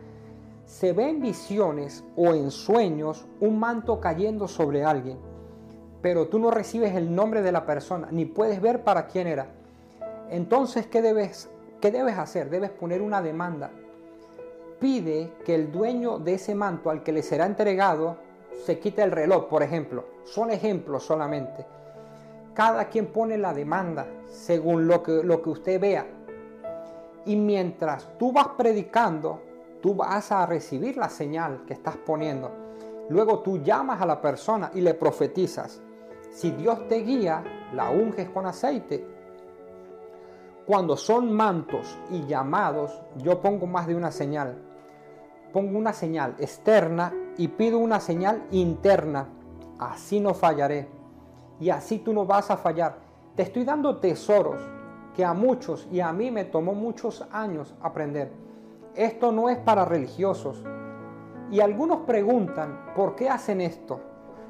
se 0.65 0.93
ve 0.93 1.09
en 1.09 1.21
visiones 1.21 2.05
o 2.17 2.35
en 2.35 2.51
sueños 2.51 3.27
un 3.41 3.59
manto 3.59 4.01
cayendo 4.01 4.49
sobre 4.49 4.85
alguien, 4.85 5.19
pero 6.01 6.29
tú 6.29 6.39
no 6.39 6.51
recibes 6.51 6.95
el 6.95 7.15
nombre 7.15 7.43
de 7.43 7.53
la 7.53 7.67
persona, 7.67 8.09
ni 8.11 8.25
puedes 8.25 8.61
ver 8.61 8.83
para 8.83 9.07
quién 9.07 9.27
era. 9.27 9.49
Entonces, 10.31 10.87
¿qué 10.87 11.03
debes, 11.03 11.51
qué 11.81 11.91
debes 11.91 12.17
hacer? 12.19 12.49
Debes 12.49 12.71
poner 12.71 13.03
una 13.03 13.21
demanda. 13.21 13.71
Pide 14.81 15.31
que 15.45 15.55
el 15.55 15.71
dueño 15.71 16.19
de 16.19 16.35
ese 16.35 16.55
manto 16.55 16.91
al 16.91 17.03
que 17.03 17.13
le 17.13 17.23
será 17.23 17.47
entregado 17.47 18.17
se 18.65 18.79
quite 18.79 19.03
el 19.03 19.11
reloj, 19.11 19.47
por 19.49 19.63
ejemplo. 19.63 20.07
Son 20.25 20.51
ejemplos 20.51 21.05
solamente. 21.05 21.67
Cada 22.55 22.89
quien 22.89 23.07
pone 23.07 23.39
la 23.39 23.55
demanda 23.55 24.07
según 24.29 24.87
lo 24.87 25.03
que, 25.03 25.23
lo 25.23 25.43
que 25.43 25.51
usted 25.51 25.81
vea. 25.81 26.07
Y 27.25 27.37
mientras 27.37 28.09
tú 28.19 28.33
vas 28.33 28.49
predicando, 28.57 29.41
tú 29.81 29.95
vas 29.95 30.33
a 30.33 30.47
recibir 30.47 30.97
la 30.97 31.09
señal 31.09 31.65
que 31.67 31.75
estás 31.75 31.97
poniendo. 31.97 32.51
Luego 33.09 33.41
tú 33.41 33.59
llamas 33.59 34.01
a 34.01 34.07
la 34.07 34.21
persona 34.21 34.71
y 34.75 34.81
le 34.81 34.95
profetizas. 34.95 35.81
Si 36.31 36.51
Dios 36.53 36.89
te 36.89 36.97
guía, 36.97 37.45
la 37.75 37.91
unges 37.91 38.31
con 38.31 38.47
aceite. 38.47 39.07
Cuando 40.67 40.97
son 40.97 41.33
mantos 41.33 41.99
y 42.11 42.25
llamados, 42.27 43.03
yo 43.17 43.41
pongo 43.41 43.67
más 43.67 43.87
de 43.87 43.95
una 43.95 44.11
señal. 44.11 44.57
Pongo 45.53 45.79
una 45.79 45.93
señal 45.93 46.37
externa 46.39 47.13
y 47.37 47.49
pido 47.49 47.79
una 47.79 48.01
señal 48.01 48.45
interna. 48.51 49.29
Así 49.79 50.21
no 50.21 50.33
fallaré. 50.33 50.89
Y 51.61 51.71
así 51.71 51.99
tú 51.99 52.13
no 52.13 52.25
vas 52.25 52.51
a 52.51 52.57
fallar. 52.57 52.97
Te 53.37 53.43
estoy 53.43 53.65
dando 53.65 53.99
tesoros 53.99 54.63
que 55.15 55.25
a 55.25 55.35
muchos 55.35 55.87
y 55.91 56.01
a 56.01 56.13
mí 56.13 56.31
me 56.31 56.45
tomó 56.45 56.75
muchos 56.75 57.25
años 57.31 57.75
aprender. 57.83 58.33
Esto 58.95 59.33
no 59.33 59.49
es 59.49 59.59
para 59.59 59.85
religiosos. 59.85 60.63
Y 61.51 61.61
algunos 61.61 62.01
preguntan, 62.01 62.93
¿por 62.95 63.15
qué 63.15 63.29
hacen 63.29 63.61
esto? 63.61 64.01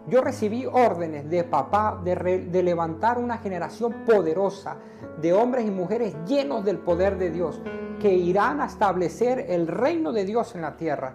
Yo 0.09 0.21
recibí 0.21 0.67
órdenes 0.67 1.29
de 1.31 1.45
papá 1.45 2.01
de, 2.03 2.63
levantar 2.63 3.19
una 3.19 3.39
generación 3.39 4.05
poderosa 4.05 4.77
de 5.21 5.33
hombres 5.33 5.65
y 5.65 5.71
mujeres 5.71 6.17
llenos 6.27 6.65
del 6.65 6.79
poder 6.79 7.19
de 7.19 7.31
Dios, 7.31 7.61
que 8.01 8.13
irán 8.13 8.61
a 8.61 8.67
establecer 8.67 9.47
el 9.49 9.69
reino 9.69 10.13
de 10.13 10.25
Dios 10.25 10.57
en 10.57 10.63
la 10.63 10.77
tierra. 10.77 11.15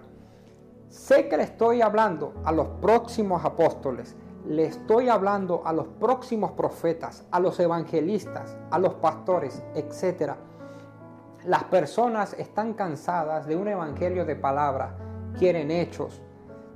Sé 0.87 1.27
que 1.27 1.35
le 1.35 1.43
estoy 1.43 1.81
hablando 1.81 2.33
a 2.45 2.53
los 2.53 2.67
próximos 2.81 3.43
apóstoles, 3.43 4.15
le 4.47 4.65
estoy 4.65 5.09
hablando 5.09 5.61
a 5.65 5.73
los 5.73 5.87
próximos 5.87 6.51
profetas, 6.51 7.25
a 7.31 7.39
los 7.39 7.59
evangelistas, 7.59 8.57
a 8.71 8.79
los 8.79 8.95
pastores, 8.95 9.61
etc. 9.75 10.33
Las 11.45 11.65
personas 11.65 12.33
están 12.33 12.73
cansadas 12.73 13.45
de 13.45 13.55
un 13.55 13.67
evangelio 13.67 14.25
de 14.25 14.35
palabra, 14.35 14.97
quieren 15.37 15.69
hechos. 15.69 16.21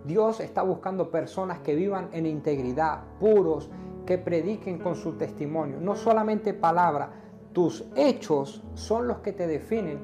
Dios 0.04 0.40
está 0.40 0.64
buscando 0.64 1.12
personas 1.12 1.60
que 1.60 1.76
vivan 1.76 2.10
en 2.12 2.26
integridad, 2.26 3.04
puros, 3.20 3.70
que 4.06 4.18
prediquen 4.18 4.80
con 4.80 4.96
su 4.96 5.14
testimonio. 5.14 5.80
No 5.80 5.96
solamente 5.96 6.54
palabra, 6.54 7.12
tus 7.54 7.86
hechos 7.96 8.64
son 8.74 9.08
los 9.08 9.20
que 9.20 9.32
te 9.32 9.48
definen. 9.48 10.00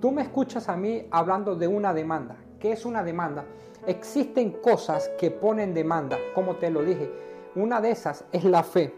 Tú 0.00 0.12
me 0.12 0.22
escuchas 0.22 0.68
a 0.68 0.76
mí 0.76 1.08
hablando 1.10 1.56
de 1.56 1.66
una 1.66 1.92
demanda. 1.92 2.36
¿Qué 2.60 2.72
es 2.72 2.84
una 2.84 3.02
demanda? 3.02 3.44
Existen 3.86 4.50
cosas 4.50 5.10
que 5.18 5.30
ponen 5.30 5.74
demanda, 5.74 6.16
como 6.34 6.56
te 6.56 6.70
lo 6.70 6.82
dije. 6.82 7.10
Una 7.54 7.80
de 7.82 7.90
esas 7.90 8.24
es 8.32 8.44
la 8.44 8.62
fe. 8.62 8.94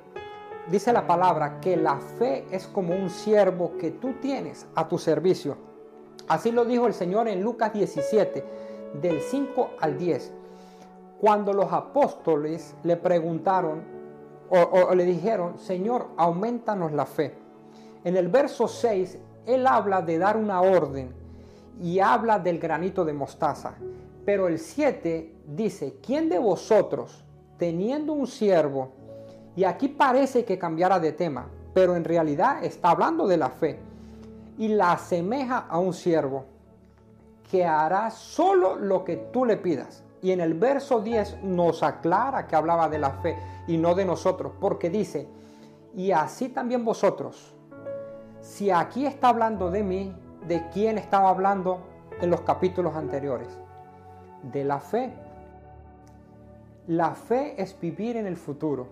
Dice 0.70 0.92
la 0.92 1.06
palabra 1.06 1.60
que 1.60 1.76
la 1.76 1.96
fe 1.96 2.46
es 2.50 2.68
como 2.68 2.94
un 2.94 3.10
siervo 3.10 3.76
que 3.78 3.90
tú 3.90 4.14
tienes 4.20 4.66
a 4.74 4.86
tu 4.86 4.98
servicio. 4.98 5.56
Así 6.28 6.52
lo 6.52 6.64
dijo 6.64 6.86
el 6.86 6.94
Señor 6.94 7.26
en 7.28 7.42
Lucas 7.42 7.72
17, 7.72 8.44
del 9.00 9.20
5 9.20 9.70
al 9.80 9.98
10. 9.98 10.32
Cuando 11.20 11.52
los 11.52 11.72
apóstoles 11.72 12.74
le 12.84 12.96
preguntaron 12.96 13.82
o, 14.48 14.94
le 14.94 15.04
dijeron, 15.04 15.58
Señor, 15.58 16.08
aumentanos 16.16 16.92
la 16.92 17.06
fe. 17.06 17.34
En 18.04 18.16
el 18.16 18.28
verso 18.28 18.68
6, 18.68 19.18
Él 19.46 19.66
habla 19.66 20.02
de 20.02 20.18
dar 20.18 20.36
una 20.36 20.60
orden 20.60 21.12
y 21.80 21.98
habla 21.98 22.38
del 22.38 22.60
granito 22.60 23.04
de 23.04 23.12
mostaza. 23.12 23.74
Pero 24.26 24.48
el 24.48 24.58
7 24.58 25.32
dice, 25.46 25.98
¿quién 26.04 26.28
de 26.28 26.40
vosotros, 26.40 27.24
teniendo 27.58 28.12
un 28.12 28.26
siervo, 28.26 28.90
y 29.54 29.62
aquí 29.62 29.86
parece 29.86 30.44
que 30.44 30.58
cambiara 30.58 30.98
de 30.98 31.12
tema, 31.12 31.46
pero 31.72 31.94
en 31.94 32.04
realidad 32.04 32.64
está 32.64 32.90
hablando 32.90 33.28
de 33.28 33.36
la 33.36 33.50
fe, 33.50 33.78
y 34.58 34.66
la 34.66 34.92
asemeja 34.92 35.66
a 35.68 35.78
un 35.78 35.94
siervo, 35.94 36.44
que 37.48 37.64
hará 37.64 38.10
solo 38.10 38.74
lo 38.74 39.04
que 39.04 39.16
tú 39.16 39.44
le 39.44 39.56
pidas? 39.56 40.02
Y 40.20 40.32
en 40.32 40.40
el 40.40 40.54
verso 40.54 41.00
10 41.00 41.44
nos 41.44 41.84
aclara 41.84 42.48
que 42.48 42.56
hablaba 42.56 42.88
de 42.88 42.98
la 42.98 43.10
fe 43.10 43.38
y 43.68 43.76
no 43.76 43.94
de 43.94 44.04
nosotros, 44.04 44.52
porque 44.60 44.90
dice, 44.90 45.28
y 45.94 46.10
así 46.10 46.48
también 46.48 46.84
vosotros, 46.84 47.54
si 48.40 48.72
aquí 48.72 49.06
está 49.06 49.28
hablando 49.28 49.70
de 49.70 49.84
mí, 49.84 50.12
¿de 50.48 50.68
quién 50.70 50.98
estaba 50.98 51.28
hablando 51.28 51.78
en 52.20 52.28
los 52.28 52.40
capítulos 52.40 52.96
anteriores? 52.96 53.56
De 54.42 54.64
la 54.64 54.80
fe. 54.80 55.12
La 56.86 57.14
fe 57.14 57.60
es 57.60 57.78
vivir 57.80 58.16
en 58.16 58.26
el 58.26 58.36
futuro. 58.36 58.86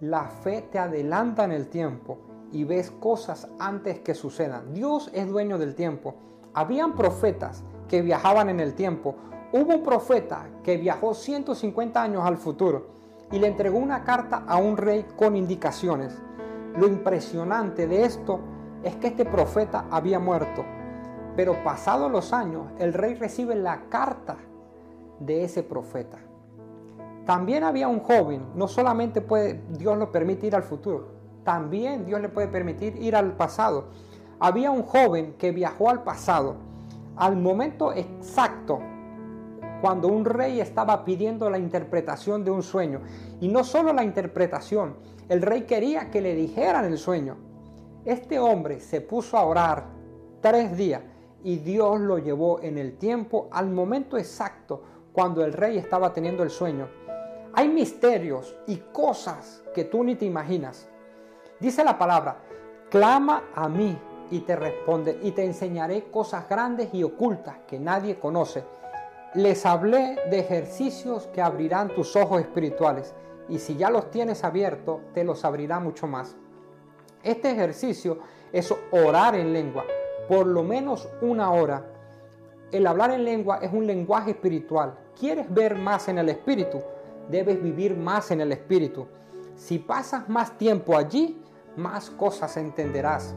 La 0.00 0.24
fe 0.24 0.62
te 0.70 0.78
adelanta 0.78 1.44
en 1.44 1.52
el 1.52 1.68
tiempo 1.68 2.18
y 2.52 2.64
ves 2.64 2.90
cosas 2.90 3.48
antes 3.58 4.00
que 4.00 4.14
sucedan. 4.14 4.72
Dios 4.72 5.10
es 5.12 5.28
dueño 5.28 5.58
del 5.58 5.74
tiempo. 5.74 6.14
Habían 6.54 6.94
profetas 6.94 7.62
que 7.88 8.02
viajaban 8.02 8.48
en 8.48 8.60
el 8.60 8.74
tiempo. 8.74 9.16
Hubo 9.52 9.74
un 9.74 9.82
profeta 9.82 10.46
que 10.62 10.76
viajó 10.76 11.14
150 11.14 12.02
años 12.02 12.24
al 12.24 12.36
futuro 12.36 12.86
y 13.30 13.38
le 13.38 13.48
entregó 13.48 13.78
una 13.78 14.04
carta 14.04 14.44
a 14.46 14.56
un 14.56 14.76
rey 14.76 15.04
con 15.16 15.36
indicaciones. 15.36 16.16
Lo 16.76 16.86
impresionante 16.86 17.86
de 17.86 18.04
esto 18.04 18.40
es 18.82 18.96
que 18.96 19.08
este 19.08 19.24
profeta 19.24 19.86
había 19.90 20.18
muerto, 20.18 20.64
pero 21.36 21.62
pasados 21.62 22.10
los 22.10 22.32
años 22.32 22.68
el 22.78 22.92
rey 22.92 23.14
recibe 23.14 23.54
la 23.54 23.82
carta 23.88 24.36
de 25.20 25.44
ese 25.44 25.62
profeta. 25.62 26.18
También 27.26 27.64
había 27.64 27.88
un 27.88 28.00
joven, 28.00 28.46
no 28.54 28.68
solamente 28.68 29.20
puede, 29.20 29.62
Dios 29.70 29.96
lo 29.96 30.12
permite 30.12 30.46
ir 30.46 30.54
al 30.54 30.62
futuro, 30.62 31.08
también 31.42 32.04
Dios 32.04 32.20
le 32.20 32.28
puede 32.28 32.48
permitir 32.48 32.96
ir 33.02 33.16
al 33.16 33.32
pasado. 33.36 33.88
Había 34.40 34.70
un 34.70 34.82
joven 34.82 35.34
que 35.38 35.52
viajó 35.52 35.88
al 35.88 36.02
pasado, 36.02 36.56
al 37.16 37.36
momento 37.36 37.92
exacto, 37.92 38.80
cuando 39.80 40.08
un 40.08 40.24
rey 40.24 40.60
estaba 40.60 41.04
pidiendo 41.04 41.50
la 41.50 41.58
interpretación 41.58 42.44
de 42.44 42.50
un 42.50 42.62
sueño. 42.62 43.02
Y 43.40 43.48
no 43.48 43.64
solo 43.64 43.92
la 43.92 44.02
interpretación, 44.02 44.96
el 45.28 45.42
rey 45.42 45.62
quería 45.62 46.10
que 46.10 46.20
le 46.22 46.34
dijeran 46.34 46.86
el 46.86 46.96
sueño. 46.98 47.36
Este 48.04 48.38
hombre 48.38 48.80
se 48.80 49.00
puso 49.00 49.36
a 49.36 49.44
orar 49.44 49.84
tres 50.40 50.76
días 50.76 51.02
y 51.42 51.58
Dios 51.58 52.00
lo 52.00 52.18
llevó 52.18 52.60
en 52.62 52.78
el 52.78 52.96
tiempo 52.96 53.48
al 53.52 53.70
momento 53.70 54.16
exacto 54.16 54.82
cuando 55.14 55.44
el 55.44 55.54
rey 55.54 55.78
estaba 55.78 56.12
teniendo 56.12 56.42
el 56.42 56.50
sueño. 56.50 56.88
Hay 57.54 57.68
misterios 57.68 58.56
y 58.66 58.76
cosas 58.76 59.62
que 59.72 59.84
tú 59.84 60.02
ni 60.04 60.16
te 60.16 60.26
imaginas. 60.26 60.88
Dice 61.60 61.84
la 61.84 61.96
palabra, 61.96 62.38
clama 62.90 63.44
a 63.54 63.68
mí 63.68 63.96
y 64.30 64.40
te 64.40 64.56
responde 64.56 65.20
y 65.22 65.30
te 65.30 65.44
enseñaré 65.44 66.10
cosas 66.10 66.48
grandes 66.48 66.92
y 66.92 67.04
ocultas 67.04 67.58
que 67.68 67.78
nadie 67.78 68.18
conoce. 68.18 68.64
Les 69.34 69.64
hablé 69.64 70.18
de 70.30 70.40
ejercicios 70.40 71.28
que 71.28 71.40
abrirán 71.40 71.94
tus 71.94 72.16
ojos 72.16 72.40
espirituales 72.40 73.14
y 73.48 73.60
si 73.60 73.76
ya 73.76 73.90
los 73.90 74.10
tienes 74.10 74.42
abiertos, 74.42 75.00
te 75.12 75.22
los 75.22 75.44
abrirá 75.44 75.78
mucho 75.78 76.08
más. 76.08 76.36
Este 77.22 77.52
ejercicio 77.52 78.18
es 78.52 78.74
orar 78.90 79.36
en 79.36 79.52
lengua, 79.52 79.84
por 80.28 80.46
lo 80.46 80.64
menos 80.64 81.08
una 81.22 81.52
hora. 81.52 81.84
El 82.74 82.88
hablar 82.88 83.12
en 83.12 83.24
lengua 83.24 83.60
es 83.62 83.72
un 83.72 83.86
lenguaje 83.86 84.32
espiritual 84.32 84.98
quieres 85.16 85.52
ver 85.54 85.76
más 85.76 86.08
en 86.08 86.18
el 86.18 86.28
Espíritu, 86.28 86.82
debes 87.30 87.62
vivir 87.62 87.96
más 87.96 88.32
en 88.32 88.40
el 88.40 88.50
Espíritu. 88.50 89.06
Si 89.54 89.78
pasas 89.78 90.28
más 90.28 90.58
tiempo 90.58 90.96
allí, 90.96 91.40
más 91.76 92.10
cosas 92.10 92.56
entenderás. 92.56 93.36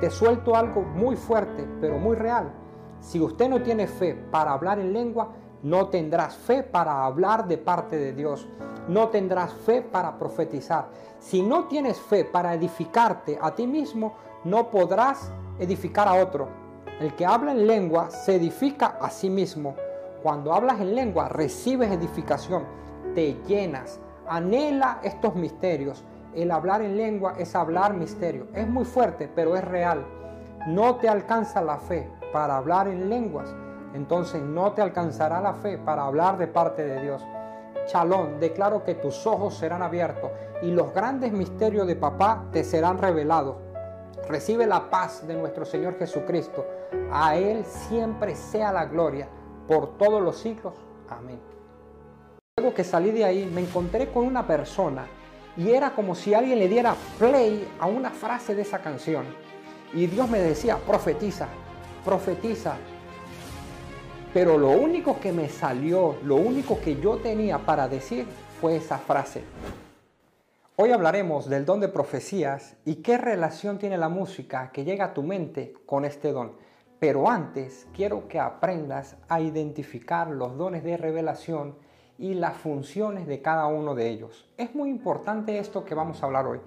Te 0.00 0.08
suelto 0.08 0.54
algo 0.54 0.82
muy 0.82 1.16
fuerte, 1.16 1.66
pero 1.80 1.98
muy 1.98 2.14
real. 2.14 2.52
Si 3.00 3.20
usted 3.20 3.48
no 3.48 3.60
tiene 3.60 3.88
fe 3.88 4.14
para 4.30 4.52
hablar 4.52 4.78
en 4.78 4.92
lengua, 4.92 5.32
no 5.64 5.88
tendrás 5.88 6.36
fe 6.36 6.62
para 6.62 7.04
hablar 7.04 7.48
de 7.48 7.58
parte 7.58 7.96
de 7.96 8.12
Dios. 8.12 8.46
No 8.86 9.08
tendrás 9.08 9.52
fe 9.52 9.82
para 9.82 10.16
profetizar. 10.16 10.90
Si 11.18 11.42
no 11.42 11.64
tienes 11.64 11.98
fe 11.98 12.24
para 12.24 12.54
edificarte 12.54 13.36
a 13.42 13.52
ti 13.52 13.66
mismo, 13.66 14.14
no 14.44 14.70
podrás 14.70 15.32
edificar 15.58 16.06
a 16.06 16.14
otro. 16.14 16.65
El 16.98 17.14
que 17.14 17.26
habla 17.26 17.52
en 17.52 17.66
lengua 17.66 18.10
se 18.10 18.36
edifica 18.36 18.96
a 19.00 19.10
sí 19.10 19.28
mismo. 19.28 19.74
Cuando 20.22 20.54
hablas 20.54 20.80
en 20.80 20.94
lengua, 20.94 21.28
recibes 21.28 21.90
edificación, 21.90 22.64
te 23.14 23.34
llenas, 23.46 24.00
anhela 24.26 25.00
estos 25.02 25.34
misterios. 25.34 26.04
El 26.34 26.50
hablar 26.50 26.80
en 26.80 26.96
lengua 26.96 27.34
es 27.38 27.54
hablar 27.54 27.92
misterio. 27.92 28.46
Es 28.54 28.66
muy 28.66 28.86
fuerte, 28.86 29.30
pero 29.34 29.56
es 29.56 29.64
real. 29.64 30.06
no 30.68 30.96
te 30.96 31.08
alcanza 31.08 31.62
la 31.62 31.76
fe 31.78 32.10
para 32.32 32.56
hablar 32.56 32.88
en 32.88 33.08
lenguas, 33.08 33.54
entonces 33.94 34.42
no 34.42 34.72
te 34.72 34.82
alcanzará 34.82 35.40
la 35.40 35.54
fe 35.54 35.78
para 35.78 36.04
hablar 36.04 36.38
de 36.38 36.48
parte 36.48 36.84
de 36.84 37.00
Dios. 37.00 37.24
Chalón, 37.86 38.40
declaro 38.40 38.82
que 38.82 38.94
tus 38.96 39.26
ojos 39.26 39.54
serán 39.54 39.82
abiertos 39.82 40.30
y 40.62 40.72
los 40.72 40.92
grandes 40.92 41.32
misterios 41.32 41.86
de 41.86 41.94
papá 41.94 42.46
te 42.50 42.64
serán 42.64 42.98
revelados. 42.98 43.56
Recibe 44.28 44.66
la 44.66 44.90
paz 44.90 45.26
de 45.26 45.34
nuestro 45.34 45.64
Señor 45.64 45.98
Jesucristo. 45.98 46.66
A 47.12 47.36
Él 47.36 47.64
siempre 47.64 48.34
sea 48.34 48.72
la 48.72 48.86
gloria 48.86 49.28
por 49.68 49.96
todos 49.98 50.20
los 50.20 50.36
siglos. 50.36 50.74
Amén. 51.08 51.38
Luego 52.56 52.74
que 52.74 52.82
salí 52.82 53.12
de 53.12 53.24
ahí 53.24 53.48
me 53.52 53.60
encontré 53.60 54.10
con 54.10 54.26
una 54.26 54.46
persona 54.46 55.06
y 55.56 55.70
era 55.70 55.94
como 55.94 56.14
si 56.14 56.34
alguien 56.34 56.58
le 56.58 56.68
diera 56.68 56.96
play 57.18 57.68
a 57.78 57.86
una 57.86 58.10
frase 58.10 58.54
de 58.54 58.62
esa 58.62 58.80
canción. 58.80 59.24
Y 59.94 60.06
Dios 60.08 60.28
me 60.28 60.40
decía, 60.40 60.76
profetiza, 60.78 61.46
profetiza. 62.04 62.76
Pero 64.34 64.58
lo 64.58 64.70
único 64.70 65.20
que 65.20 65.32
me 65.32 65.48
salió, 65.48 66.16
lo 66.24 66.34
único 66.34 66.80
que 66.80 66.96
yo 67.00 67.18
tenía 67.18 67.58
para 67.58 67.88
decir 67.88 68.26
fue 68.60 68.76
esa 68.76 68.98
frase. 68.98 69.44
Hoy 70.78 70.92
hablaremos 70.92 71.48
del 71.48 71.64
don 71.64 71.80
de 71.80 71.88
profecías 71.88 72.76
y 72.84 72.96
qué 72.96 73.16
relación 73.16 73.78
tiene 73.78 73.96
la 73.96 74.10
música 74.10 74.72
que 74.72 74.84
llega 74.84 75.06
a 75.06 75.14
tu 75.14 75.22
mente 75.22 75.72
con 75.86 76.04
este 76.04 76.32
don. 76.32 76.52
Pero 76.98 77.30
antes 77.30 77.88
quiero 77.94 78.28
que 78.28 78.38
aprendas 78.38 79.16
a 79.26 79.40
identificar 79.40 80.28
los 80.28 80.58
dones 80.58 80.84
de 80.84 80.98
revelación 80.98 81.76
y 82.18 82.34
las 82.34 82.58
funciones 82.58 83.26
de 83.26 83.40
cada 83.40 83.68
uno 83.68 83.94
de 83.94 84.10
ellos. 84.10 84.50
Es 84.58 84.74
muy 84.74 84.90
importante 84.90 85.58
esto 85.58 85.82
que 85.82 85.94
vamos 85.94 86.22
a 86.22 86.26
hablar 86.26 86.46
hoy, 86.46 86.60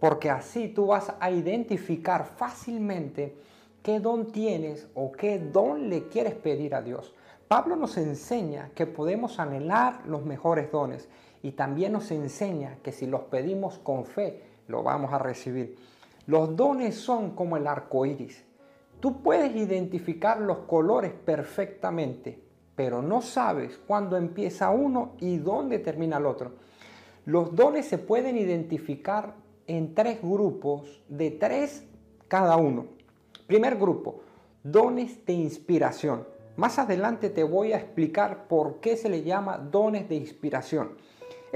porque 0.00 0.28
así 0.28 0.68
tú 0.68 0.88
vas 0.88 1.14
a 1.18 1.30
identificar 1.30 2.26
fácilmente 2.26 3.38
qué 3.82 4.00
don 4.00 4.32
tienes 4.32 4.86
o 4.92 5.12
qué 5.12 5.38
don 5.38 5.88
le 5.88 6.08
quieres 6.08 6.34
pedir 6.34 6.74
a 6.74 6.82
Dios. 6.82 7.14
Pablo 7.48 7.76
nos 7.76 7.96
enseña 7.96 8.70
que 8.74 8.86
podemos 8.86 9.38
anhelar 9.38 10.02
los 10.06 10.26
mejores 10.26 10.70
dones 10.70 11.08
y 11.46 11.52
también 11.52 11.92
nos 11.92 12.10
enseña 12.10 12.78
que 12.82 12.90
si 12.90 13.06
los 13.06 13.20
pedimos 13.20 13.78
con 13.78 14.04
fe, 14.04 14.42
lo 14.66 14.82
vamos 14.82 15.12
a 15.12 15.18
recibir. 15.20 15.76
Los 16.26 16.56
dones 16.56 16.96
son 16.96 17.36
como 17.36 17.56
el 17.56 17.68
arco 17.68 18.04
iris. 18.04 18.44
Tú 18.98 19.22
puedes 19.22 19.54
identificar 19.54 20.40
los 20.40 20.58
colores 20.66 21.12
perfectamente, 21.12 22.42
pero 22.74 23.00
no 23.00 23.22
sabes 23.22 23.78
cuándo 23.86 24.16
empieza 24.16 24.70
uno 24.70 25.12
y 25.20 25.36
dónde 25.36 25.78
termina 25.78 26.16
el 26.16 26.26
otro. 26.26 26.54
Los 27.26 27.54
dones 27.54 27.86
se 27.86 27.98
pueden 27.98 28.36
identificar 28.36 29.34
en 29.68 29.94
tres 29.94 30.20
grupos 30.20 31.00
de 31.08 31.30
tres 31.30 31.86
cada 32.26 32.56
uno. 32.56 32.86
Primer 33.46 33.76
grupo, 33.76 34.18
dones 34.64 35.24
de 35.24 35.34
inspiración. 35.34 36.26
Más 36.56 36.80
adelante 36.80 37.30
te 37.30 37.44
voy 37.44 37.72
a 37.72 37.76
explicar 37.76 38.48
por 38.48 38.80
qué 38.80 38.96
se 38.96 39.08
le 39.08 39.22
llama 39.22 39.58
dones 39.58 40.08
de 40.08 40.16
inspiración. 40.16 41.06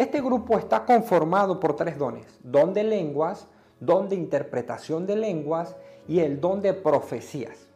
Este 0.01 0.23
grupo 0.23 0.57
está 0.57 0.87
conformado 0.87 1.61
por 1.61 1.77
tres 1.77 1.99
dones. 1.99 2.25
Don 2.43 2.73
de 2.73 2.85
lenguas, 2.85 3.47
don 3.81 4.09
de 4.09 4.17
interpretación 4.17 5.05
de 5.05 5.15
lenguas 5.15 5.77
y 6.09 6.21
el 6.21 6.41
don 6.41 6.63
de 6.63 6.73
profecías. 6.73 7.69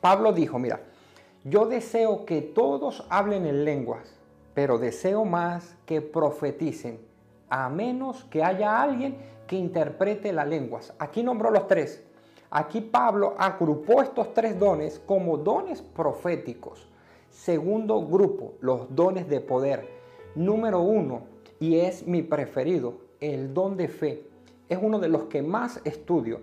Pablo 0.00 0.32
dijo, 0.32 0.58
mira, 0.58 0.80
yo 1.44 1.66
deseo 1.66 2.26
que 2.26 2.42
todos 2.42 3.06
hablen 3.10 3.46
en 3.46 3.64
lenguas, 3.64 4.12
pero 4.54 4.76
deseo 4.76 5.24
más 5.24 5.76
que 5.86 6.00
profeticen, 6.00 6.98
a 7.48 7.68
menos 7.68 8.24
que 8.24 8.42
haya 8.42 8.82
alguien 8.82 9.16
que 9.46 9.54
interprete 9.54 10.32
las 10.32 10.48
lenguas. 10.48 10.94
Aquí 10.98 11.22
nombró 11.22 11.52
los 11.52 11.68
tres. 11.68 12.02
Aquí 12.50 12.80
Pablo 12.80 13.36
agrupó 13.38 14.02
estos 14.02 14.34
tres 14.34 14.58
dones 14.58 14.98
como 14.98 15.36
dones 15.36 15.80
proféticos. 15.80 16.88
Segundo 17.30 18.04
grupo, 18.04 18.54
los 18.60 18.92
dones 18.96 19.28
de 19.28 19.40
poder. 19.40 19.94
Número 20.34 20.80
uno, 20.80 21.35
y 21.60 21.76
es 21.80 22.06
mi 22.06 22.22
preferido, 22.22 22.98
el 23.20 23.54
don 23.54 23.76
de 23.76 23.88
fe. 23.88 24.24
Es 24.68 24.78
uno 24.80 24.98
de 24.98 25.08
los 25.08 25.24
que 25.24 25.42
más 25.42 25.80
estudio. 25.84 26.40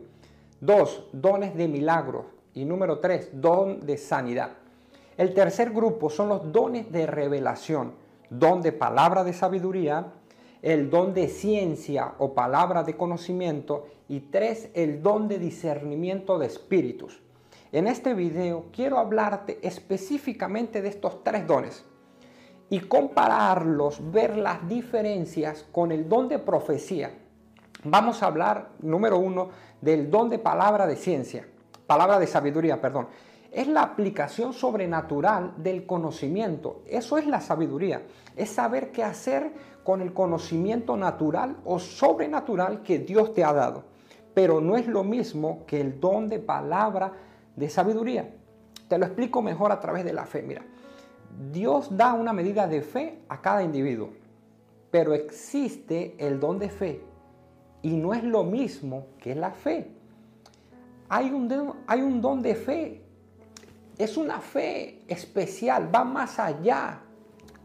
Dos, 0.59 1.05
dones 1.11 1.55
de 1.55 1.68
milagros. 1.68 2.26
Y 2.53 2.66
número 2.66 2.99
tres, 2.99 3.30
don 3.34 3.80
de 3.86 3.97
sanidad. 3.97 4.51
El 5.18 5.34
tercer 5.34 5.72
grupo 5.72 6.09
son 6.09 6.30
los 6.30 6.51
dones 6.51 6.91
de 6.91 7.05
revelación, 7.05 7.93
don 8.30 8.61
de 8.61 8.72
palabra 8.72 9.24
de 9.24 9.34
sabiduría, 9.34 10.14
el 10.61 10.89
don 10.89 11.14
de 11.14 11.28
ciencia 11.28 12.14
o 12.20 12.34
palabra 12.34 12.84
de 12.84 12.95
conocimiento 12.95 13.88
y 14.07 14.22
tres, 14.22 14.70
el 14.74 15.03
don 15.03 15.28
de 15.28 15.38
discernimiento 15.38 16.39
de 16.39 16.47
espíritus. 16.47 17.22
En 17.72 17.88
este 17.88 18.14
video 18.14 18.66
quiero 18.72 18.97
hablarte 18.97 19.59
específicamente 19.61 20.82
de 20.82 20.89
estos 20.89 21.24
tres 21.24 21.45
dones 21.45 21.84
y 22.70 22.80
compararlos, 22.82 24.11
ver 24.11 24.38
las 24.38 24.68
diferencias 24.68 25.66
con 25.72 25.91
el 25.91 26.09
don 26.09 26.28
de 26.28 26.39
profecía. 26.39 27.11
Vamos 27.84 28.24
a 28.24 28.28
hablar, 28.28 28.70
número 28.80 29.20
uno, 29.20 29.49
del 29.82 30.09
don 30.09 30.30
de 30.30 30.39
palabra 30.39 30.88
de 30.88 30.95
ciencia, 30.95 31.47
palabra 31.86 32.20
de 32.20 32.28
sabiduría, 32.28 32.82
perdón 32.82 33.07
es 33.53 33.68
la 33.68 33.84
aplicación 33.84 34.51
sobrenatural 34.51 35.53
del 35.57 35.86
conocimiento. 35.86 36.82
Eso 36.88 37.20
es 37.20 37.28
la 37.28 37.39
sabiduría. 37.39 38.01
Es 38.36 38.49
saber 38.49 38.91
qué 38.91 39.03
hacer 39.03 39.53
con 39.84 40.01
el 40.01 40.11
conocimiento 40.11 40.97
natural 40.97 41.57
o 41.64 41.78
sobrenatural 41.78 42.82
que 42.82 42.97
Dios 42.97 43.34
te 43.36 43.43
ha 43.43 43.53
dado. 43.53 43.84
Pero 44.34 44.59
no 44.59 44.76
es 44.76 44.88
lo 44.88 45.03
mismo 45.03 45.66
que 45.68 45.80
el 45.80 45.99
don 45.99 46.30
de 46.30 46.39
palabra 46.39 47.14
de 47.55 47.70
sabiduría. 47.70 48.34
Te 48.88 48.97
lo 48.97 49.05
explico 49.05 49.43
mejor 49.43 49.72
a 49.72 49.80
través 49.80 50.03
de 50.03 50.14
la 50.14 50.26
fe. 50.26 50.41
Mira, 50.41 50.66
Dios 51.52 51.96
da 51.96 52.14
una 52.14 52.34
medida 52.34 52.68
de 52.68 52.82
fe 52.82 53.20
a 53.30 53.42
cada 53.42 53.64
individuo. 53.64 54.10
Pero 54.92 55.14
existe 55.14 56.16
el 56.18 56.40
don 56.40 56.60
de 56.60 56.70
fe 56.70 57.02
y 57.82 57.96
no 57.96 58.14
es 58.14 58.24
lo 58.24 58.44
mismo 58.44 59.08
que 59.20 59.36
la 59.36 59.52
fe. 59.52 59.88
Hay 61.10 61.32
un, 61.32 61.48
don, 61.48 61.74
hay 61.88 62.02
un 62.02 62.22
don 62.22 62.42
de 62.42 62.56
fe 62.56 63.04
es 63.98 64.18
una 64.18 64.40
fe 64.40 65.00
especial, 65.08 65.94
va 65.94 66.04
más 66.04 66.40
allá. 66.40 67.00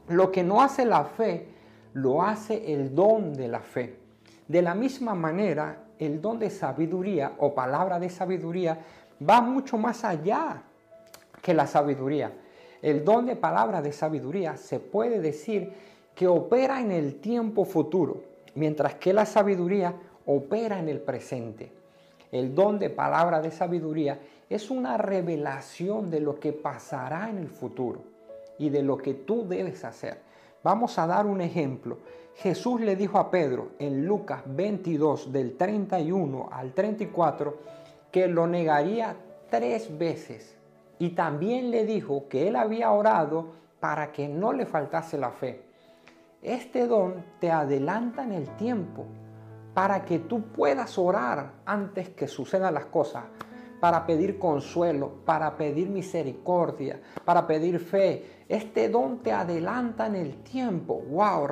Lo 0.09 0.31
que 0.31 0.43
no 0.43 0.63
hace 0.63 0.85
la 0.85 1.05
fe, 1.05 1.49
lo 1.95 2.23
hace 2.23 2.73
el 2.73 2.95
don 2.95 3.35
de 3.35 3.49
la 3.49 3.61
fe. 3.61 3.99
De 4.47 4.63
la 4.63 4.75
misma 4.75 5.15
manera, 5.15 5.85
el 5.99 6.21
don 6.21 6.39
de 6.39 6.51
sabiduría 6.51 7.33
o 7.39 7.55
palabra 7.55 7.99
de 7.99 8.09
sabiduría 8.09 8.79
va 9.29 9.41
mucho 9.41 9.77
más 9.77 10.05
allá 10.05 10.63
que 11.43 11.55
la 11.55 11.67
sabiduría. 11.67 12.33
El 12.81 13.05
don 13.05 13.27
de 13.27 13.35
palabra 13.35 13.83
de 13.83 13.93
sabiduría 13.93 14.57
se 14.57 14.79
puede 14.79 15.21
decir 15.21 15.73
que 16.15 16.29
opera 16.29 16.81
en 16.81 16.93
el 16.93 17.17
tiempo 17.17 17.65
futuro, 17.65 18.23
mientras 18.55 18.95
que 18.97 19.13
la 19.13 19.27
sabiduría 19.27 19.95
opera 20.27 20.79
en 20.79 20.89
el 20.89 21.01
presente. 21.01 21.73
El 22.31 22.55
don 22.55 22.79
de 22.79 22.91
palabra 22.91 23.41
de 23.41 23.51
sabiduría 23.51 24.21
es 24.49 24.71
una 24.71 24.97
revelación 24.97 26.11
de 26.11 26.21
lo 26.21 26.39
que 26.39 26.53
pasará 26.53 27.31
en 27.31 27.39
el 27.39 27.49
futuro 27.49 28.01
y 28.59 28.69
de 28.71 28.83
lo 28.83 28.99
que 28.99 29.15
tú 29.15 29.47
debes 29.49 29.85
hacer. 29.85 30.19
Vamos 30.63 30.99
a 30.99 31.07
dar 31.07 31.27
un 31.27 31.41
ejemplo. 31.41 31.99
Jesús 32.37 32.81
le 32.81 32.95
dijo 32.95 33.19
a 33.19 33.31
Pedro 33.31 33.71
en 33.79 34.07
Lucas 34.07 34.43
22 34.47 35.33
del 35.33 35.57
31 35.57 36.49
al 36.53 36.73
34 36.75 37.57
que 38.13 38.29
lo 38.29 38.47
negaría 38.47 39.17
tres 39.51 39.97
veces 39.97 40.58
y 40.99 41.11
también 41.11 41.71
le 41.71 41.85
dijo 41.85 42.29
que 42.29 42.49
él 42.49 42.57
había 42.57 42.91
orado 42.91 43.53
para 43.81 44.13
que 44.13 44.29
no 44.29 44.53
le 44.53 44.67
faltase 44.67 45.19
la 45.19 45.31
fe. 45.31 45.63
Este 46.43 46.87
don 46.87 47.25
te 47.41 47.51
adelanta 47.51 48.25
en 48.25 48.33
el 48.33 48.49
tiempo 48.57 49.07
para 49.75 50.05
que 50.05 50.19
tú 50.19 50.43
puedas 50.43 50.99
orar 50.99 51.53
antes 51.65 52.09
que 52.11 52.27
sucedan 52.27 52.75
las 52.75 52.87
cosas 52.87 53.25
para 53.81 54.07
pedir 54.07 54.39
consuelo, 54.39 55.11
para 55.25 55.57
pedir 55.57 55.89
misericordia, 55.89 57.01
para 57.25 57.47
pedir 57.47 57.79
fe. 57.79 58.45
Este 58.49 58.89
don 58.89 59.19
te 59.19 59.33
adelanta 59.33 60.07
en 60.07 60.17
el 60.17 60.43
tiempo. 60.43 61.03
Wow, 61.11 61.47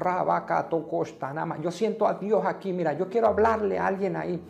nama. 1.34 1.60
Yo 1.60 1.70
siento 1.70 2.06
a 2.06 2.14
Dios 2.14 2.44
aquí. 2.44 2.72
Mira, 2.72 2.94
yo 2.94 3.08
quiero 3.08 3.28
hablarle 3.28 3.78
a 3.78 3.86
alguien 3.86 4.16
ahí. 4.16 4.42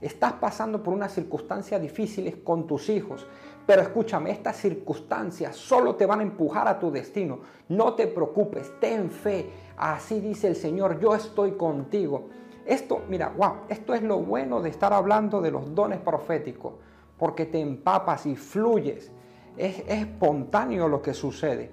Estás 0.00 0.34
pasando 0.34 0.82
por 0.82 0.92
unas 0.92 1.12
circunstancias 1.12 1.80
difíciles 1.80 2.36
con 2.36 2.66
tus 2.66 2.90
hijos. 2.90 3.26
Pero 3.66 3.82
escúchame, 3.82 4.30
estas 4.30 4.56
circunstancias 4.56 5.56
solo 5.56 5.94
te 5.94 6.04
van 6.04 6.20
a 6.20 6.22
empujar 6.22 6.68
a 6.68 6.78
tu 6.78 6.90
destino. 6.90 7.40
No 7.68 7.94
te 7.94 8.06
preocupes, 8.06 8.78
ten 8.78 9.10
fe. 9.10 9.50
Así 9.76 10.20
dice 10.20 10.48
el 10.48 10.56
Señor, 10.56 11.00
yo 11.00 11.14
estoy 11.14 11.52
contigo. 11.52 12.28
Esto, 12.66 13.02
mira, 13.08 13.32
wow, 13.36 13.62
esto 13.68 13.94
es 13.94 14.02
lo 14.02 14.18
bueno 14.18 14.60
de 14.60 14.70
estar 14.70 14.92
hablando 14.92 15.40
de 15.40 15.50
los 15.50 15.74
dones 15.74 16.00
proféticos 16.00 16.74
porque 17.18 17.46
te 17.46 17.60
empapas 17.60 18.26
y 18.26 18.36
fluyes. 18.36 19.10
Es, 19.56 19.82
espontáneo 19.86 20.88
lo 20.88 21.00
que 21.00 21.14
sucede. 21.14 21.70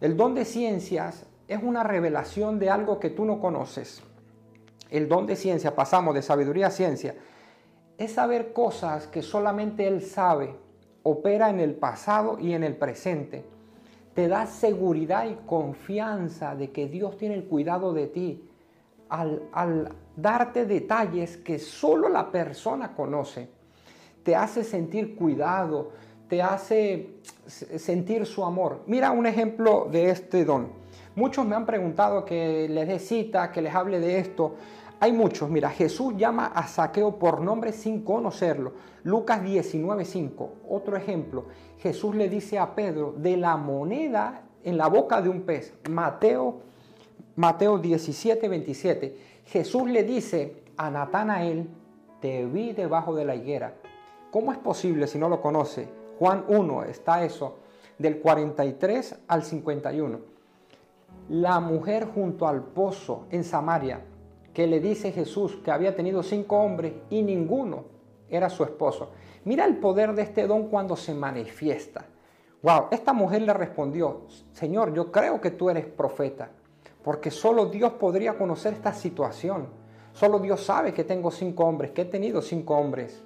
El 0.00 0.16
don 0.16 0.34
de 0.34 0.44
ciencias 0.44 1.26
es 1.48 1.62
una 1.62 1.82
revelación 1.82 2.58
de 2.58 2.70
algo 2.70 2.98
que 2.98 3.10
tú 3.10 3.24
no 3.24 3.40
conoces. 3.40 4.02
El 4.90 5.08
don 5.08 5.26
de 5.26 5.36
ciencia, 5.36 5.74
pasamos 5.74 6.14
de 6.14 6.22
sabiduría 6.22 6.66
a 6.66 6.70
ciencia, 6.70 7.14
es 7.96 8.12
saber 8.12 8.52
cosas 8.52 9.06
que 9.06 9.22
solamente 9.22 9.86
Él 9.86 10.02
sabe, 10.02 10.56
opera 11.02 11.50
en 11.50 11.60
el 11.60 11.74
pasado 11.74 12.38
y 12.38 12.52
en 12.52 12.64
el 12.64 12.76
presente. 12.76 13.44
Te 14.14 14.28
da 14.28 14.46
seguridad 14.46 15.26
y 15.26 15.36
confianza 15.46 16.54
de 16.54 16.70
que 16.70 16.86
Dios 16.86 17.16
tiene 17.16 17.34
el 17.34 17.44
cuidado 17.44 17.92
de 17.92 18.06
ti 18.06 18.48
al, 19.08 19.94
darte 20.16 20.66
detalles 20.66 21.36
que 21.36 21.58
solo 21.58 22.08
la 22.08 22.30
persona 22.30 22.94
conoce. 22.94 23.48
Te 24.22 24.36
hace 24.36 24.64
sentir 24.64 25.16
cuidado, 25.16 25.90
te 26.28 26.42
hace 26.42 27.16
sentir 27.46 28.26
su 28.26 28.44
amor. 28.44 28.82
Mira 28.86 29.10
un 29.10 29.26
ejemplo 29.26 29.88
de 29.90 30.10
este 30.10 30.44
don. 30.44 30.68
Muchos 31.14 31.44
me 31.44 31.54
han 31.54 31.66
preguntado 31.66 32.24
que 32.24 32.68
les 32.70 32.88
dé 32.88 32.98
cita, 32.98 33.52
que 33.52 33.60
les 33.60 33.74
hable 33.74 34.00
de 34.00 34.18
esto. 34.18 34.54
Hay 35.02 35.10
muchos. 35.10 35.50
Mira, 35.50 35.68
Jesús 35.68 36.14
llama 36.16 36.46
a 36.46 36.68
Saqueo 36.68 37.18
por 37.18 37.40
nombre 37.40 37.72
sin 37.72 38.04
conocerlo. 38.04 38.70
Lucas 39.02 39.42
19:5. 39.42 40.48
Otro 40.68 40.96
ejemplo. 40.96 41.46
Jesús 41.80 42.14
le 42.14 42.28
dice 42.28 42.56
a 42.56 42.72
Pedro 42.76 43.12
de 43.16 43.36
la 43.36 43.56
moneda 43.56 44.42
en 44.62 44.78
la 44.78 44.86
boca 44.86 45.20
de 45.20 45.28
un 45.28 45.42
pez. 45.42 45.74
Mateo 45.90 46.60
Mateo 47.34 47.78
17:27. 47.82 49.16
Jesús 49.46 49.90
le 49.90 50.04
dice 50.04 50.62
a 50.76 50.88
Natanael, 50.88 51.68
te 52.20 52.46
vi 52.46 52.72
debajo 52.72 53.12
de 53.12 53.24
la 53.24 53.34
higuera. 53.34 53.74
¿Cómo 54.30 54.52
es 54.52 54.58
posible 54.58 55.08
si 55.08 55.18
no 55.18 55.28
lo 55.28 55.42
conoce? 55.42 55.88
Juan 56.20 56.44
1 56.46 56.84
está 56.84 57.24
eso, 57.24 57.56
del 57.98 58.20
43 58.20 59.16
al 59.26 59.42
51. 59.42 60.20
La 61.28 61.58
mujer 61.58 62.06
junto 62.06 62.46
al 62.46 62.62
pozo 62.62 63.26
en 63.30 63.42
Samaria, 63.42 64.04
que 64.52 64.66
le 64.66 64.80
dice 64.80 65.12
Jesús 65.12 65.56
que 65.64 65.70
había 65.70 65.96
tenido 65.96 66.22
cinco 66.22 66.58
hombres 66.58 66.92
y 67.10 67.22
ninguno 67.22 67.84
era 68.28 68.48
su 68.50 68.64
esposo. 68.64 69.10
Mira 69.44 69.64
el 69.64 69.76
poder 69.76 70.14
de 70.14 70.22
este 70.22 70.46
don 70.46 70.68
cuando 70.68 70.96
se 70.96 71.14
manifiesta. 71.14 72.06
Wow, 72.62 72.86
esta 72.90 73.12
mujer 73.12 73.42
le 73.42 73.52
respondió, 73.52 74.22
Señor, 74.52 74.94
yo 74.94 75.10
creo 75.10 75.40
que 75.40 75.50
tú 75.50 75.68
eres 75.68 75.86
profeta, 75.86 76.50
porque 77.02 77.30
solo 77.30 77.66
Dios 77.66 77.94
podría 77.94 78.38
conocer 78.38 78.74
esta 78.74 78.92
situación. 78.92 79.66
Solo 80.12 80.38
Dios 80.38 80.62
sabe 80.62 80.92
que 80.92 81.04
tengo 81.04 81.30
cinco 81.30 81.64
hombres, 81.64 81.90
que 81.90 82.02
he 82.02 82.04
tenido 82.04 82.40
cinco 82.40 82.76
hombres. 82.76 83.24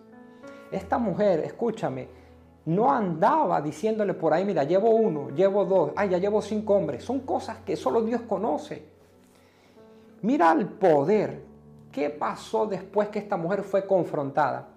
Esta 0.70 0.98
mujer, 0.98 1.40
escúchame, 1.40 2.08
no 2.64 2.90
andaba 2.90 3.60
diciéndole 3.60 4.14
por 4.14 4.32
ahí, 4.32 4.44
mira, 4.44 4.64
llevo 4.64 4.90
uno, 4.90 5.30
llevo 5.30 5.64
dos, 5.64 5.92
ay, 5.96 6.08
ya 6.08 6.18
llevo 6.18 6.40
cinco 6.40 6.74
hombres. 6.74 7.04
Son 7.04 7.20
cosas 7.20 7.58
que 7.58 7.76
solo 7.76 8.02
Dios 8.02 8.22
conoce. 8.22 8.95
Mira 10.22 10.52
el 10.52 10.66
poder. 10.66 11.44
¿Qué 11.92 12.10
pasó 12.10 12.66
después 12.66 13.08
que 13.08 13.18
esta 13.18 13.36
mujer 13.36 13.62
fue 13.62 13.86
confrontada? 13.86 14.68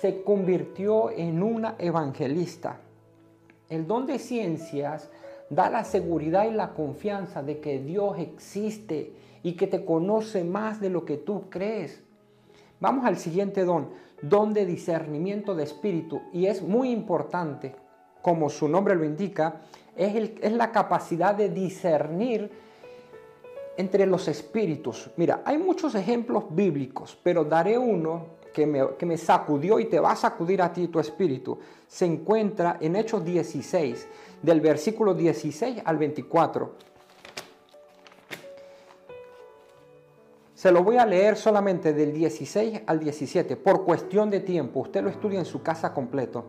Se 0.00 0.22
convirtió 0.22 1.10
en 1.10 1.42
una 1.42 1.74
evangelista. 1.78 2.78
El 3.68 3.86
don 3.86 4.06
de 4.06 4.18
ciencias 4.18 5.10
da 5.50 5.70
la 5.70 5.84
seguridad 5.84 6.44
y 6.46 6.52
la 6.52 6.74
confianza 6.74 7.42
de 7.42 7.60
que 7.60 7.78
Dios 7.78 8.18
existe 8.18 9.12
y 9.42 9.54
que 9.54 9.66
te 9.66 9.84
conoce 9.84 10.44
más 10.44 10.80
de 10.80 10.90
lo 10.90 11.04
que 11.04 11.16
tú 11.16 11.50
crees. 11.50 12.02
Vamos 12.80 13.04
al 13.04 13.16
siguiente 13.16 13.64
don 13.64 13.90
don 14.22 14.54
de 14.54 14.64
discernimiento 14.64 15.54
de 15.54 15.64
espíritu 15.64 16.22
y 16.32 16.46
es 16.46 16.62
muy 16.62 16.90
importante, 16.90 17.74
como 18.22 18.48
su 18.48 18.68
nombre 18.68 18.94
lo 18.94 19.04
indica, 19.04 19.62
es, 19.96 20.30
es 20.40 20.52
la 20.52 20.70
capacidad 20.70 21.34
de 21.34 21.48
discernir 21.48 22.50
entre 23.76 24.06
los 24.06 24.28
espíritus. 24.28 25.10
Mira, 25.16 25.42
hay 25.44 25.58
muchos 25.58 25.94
ejemplos 25.94 26.44
bíblicos, 26.50 27.18
pero 27.22 27.44
daré 27.44 27.78
uno 27.78 28.42
que 28.52 28.66
me, 28.66 28.96
que 28.98 29.06
me, 29.06 29.16
sacudió 29.16 29.78
y 29.80 29.86
te 29.86 29.98
va 29.98 30.12
a 30.12 30.16
sacudir 30.16 30.60
a 30.60 30.72
ti 30.72 30.88
tu 30.88 31.00
espíritu. 31.00 31.58
Se 31.86 32.04
encuentra 32.04 32.76
en 32.80 32.96
Hechos 32.96 33.24
16, 33.24 34.06
del 34.42 34.60
versículo 34.60 35.14
16 35.14 35.82
al 35.84 35.96
24. 35.96 36.92
Se 40.62 40.70
lo 40.70 40.84
voy 40.84 40.96
a 40.96 41.04
leer 41.04 41.36
solamente 41.36 41.92
del 41.92 42.12
16 42.12 42.82
al 42.86 43.00
17, 43.00 43.56
por 43.56 43.84
cuestión 43.84 44.30
de 44.30 44.38
tiempo. 44.38 44.78
Usted 44.78 45.02
lo 45.02 45.10
estudia 45.10 45.40
en 45.40 45.44
su 45.44 45.60
casa 45.60 45.92
completo. 45.92 46.44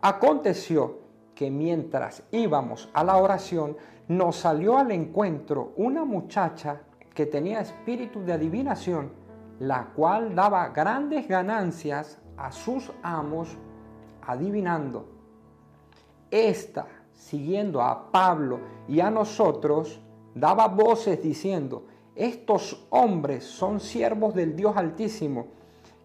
Aconteció 0.00 0.98
que 1.36 1.52
mientras 1.52 2.24
íbamos 2.32 2.88
a 2.92 3.04
la 3.04 3.16
oración, 3.16 3.76
nos 4.08 4.36
salió 4.36 4.76
al 4.78 4.90
encuentro 4.90 5.72
una 5.76 6.04
muchacha 6.04 6.82
que 7.14 7.26
tenía 7.26 7.60
espíritu 7.60 8.22
de 8.24 8.34
adivinación, 8.34 9.12
la 9.60 9.92
cual 9.94 10.34
daba 10.34 10.68
grandes 10.68 11.26
ganancias 11.28 12.18
a 12.36 12.50
sus 12.50 12.92
amos 13.02 13.56
adivinando. 14.22 15.08
Esta, 16.30 16.86
siguiendo 17.12 17.80
a 17.80 18.10
Pablo 18.10 18.60
y 18.88 19.00
a 19.00 19.10
nosotros, 19.10 20.00
daba 20.34 20.66
voces 20.68 21.22
diciendo, 21.22 21.86
estos 22.14 22.86
hombres 22.90 23.44
son 23.44 23.80
siervos 23.80 24.34
del 24.34 24.54
Dios 24.54 24.76
Altísimo, 24.76 25.46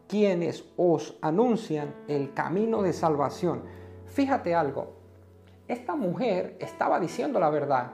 quienes 0.08 0.66
os 0.78 1.18
anuncian 1.22 1.94
el 2.08 2.34
camino 2.34 2.82
de 2.82 2.94
salvación. 2.94 3.64
Fíjate 4.06 4.56
algo, 4.56 4.99
esta 5.70 5.96
mujer 5.96 6.58
estaba 6.60 7.00
diciendo 7.00 7.40
la 7.40 7.50
verdad. 7.50 7.92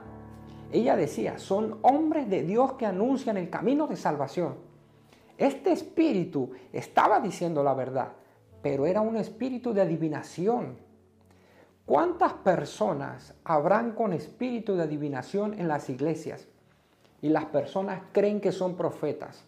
Ella 0.72 0.96
decía, 0.96 1.38
son 1.38 1.78
hombres 1.82 2.28
de 2.28 2.42
Dios 2.42 2.72
que 2.72 2.86
anuncian 2.86 3.36
el 3.36 3.48
camino 3.48 3.86
de 3.86 3.94
salvación. 3.94 4.56
Este 5.38 5.70
espíritu 5.70 6.50
estaba 6.72 7.20
diciendo 7.20 7.62
la 7.62 7.74
verdad, 7.74 8.14
pero 8.62 8.86
era 8.86 9.00
un 9.00 9.16
espíritu 9.16 9.72
de 9.72 9.82
adivinación. 9.82 10.78
¿Cuántas 11.84 12.32
personas 12.32 13.32
habrán 13.44 13.92
con 13.92 14.12
espíritu 14.12 14.74
de 14.74 14.82
adivinación 14.82 15.54
en 15.54 15.68
las 15.68 15.88
iglesias? 15.88 16.48
y 17.22 17.28
las 17.28 17.46
personas 17.46 18.02
creen 18.12 18.40
que 18.40 18.52
son 18.52 18.76
profetas. 18.76 19.44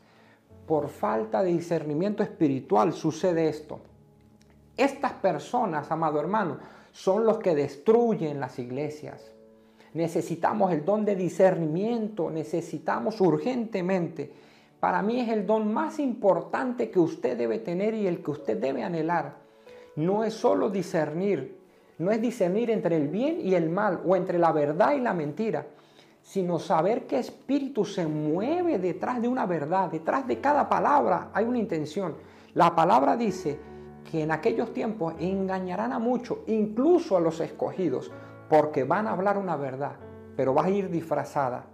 Por 0.67 0.89
falta 0.89 1.43
de 1.43 1.53
discernimiento 1.53 2.23
espiritual 2.23 2.93
sucede 2.93 3.49
esto. 3.49 3.81
Estas 4.77 5.13
personas, 5.13 5.91
amado 5.91 6.21
hermano, 6.21 6.59
son 6.99 7.25
los 7.25 7.39
que 7.39 7.55
destruyen 7.55 8.41
las 8.41 8.59
iglesias. 8.59 9.31
Necesitamos 9.95 10.73
el 10.73 10.85
don 10.85 11.05
de 11.05 11.15
discernimiento, 11.15 12.29
necesitamos 12.29 13.21
urgentemente. 13.21 14.33
Para 14.81 15.01
mí 15.01 15.21
es 15.21 15.29
el 15.29 15.47
don 15.47 15.73
más 15.73 16.01
importante 16.01 16.91
que 16.91 16.99
usted 16.99 17.39
debe 17.39 17.61
tener 17.61 17.95
y 17.95 18.09
el 18.09 18.21
que 18.21 18.33
usted 18.33 18.57
debe 18.57 18.83
anhelar. 18.83 19.37
No 19.95 20.25
es 20.25 20.35
solo 20.35 20.71
discernir, 20.71 21.57
no 21.99 22.11
es 22.11 22.21
discernir 22.21 22.69
entre 22.69 22.97
el 22.97 23.07
bien 23.07 23.41
y 23.41 23.55
el 23.55 23.71
mal 23.71 24.01
o 24.05 24.17
entre 24.17 24.37
la 24.41 24.51
verdad 24.51 24.95
y 24.95 25.01
la 25.01 25.15
mentira 25.15 25.67
sino 26.21 26.59
saber 26.59 27.07
qué 27.07 27.21
espíritu 27.21 27.87
se 27.87 28.07
mueve 28.07 28.79
detrás 28.79 29.23
de 29.23 29.29
una 29.29 29.47
verdad, 29.47 29.91
detrás 29.91 30.27
de 30.27 30.41
cada 30.43 30.69
palabra 30.69 31.31
hay 31.33 31.47
una 31.47 31.57
intención. 31.57 32.17
La 32.53 32.75
palabra 32.75 33.17
dice 33.17 33.59
que 34.11 34.23
en 34.23 34.31
aquellos 34.31 34.73
tiempos 34.73 35.15
engañarán 35.19 35.93
a 35.93 35.99
muchos, 35.99 36.39
incluso 36.47 37.17
a 37.17 37.21
los 37.21 37.41
escogidos, 37.41 38.11
porque 38.49 38.85
van 38.85 39.07
a 39.07 39.13
hablar 39.13 39.37
una 39.37 39.57
verdad, 39.57 39.97
pero 40.37 40.55
va 40.55 40.65
a 40.65 40.71
ir 40.71 40.91
disfrazada. 40.91 41.67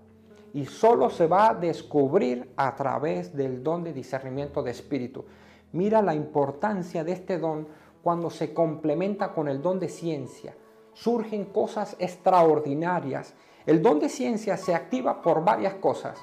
Y 0.53 0.67
solo 0.67 1.11
se 1.11 1.27
va 1.27 1.51
a 1.51 1.55
descubrir 1.55 2.53
a 2.57 2.75
través 2.75 3.35
del 3.35 3.63
don 3.63 3.85
de 3.85 3.93
discernimiento 3.93 4.63
de 4.63 4.71
espíritu. 4.71 5.25
Mira 5.73 6.03
la 6.03 6.15
importancia 6.15 7.05
de 7.05 7.13
este 7.13 7.39
don 7.39 7.69
cuando 8.03 8.31
se 8.31 8.53
complementa 8.53 9.33
con 9.33 9.49
el 9.49 9.63
don 9.63 9.79
de 9.79 9.89
ciencia. 9.89 10.55
Surgen 10.93 11.47
cosas 11.47 11.97
extraordinarias 11.99 13.35
el 13.67 13.81
don 13.81 13.99
de 13.99 14.11
ciencia 14.11 14.59
se 14.59 14.75
activa 14.75 15.23
por 15.23 15.43
varias 15.43 15.75
cosas, 15.75 16.23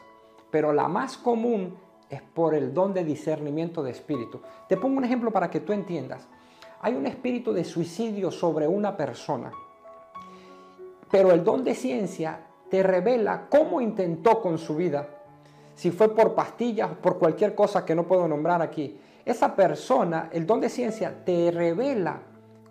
pero 0.51 0.73
la 0.73 0.87
más 0.87 1.17
común 1.17 1.75
es 2.11 2.21
por 2.21 2.53
el 2.53 2.73
don 2.73 2.93
de 2.93 3.05
discernimiento 3.05 3.81
de 3.81 3.91
espíritu. 3.91 4.41
Te 4.67 4.75
pongo 4.75 4.97
un 4.97 5.05
ejemplo 5.05 5.31
para 5.31 5.49
que 5.49 5.61
tú 5.61 5.71
entiendas. 5.71 6.27
Hay 6.81 6.93
un 6.93 7.07
espíritu 7.07 7.53
de 7.53 7.63
suicidio 7.63 8.29
sobre 8.31 8.67
una 8.67 8.97
persona, 8.97 9.51
pero 11.09 11.31
el 11.31 11.43
don 11.43 11.63
de 11.63 11.73
ciencia 11.73 12.41
te 12.69 12.83
revela 12.83 13.47
cómo 13.49 13.79
intentó 13.79 14.41
con 14.41 14.57
su 14.57 14.75
vida, 14.75 15.07
si 15.75 15.91
fue 15.91 16.13
por 16.13 16.35
pastillas 16.35 16.91
o 16.91 16.95
por 16.95 17.17
cualquier 17.17 17.55
cosa 17.55 17.85
que 17.85 17.95
no 17.95 18.05
puedo 18.07 18.27
nombrar 18.27 18.61
aquí. 18.61 18.99
Esa 19.23 19.55
persona, 19.55 20.29
el 20.33 20.45
don 20.45 20.59
de 20.59 20.69
ciencia, 20.69 21.23
te 21.23 21.49
revela 21.51 22.21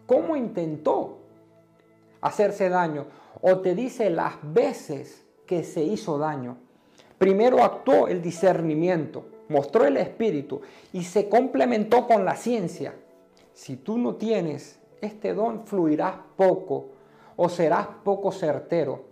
cómo 0.06 0.36
intentó 0.36 1.18
hacerse 2.20 2.68
daño 2.68 3.06
o 3.40 3.60
te 3.60 3.74
dice 3.74 4.10
las 4.10 4.34
veces 4.42 5.24
que 5.46 5.64
se 5.64 5.82
hizo 5.82 6.18
daño. 6.18 6.58
Primero 7.20 7.62
actuó 7.62 8.08
el 8.08 8.22
discernimiento, 8.22 9.26
mostró 9.50 9.84
el 9.84 9.98
espíritu 9.98 10.62
y 10.90 11.02
se 11.02 11.28
complementó 11.28 12.06
con 12.06 12.24
la 12.24 12.34
ciencia. 12.34 12.94
Si 13.52 13.76
tú 13.76 13.98
no 13.98 14.14
tienes 14.14 14.80
este 15.02 15.34
don, 15.34 15.66
fluirás 15.66 16.14
poco 16.34 16.92
o 17.36 17.50
serás 17.50 17.88
poco 18.02 18.32
certero. 18.32 19.04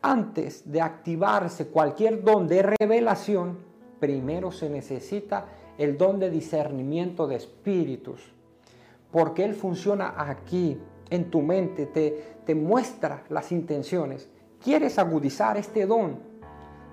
Antes 0.00 0.72
de 0.72 0.80
activarse 0.80 1.66
cualquier 1.66 2.24
don 2.24 2.48
de 2.48 2.74
revelación, 2.80 3.58
primero 4.00 4.50
se 4.50 4.70
necesita 4.70 5.44
el 5.76 5.98
don 5.98 6.18
de 6.18 6.30
discernimiento 6.30 7.26
de 7.26 7.36
espíritus. 7.36 8.32
Porque 9.10 9.44
Él 9.44 9.54
funciona 9.54 10.14
aquí, 10.16 10.78
en 11.10 11.30
tu 11.30 11.42
mente, 11.42 11.84
te, 11.84 12.36
te 12.46 12.54
muestra 12.54 13.24
las 13.28 13.52
intenciones. 13.52 14.30
¿Quieres 14.58 14.98
agudizar 14.98 15.58
este 15.58 15.84
don? 15.84 16.31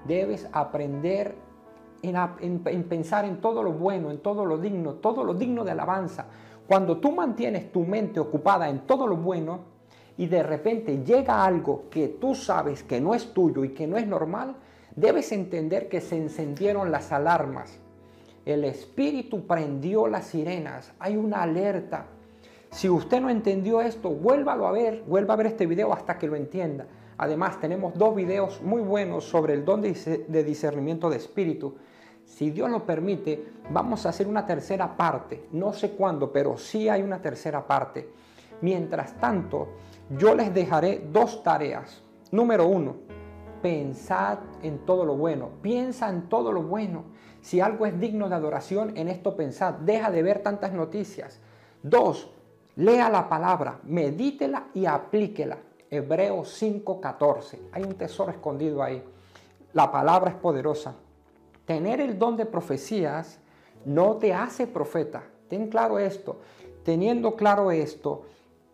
Debes 0.06 0.48
aprender 0.52 1.36
en, 2.02 2.16
en, 2.66 2.84
pensar 2.84 3.26
en 3.26 3.42
todo 3.42 3.64
lo 3.64 3.74
bueno, 3.74 4.12
en 4.12 4.20
todo 4.20 4.46
lo 4.46 4.58
digno, 4.58 4.94
todo 4.96 5.24
lo 5.24 5.34
digno 5.34 5.64
de 5.64 5.72
alabanza. 5.72 6.26
Cuando 6.68 6.98
tú 6.98 7.12
mantienes 7.12 7.72
tu 7.72 7.82
mente 7.82 8.20
ocupada 8.20 8.70
en 8.70 8.82
todo 8.82 9.08
lo 9.08 9.18
bueno 9.18 9.62
y 10.18 10.28
de 10.28 10.44
repente 10.44 11.04
llega 11.04 11.44
algo 11.44 11.86
que 11.90 12.08
tú 12.08 12.36
sabes 12.36 12.84
que 12.84 13.02
no 13.02 13.16
es 13.16 13.34
tuyo 13.34 13.64
y 13.64 13.70
que 13.70 13.88
no 13.88 13.98
es 13.98 14.08
normal, 14.08 14.56
debes 14.96 15.32
entender 15.32 15.90
que 15.90 16.02
se 16.02 16.18
encendieron 16.18 16.92
las 16.92 17.12
alarmas. 17.12 17.80
El 18.46 18.64
espíritu 18.64 19.46
prendió 19.46 20.08
las 20.08 20.26
sirenas. 20.26 20.94
Hay 21.00 21.18
una 21.18 21.44
alerta. 21.44 22.06
Si 22.72 22.88
usted 22.90 23.22
no 23.22 23.30
entendió 23.30 23.82
esto, 23.82 24.10
vuélvalo 24.10 24.68
a 24.68 24.72
ver, 24.72 25.04
vuelva 25.08 25.34
a 25.34 25.38
ver 25.38 25.48
este 25.48 25.66
video 25.66 25.92
hasta 25.92 26.18
que 26.18 26.28
lo 26.28 26.36
entienda. 26.36 26.86
Además, 27.20 27.60
tenemos 27.60 27.94
dos 27.94 28.16
videos 28.16 28.62
muy 28.64 28.82
buenos 28.82 29.26
sobre 29.26 29.54
el 29.54 29.64
don 29.64 29.82
de 29.82 30.44
discernimiento 30.44 31.10
de 31.10 31.18
espíritu 31.18 31.76
si 32.30 32.52
Dios 32.52 32.70
lo 32.70 32.86
permite, 32.86 33.54
vamos 33.72 34.06
a 34.06 34.10
hacer 34.10 34.28
una 34.28 34.46
tercera 34.46 34.96
parte. 34.96 35.48
No 35.52 35.74
sé 35.74 35.92
cuándo, 35.92 36.32
pero 36.32 36.58
sí 36.58 36.88
hay 36.88 37.02
una 37.02 37.22
tercera 37.22 37.66
parte. 37.66 38.14
Mientras 38.62 39.18
tanto, 39.20 39.70
yo 40.12 40.36
les 40.36 40.54
dejaré 40.54 41.08
dos 41.12 41.44
tareas. 41.44 42.04
Número 42.32 42.68
uno, 42.68 42.98
pensad 43.64 44.38
en 44.62 44.86
todo 44.86 45.06
lo 45.06 45.18
bueno. 45.18 45.50
Piensa 45.62 46.08
en 46.10 46.30
todo 46.30 46.52
lo 46.52 46.62
bueno. 46.62 47.06
Si 47.42 47.60
algo 47.62 47.88
es 47.88 48.00
digno 48.00 48.30
de 48.30 48.36
adoración, 48.36 48.96
en 48.96 49.08
esto 49.08 49.36
pensad. 49.36 49.74
Deja 49.74 50.12
de 50.12 50.22
ver 50.22 50.44
tantas 50.44 50.72
noticias. 50.72 51.42
Dos, 51.82 52.32
lea 52.76 53.10
la 53.10 53.28
palabra, 53.28 53.80
medítela 53.84 54.68
y 54.76 54.86
aplíquela. 54.86 55.58
Hebreos 55.92 56.62
5:14. 56.62 57.60
Hay 57.72 57.84
un 57.84 57.96
tesoro 57.96 58.32
escondido 58.32 58.84
ahí. 58.84 59.04
La 59.74 59.92
palabra 59.92 60.32
es 60.32 60.36
poderosa 60.36 60.96
tener 61.70 62.02
el 62.02 62.18
don 62.18 62.36
de 62.36 62.48
profecías 62.48 63.38
no 63.86 64.18
te 64.18 64.34
hace 64.34 64.66
profeta. 64.66 65.22
Ten 65.48 65.68
claro 65.68 66.00
esto. 66.00 66.40
Teniendo 66.84 67.36
claro 67.36 67.70
esto, 67.70 68.24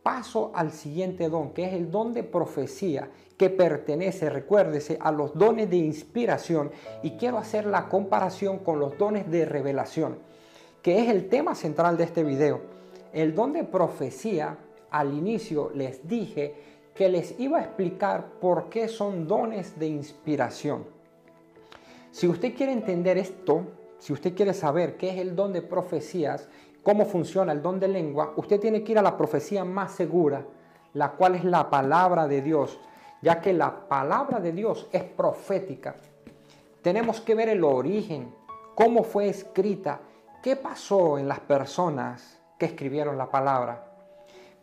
paso 0.01 0.53
al 0.55 0.71
siguiente 0.71 1.27
don, 1.27 1.49
que 1.49 1.65
es 1.65 1.73
el 1.73 1.91
don 1.91 2.13
de 2.13 2.23
profecía, 2.23 3.09
que 3.35 3.49
pertenece, 3.49 4.29
recuérdese, 4.29 4.97
a 5.01 5.11
los 5.11 5.37
dones 5.37 5.69
de 5.69 5.75
inspiración. 5.75 6.71
Y 7.03 7.17
quiero 7.17 7.37
hacer 7.37 7.65
la 7.65 7.89
comparación 7.89 8.59
con 8.59 8.79
los 8.79 8.97
dones 8.97 9.29
de 9.29 9.43
revelación, 9.43 10.19
que 10.81 10.99
es 10.99 11.09
el 11.09 11.27
tema 11.27 11.53
central 11.53 11.97
de 11.97 12.05
este 12.05 12.23
video. 12.23 12.61
El 13.11 13.35
don 13.35 13.51
de 13.51 13.65
profecía, 13.65 14.57
al 14.89 15.13
inicio 15.13 15.69
les 15.75 16.07
dije 16.07 16.74
que 16.95 17.09
les 17.09 17.37
iba 17.39 17.59
a 17.59 17.61
explicar 17.61 18.39
por 18.39 18.69
qué 18.69 18.87
son 18.87 19.27
dones 19.27 19.77
de 19.77 19.87
inspiración. 19.87 20.85
Si 22.11 22.25
usted 22.25 22.55
quiere 22.55 22.71
entender 22.71 23.17
esto, 23.17 23.63
si 23.99 24.13
usted 24.13 24.33
quiere 24.33 24.53
saber 24.53 24.95
qué 24.95 25.09
es 25.09 25.17
el 25.17 25.35
don 25.35 25.51
de 25.51 25.61
profecías, 25.61 26.47
cómo 26.81 27.05
funciona 27.05 27.51
el 27.51 27.61
don 27.61 27.79
de 27.79 27.89
lengua, 27.89 28.33
usted 28.37 28.59
tiene 28.61 28.83
que 28.83 28.93
ir 28.93 28.99
a 28.99 29.01
la 29.01 29.17
profecía 29.17 29.65
más 29.65 29.91
segura, 29.91 30.45
la 30.93 31.11
cual 31.11 31.35
es 31.35 31.43
la 31.43 31.69
palabra 31.69 32.27
de 32.27 32.41
Dios, 32.41 32.79
ya 33.21 33.41
que 33.41 33.51
la 33.51 33.89
palabra 33.89 34.39
de 34.39 34.53
Dios 34.53 34.87
es 34.93 35.03
profética. 35.03 35.97
Tenemos 36.81 37.19
que 37.19 37.35
ver 37.35 37.49
el 37.49 37.63
origen, 37.65 38.33
cómo 38.73 39.03
fue 39.03 39.27
escrita, 39.27 39.99
qué 40.41 40.55
pasó 40.55 41.17
en 41.17 41.27
las 41.27 41.41
personas 41.41 42.39
que 42.57 42.67
escribieron 42.67 43.17
la 43.17 43.29
palabra. 43.29 43.94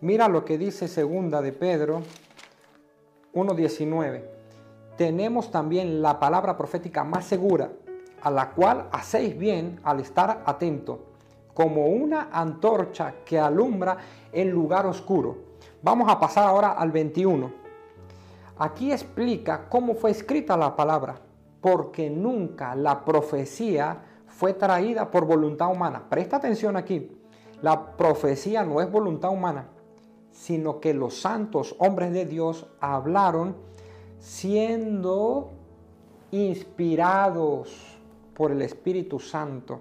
Mira 0.03 0.29
lo 0.29 0.45
que 0.45 0.59
dice 0.59 0.87
segunda 0.89 1.41
de 1.41 1.53
Pedro 1.53 2.03
1.19 3.35 4.43
tenemos 4.97 5.51
también 5.51 6.03
la 6.03 6.21
palabra 6.21 6.57
profética 6.57 7.03
más 7.03 7.25
segura, 7.25 7.73
a 8.21 8.31
la 8.31 8.51
cual 8.51 8.89
hacéis 8.93 9.37
bien 9.37 9.81
al 9.83 10.01
estar 10.01 10.43
atento, 10.47 11.07
como 11.55 11.87
una 11.87 12.29
antorcha 12.33 13.15
que 13.25 13.39
alumbra 13.39 13.97
en 14.33 14.51
lugar 14.51 14.87
oscuro. 14.87 15.39
Vamos 15.83 16.09
a 16.09 16.21
pasar 16.21 16.47
ahora 16.47 16.73
al 16.73 16.93
21. 16.93 17.51
Aquí 18.59 18.93
explica 18.93 19.69
cómo 19.69 19.95
fue 19.95 20.11
escrita 20.11 20.57
la 20.57 20.77
palabra, 20.77 21.17
porque 21.61 22.11
nunca 22.11 22.75
la 22.75 23.05
profecía 23.05 24.03
fue 24.27 24.53
traída 24.53 25.11
por 25.11 25.27
voluntad 25.27 25.71
humana. 25.71 26.05
Presta 26.09 26.37
atención 26.37 26.77
aquí. 26.77 27.11
La 27.61 27.97
profecía 27.97 28.65
no 28.65 28.81
es 28.81 28.91
voluntad 28.91 29.31
humana, 29.31 29.69
sino 30.33 30.81
que 30.81 30.95
los 30.95 31.21
santos 31.21 31.77
hombres 31.79 32.13
de 32.13 32.27
Dios 32.27 32.67
hablaron 32.81 33.55
siendo 34.19 35.51
inspirados 36.31 37.99
por 38.35 38.51
el 38.51 38.63
Espíritu 38.63 39.21
Santo. 39.21 39.81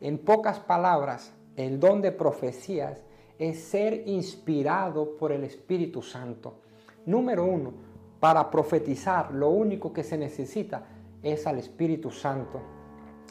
En 0.00 0.18
pocas 0.18 0.60
palabras, 0.60 1.32
el 1.56 1.80
don 1.80 2.02
de 2.02 2.12
profecías 2.12 3.02
es 3.38 3.62
ser 3.64 4.06
inspirado 4.06 5.16
por 5.16 5.32
el 5.32 5.44
Espíritu 5.44 6.02
Santo. 6.02 6.60
Número 7.06 7.44
uno, 7.44 7.72
para 8.20 8.50
profetizar 8.50 9.32
lo 9.32 9.48
único 9.48 9.92
que 9.92 10.04
se 10.04 10.18
necesita 10.18 10.86
es 11.22 11.46
al 11.46 11.58
Espíritu 11.58 12.10
Santo. 12.10 12.60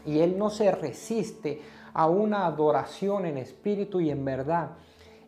Y 0.05 0.19
Él 0.19 0.37
no 0.37 0.49
se 0.49 0.71
resiste 0.71 1.61
a 1.93 2.07
una 2.07 2.45
adoración 2.45 3.25
en 3.25 3.37
espíritu 3.37 3.99
y 3.99 4.09
en 4.09 4.23
verdad. 4.23 4.77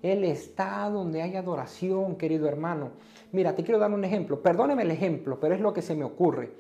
Él 0.02 0.24
está 0.24 0.90
donde 0.90 1.22
hay 1.22 1.36
adoración, 1.36 2.16
querido 2.16 2.48
hermano. 2.48 2.92
Mira, 3.32 3.56
te 3.56 3.64
quiero 3.64 3.80
dar 3.80 3.92
un 3.92 4.06
ejemplo. 4.06 4.42
Perdóneme 4.42 4.84
el 4.84 4.92
ejemplo, 4.92 5.40
pero 5.40 5.56
es 5.56 5.62
lo 5.62 5.74
que 5.74 5.82
se 5.82 5.96
me 5.96 6.06
ocurre. 6.06 6.56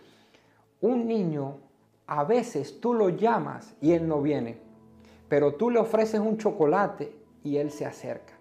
Un 0.81 1.07
niño, 1.07 1.57
a 2.07 2.23
veces 2.23 2.81
tú 2.81 2.93
lo 2.93 3.09
llamas 3.09 3.75
y 3.81 3.93
él 3.93 4.07
no 4.07 4.21
viene, 4.21 4.57
pero 5.27 5.55
tú 5.55 5.69
le 5.69 5.79
ofreces 5.79 6.19
un 6.19 6.37
chocolate 6.37 7.15
y 7.43 7.57
él 7.57 7.71
se 7.71 7.85
acerca. 7.85 8.33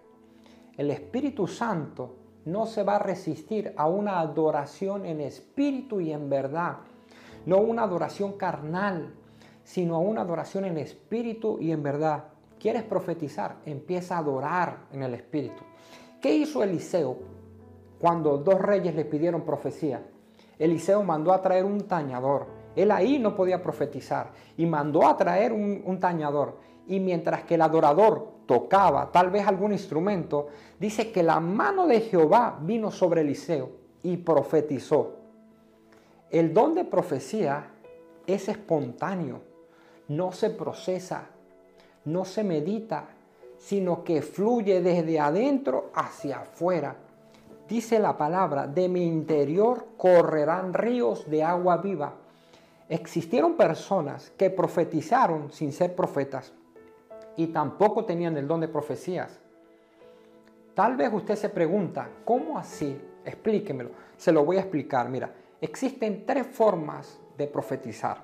El 0.77 0.91
Espíritu 0.91 1.47
Santo 1.47 2.15
no 2.45 2.65
se 2.65 2.83
va 2.83 2.95
a 2.95 2.99
resistir 2.99 3.73
a 3.77 3.87
una 3.87 4.19
adoración 4.19 5.05
en 5.05 5.21
espíritu 5.21 6.01
y 6.01 6.11
en 6.11 6.29
verdad. 6.29 6.77
No 7.45 7.57
una 7.57 7.83
adoración 7.83 8.33
carnal, 8.33 9.13
sino 9.63 9.95
a 9.95 9.99
una 9.99 10.21
adoración 10.21 10.65
en 10.65 10.77
espíritu 10.77 11.57
y 11.59 11.71
en 11.71 11.83
verdad. 11.83 12.25
¿Quieres 12.59 12.83
profetizar? 12.83 13.57
Empieza 13.65 14.15
a 14.15 14.19
adorar 14.19 14.87
en 14.91 15.03
el 15.03 15.13
espíritu. 15.13 15.63
¿Qué 16.21 16.33
hizo 16.33 16.61
Eliseo? 16.61 17.39
cuando 17.99 18.37
dos 18.37 18.59
reyes 18.59 18.95
le 18.95 19.05
pidieron 19.05 19.41
profecía. 19.41 20.01
Eliseo 20.57 21.03
mandó 21.03 21.33
a 21.33 21.41
traer 21.41 21.65
un 21.65 21.81
tañador. 21.81 22.47
Él 22.75 22.91
ahí 22.91 23.19
no 23.19 23.35
podía 23.35 23.61
profetizar 23.61 24.31
y 24.57 24.65
mandó 24.65 25.05
a 25.05 25.17
traer 25.17 25.51
un, 25.51 25.99
tañador. 25.99 26.57
Y 26.87 26.99
mientras 26.99 27.43
que 27.43 27.55
el 27.55 27.61
adorador 27.61 28.39
tocaba 28.45 29.11
tal 29.11 29.29
vez 29.29 29.45
algún 29.45 29.73
instrumento, 29.73 30.47
dice 30.79 31.11
que 31.11 31.21
la 31.21 31.39
mano 31.39 31.87
de 31.87 32.01
Jehová 32.01 32.57
vino 32.61 32.89
sobre 32.89 33.21
Eliseo 33.21 33.69
y 34.01 34.17
profetizó. 34.17 35.17
El 36.31 36.53
don 36.53 36.73
de 36.73 36.85
profecía 36.85 37.71
es 38.25 38.47
espontáneo, 38.47 39.41
no 40.07 40.31
se 40.31 40.51
procesa, 40.51 41.29
no 42.11 42.25
se 42.25 42.43
medita, 42.43 43.09
sino 43.57 44.03
que 44.03 44.21
fluye 44.21 44.81
desde 44.81 45.19
adentro 45.19 45.91
hacia 45.93 46.41
afuera 46.41 46.95
dice 47.69 47.99
la 47.99 48.17
palabra, 48.17 48.67
de 48.67 48.89
mi 48.89 49.05
interior 49.05 49.85
correrán 49.95 50.73
ríos 50.73 51.29
de 51.29 51.43
agua 51.43 51.77
viva. 51.77 52.15
Existieron 52.89 53.55
personas 53.55 54.31
que 54.31 54.49
profetizaron 54.49 55.51
sin 55.51 55.71
ser 55.71 55.95
profetas 55.95 56.51
y 57.37 57.47
tampoco 57.47 58.03
tenían 58.03 58.35
el 58.37 58.47
don 58.47 58.59
de 58.59 58.67
profecías. 58.67 59.39
Tal 60.73 60.97
vez 60.97 61.13
usted 61.13 61.35
se 61.35 61.49
pregunta, 61.49 62.09
¿cómo 62.25 62.57
así? 62.57 62.99
Explíquemelo. 63.23 63.91
Se 64.17 64.31
lo 64.31 64.43
voy 64.43 64.57
a 64.57 64.61
explicar. 64.61 65.07
Mira, 65.07 65.31
existen 65.61 66.25
tres 66.25 66.47
formas 66.47 67.19
de 67.37 67.45
profetizar. 67.45 68.23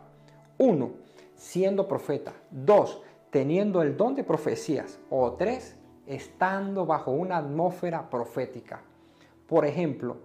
Uno, 0.57 0.93
siendo 1.35 1.87
profeta. 1.87 2.33
Dos, 2.49 3.01
teniendo 3.35 3.81
el 3.81 3.97
don 3.97 4.15
de 4.15 4.23
profecías. 4.23 4.97
O 5.09 5.33
tres, 5.33 5.75
estando 6.07 6.85
bajo 6.85 7.11
una 7.11 7.35
atmósfera 7.35 8.09
profética. 8.09 8.79
Por 9.45 9.65
ejemplo, 9.65 10.15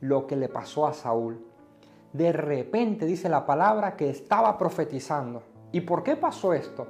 lo 0.00 0.26
que 0.26 0.34
le 0.34 0.48
pasó 0.48 0.84
a 0.84 0.92
Saúl. 0.92 1.46
De 2.12 2.32
repente 2.32 3.06
dice 3.06 3.28
la 3.28 3.46
palabra 3.46 3.94
que 3.94 4.10
estaba 4.10 4.58
profetizando. 4.58 5.44
¿Y 5.70 5.82
por 5.82 6.02
qué 6.02 6.16
pasó 6.16 6.52
esto? 6.54 6.88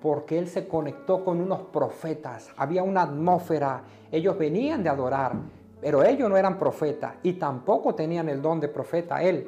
Porque 0.00 0.38
él 0.38 0.48
se 0.48 0.66
conectó 0.66 1.22
con 1.22 1.42
unos 1.42 1.60
profetas. 1.60 2.48
Había 2.56 2.82
una 2.82 3.02
atmósfera. 3.02 3.82
Ellos 4.10 4.38
venían 4.38 4.82
de 4.82 4.88
adorar, 4.88 5.34
pero 5.78 6.02
ellos 6.02 6.30
no 6.30 6.38
eran 6.38 6.58
profetas 6.58 7.16
y 7.22 7.34
tampoco 7.34 7.94
tenían 7.94 8.30
el 8.30 8.40
don 8.40 8.60
de 8.60 8.68
profeta. 8.68 9.22
Él, 9.22 9.46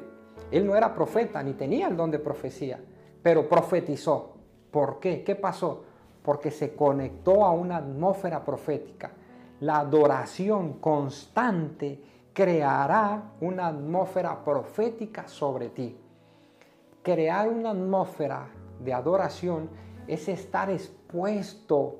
él 0.51 0.63
no 0.63 0.75
era 0.75 0.93
profeta 0.93 1.41
ni 1.41 1.53
tenía 1.53 1.87
el 1.87 1.97
don 1.97 2.11
de 2.11 2.19
profecía, 2.19 2.79
pero 3.23 3.49
profetizó. 3.49 4.34
¿Por 4.75 4.99
qué? 4.99 5.23
¿Qué 5.23 5.35
pasó? 5.35 5.85
Porque 6.21 6.51
se 6.51 6.75
conectó 6.75 7.45
a 7.45 7.51
una 7.53 7.77
atmósfera 7.77 8.43
profética. 8.43 9.09
La 9.61 9.77
adoración 9.79 10.79
constante 10.81 12.03
creará 12.33 13.31
una 13.39 13.67
atmósfera 13.67 14.43
profética 14.43 15.29
sobre 15.29 15.69
ti. 15.69 15.95
Crear 17.01 17.47
una 17.47 17.69
atmósfera 17.69 18.49
de 18.83 18.91
adoración 18.93 19.69
es 20.07 20.27
estar 20.27 20.69
expuesto 20.69 21.99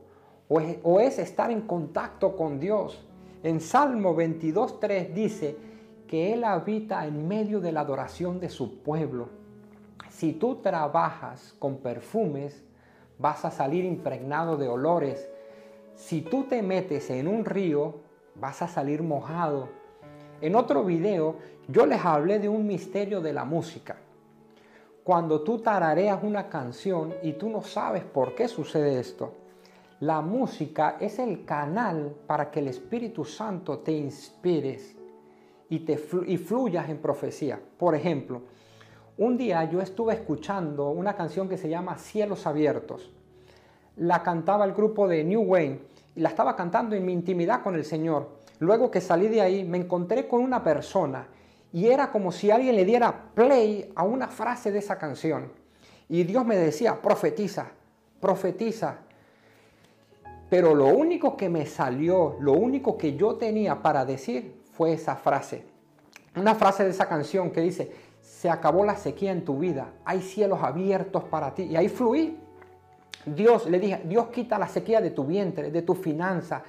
o 0.50 1.00
es, 1.00 1.18
estar 1.18 1.52
en 1.52 1.62
contacto 1.62 2.36
con 2.36 2.60
Dios. 2.60 3.08
En 3.42 3.62
Salmo 3.62 4.14
22.3 4.14 5.14
dice 5.14 5.58
que 6.10 6.34
Él 6.34 6.44
habita 6.44 7.08
en 7.08 7.26
medio 7.26 7.62
de 7.62 7.72
la 7.72 7.80
adoración 7.80 8.42
de 8.42 8.50
su 8.50 8.80
pueblo. 8.80 9.45
Si 10.16 10.32
tú 10.32 10.62
trabajas 10.62 11.54
con 11.60 11.80
perfumes, 11.80 12.64
vas 13.20 13.44
a 13.44 13.52
salir 13.52 13.84
impregnado 13.84 14.56
de 14.56 14.70
olores. 14.70 15.30
Si 15.94 16.22
tú 16.22 16.44
te 16.44 16.62
metes 16.62 17.10
en 17.10 17.28
un 17.28 17.44
río, 17.44 17.96
vas 18.36 18.62
a 18.62 18.70
salir 18.70 19.04
mojado. 19.04 19.68
En 20.40 20.56
otro 20.56 20.86
video 20.86 21.36
yo 21.68 21.86
les 21.86 22.06
hablé 22.06 22.40
de 22.40 22.48
un 22.48 22.66
misterio 22.66 23.20
de 23.20 23.34
la 23.34 23.44
música. 23.44 23.98
Cuando 25.04 25.42
tú 25.42 25.60
tarareas 25.60 26.24
una 26.24 26.48
canción 26.48 27.14
y 27.22 27.34
tú 27.34 27.50
no 27.50 27.62
sabes 27.62 28.06
por 28.06 28.36
qué 28.36 28.48
sucede 28.48 29.02
esto. 29.02 29.34
La 30.00 30.22
música 30.22 30.96
es 31.02 31.20
el 31.20 31.44
canal 31.44 32.16
para 32.26 32.52
que 32.52 32.62
el 32.62 32.70
Espíritu 32.70 33.26
Santo 33.26 33.80
te 33.80 33.92
inspires 33.92 34.96
y, 35.68 35.80
te 35.80 36.00
y 36.26 36.38
fluyas 36.38 36.88
en 36.88 37.00
profecía. 37.00 37.60
Por 37.78 37.96
ejemplo, 37.96 38.44
un 39.18 39.38
día 39.38 39.64
yo 39.66 39.82
estuve 39.82 40.14
escuchando 40.14 40.90
una 40.90 41.16
canción 41.16 41.48
que 41.48 41.58
se 41.58 41.70
llama 41.70 41.98
Cielos 41.98 42.46
Abiertos. 42.46 43.12
La 43.96 44.24
cantaba 44.24 44.66
el 44.66 44.74
grupo 44.74 45.08
de 45.08 45.24
New 45.24 45.42
Wayne 45.42 45.80
y 46.16 46.20
la 46.20 46.30
estaba 46.30 46.56
cantando 46.56 46.96
en 46.96 47.06
mi 47.06 47.14
intimidad 47.14 47.64
con 47.64 47.76
el 47.76 47.86
Señor. 47.86 48.30
Luego 48.60 48.92
que 48.92 49.00
salí 49.00 49.28
de 49.28 49.42
ahí 49.42 49.64
me 49.64 49.78
encontré 49.78 50.28
con 50.28 50.42
una 50.42 50.64
persona 50.64 51.28
y 51.72 51.88
era 51.88 52.12
como 52.12 52.32
si 52.32 52.52
alguien 52.52 52.76
le 52.76 52.84
diera 52.84 53.32
play 53.34 53.92
a 53.96 54.04
una 54.04 54.28
frase 54.28 54.72
de 54.72 54.80
esa 54.80 54.98
canción. 54.98 55.52
Y 56.10 56.24
Dios 56.24 56.46
me 56.46 56.58
decía, 56.58 57.02
profetiza, 57.02 57.68
profetiza. 58.20 58.98
Pero 60.50 60.76
lo 60.76 60.88
único 60.88 61.36
que 61.36 61.50
me 61.50 61.66
salió, 61.66 62.36
lo 62.40 62.54
único 62.54 62.98
que 62.98 63.16
yo 63.16 63.36
tenía 63.36 63.82
para 63.82 64.06
decir 64.06 64.62
fue 64.74 64.94
esa 64.94 65.16
frase. 65.16 65.66
Una 66.36 66.54
frase 66.54 66.84
de 66.84 66.90
esa 66.90 67.08
canción 67.08 67.50
que 67.50 67.62
dice, 67.62 67.92
se 68.26 68.50
acabó 68.50 68.84
la 68.84 68.96
sequía 68.96 69.32
en 69.32 69.46
tu 69.46 69.60
vida, 69.60 69.94
hay 70.04 70.20
cielos 70.20 70.64
abiertos 70.64 71.24
para 71.26 71.54
ti. 71.54 71.64
Y 71.64 71.76
ahí 71.76 71.88
fluí. 71.88 72.40
Dios, 73.24 73.70
le 73.70 73.80
dije, 73.80 74.02
Dios 74.06 74.28
quita 74.28 74.58
la 74.58 74.68
sequía 74.68 75.00
de 75.00 75.12
tu 75.12 75.26
vientre, 75.26 75.70
de 75.70 75.82
tu 75.84 75.94
finanza. 75.94 76.64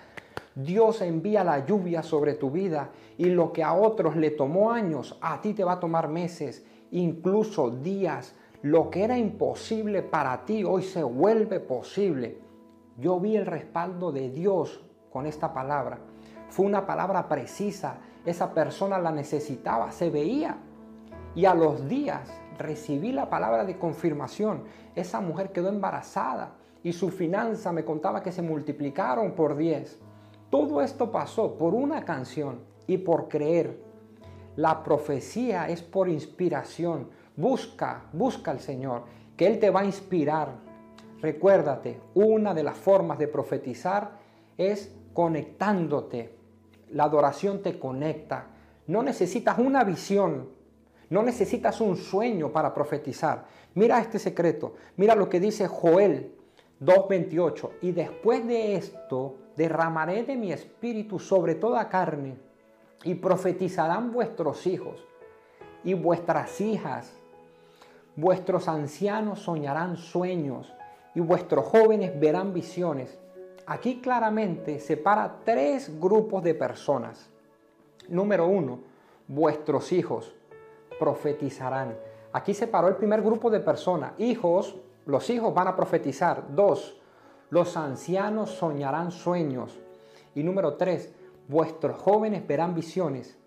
Dios 0.54 1.00
envía 1.00 1.42
la 1.44 1.64
lluvia 1.64 2.02
sobre 2.02 2.34
tu 2.34 2.50
vida 2.50 2.90
y 3.16 3.26
lo 3.26 3.54
que 3.54 3.62
a 3.62 3.72
otros 3.72 4.16
le 4.16 4.30
tomó 4.30 4.70
años, 4.70 5.18
a 5.22 5.40
ti 5.40 5.54
te 5.54 5.64
va 5.64 5.72
a 5.72 5.80
tomar 5.80 6.08
meses, 6.08 6.64
incluso 6.90 7.70
días. 7.70 8.34
Lo 8.60 8.90
que 8.90 9.04
era 9.04 9.16
imposible 9.16 10.02
para 10.02 10.44
ti 10.44 10.62
hoy 10.62 10.82
se 10.82 11.02
vuelve 11.02 11.60
posible. 11.60 12.38
Yo 12.98 13.18
vi 13.18 13.36
el 13.36 13.46
respaldo 13.46 14.12
de 14.12 14.28
Dios 14.30 14.82
con 15.10 15.24
esta 15.24 15.54
palabra. 15.54 15.98
Fue 16.50 16.66
una 16.66 16.86
palabra 16.86 17.28
precisa. 17.28 17.98
Esa 18.26 18.52
persona 18.52 18.98
la 18.98 19.10
necesitaba, 19.10 19.92
se 19.92 20.10
veía. 20.10 20.58
Y 21.36 21.44
a 21.44 21.54
los 21.54 21.86
días 21.86 22.28
recibí 22.58 23.12
la 23.12 23.28
palabra 23.28 23.64
de 23.66 23.78
confirmación. 23.78 24.64
Esa 24.94 25.20
mujer 25.20 25.52
quedó 25.52 25.68
embarazada 25.68 26.54
y 26.82 26.94
su 26.94 27.10
finanza 27.10 27.72
me 27.72 27.84
contaba 27.84 28.22
que 28.22 28.32
se 28.32 28.40
multiplicaron 28.40 29.32
por 29.32 29.54
10. 29.54 29.98
Todo 30.48 30.80
esto 30.80 31.12
pasó 31.12 31.58
por 31.58 31.74
una 31.74 32.06
canción 32.06 32.60
y 32.86 32.96
por 32.96 33.28
creer. 33.28 33.78
La 34.56 34.82
profecía 34.82 35.68
es 35.68 35.82
por 35.82 36.08
inspiración. 36.08 37.10
Busca, 37.36 38.04
busca 38.14 38.50
al 38.50 38.60
Señor, 38.60 39.02
que 39.36 39.46
Él 39.46 39.58
te 39.58 39.68
va 39.68 39.80
a 39.80 39.84
inspirar. 39.84 40.54
Recuérdate, 41.20 42.00
una 42.14 42.54
de 42.54 42.62
las 42.62 42.78
formas 42.78 43.18
de 43.18 43.28
profetizar 43.28 44.12
es 44.56 44.90
conectándote. 45.12 46.34
La 46.92 47.04
adoración 47.04 47.62
te 47.62 47.78
conecta. 47.78 48.46
No 48.86 49.02
necesitas 49.02 49.58
una 49.58 49.84
visión, 49.84 50.55
no 51.08 51.22
necesitas 51.22 51.80
un 51.80 51.96
sueño 51.96 52.50
para 52.50 52.74
profetizar. 52.74 53.46
Mira 53.74 54.00
este 54.00 54.18
secreto. 54.18 54.74
Mira 54.96 55.14
lo 55.14 55.28
que 55.28 55.38
dice 55.38 55.68
Joel 55.68 56.32
2.28. 56.80 57.70
Y 57.82 57.92
después 57.92 58.46
de 58.46 58.74
esto 58.74 59.36
derramaré 59.56 60.24
de 60.24 60.36
mi 60.36 60.52
espíritu 60.52 61.18
sobre 61.18 61.54
toda 61.54 61.88
carne 61.88 62.36
y 63.04 63.14
profetizarán 63.14 64.12
vuestros 64.12 64.66
hijos 64.66 65.06
y 65.84 65.94
vuestras 65.94 66.60
hijas. 66.60 67.12
Vuestros 68.16 68.66
ancianos 68.66 69.40
soñarán 69.40 69.96
sueños 69.96 70.74
y 71.14 71.20
vuestros 71.20 71.66
jóvenes 71.66 72.18
verán 72.18 72.52
visiones. 72.52 73.18
Aquí 73.66 74.00
claramente 74.00 74.80
separa 74.80 75.40
tres 75.44 76.00
grupos 76.00 76.42
de 76.42 76.54
personas. 76.54 77.30
Número 78.08 78.46
uno, 78.46 78.80
vuestros 79.28 79.92
hijos 79.92 80.35
profetizarán. 80.98 81.96
Aquí 82.32 82.54
se 82.54 82.66
paró 82.66 82.88
el 82.88 82.96
primer 82.96 83.22
grupo 83.22 83.50
de 83.50 83.60
personas. 83.60 84.12
Hijos, 84.18 84.76
los 85.06 85.30
hijos 85.30 85.54
van 85.54 85.68
a 85.68 85.76
profetizar. 85.76 86.54
Dos, 86.54 87.00
los 87.50 87.76
ancianos 87.76 88.50
soñarán 88.50 89.10
sueños. 89.10 89.78
Y 90.34 90.42
número 90.42 90.74
tres, 90.74 91.14
vuestros 91.48 91.96
jóvenes 91.96 92.46
verán 92.46 92.74
visiones. 92.74 93.38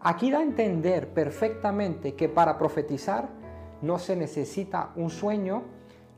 Aquí 0.00 0.30
da 0.30 0.38
a 0.38 0.42
entender 0.42 1.12
perfectamente 1.12 2.14
que 2.14 2.28
para 2.28 2.56
profetizar 2.56 3.28
no 3.82 3.98
se 3.98 4.16
necesita 4.16 4.92
un 4.96 5.10
sueño, 5.10 5.64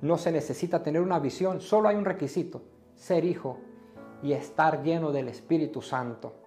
no 0.03 0.19
se 0.19 0.31
necesita 0.31 0.83
tener 0.83 1.03
una 1.03 1.19
visión, 1.19 1.61
solo 1.61 1.89
hay 1.89 1.97
un 1.97 2.05
requisito, 2.05 2.63
ser 2.95 3.25
hijo 3.25 3.59
y 4.23 4.33
estar 4.33 4.83
lleno 4.83 5.11
del 5.11 5.29
Espíritu 5.29 5.83
Santo. 5.83 6.38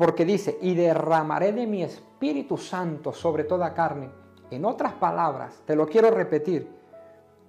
Porque 0.00 0.24
dice, 0.24 0.56
y 0.62 0.74
derramaré 0.74 1.52
de 1.52 1.66
mi 1.66 1.82
Espíritu 1.82 2.56
Santo 2.56 3.12
sobre 3.12 3.44
toda 3.44 3.74
carne. 3.74 4.08
En 4.50 4.64
otras 4.64 4.94
palabras, 4.94 5.60
te 5.66 5.76
lo 5.76 5.86
quiero 5.86 6.10
repetir, 6.10 6.66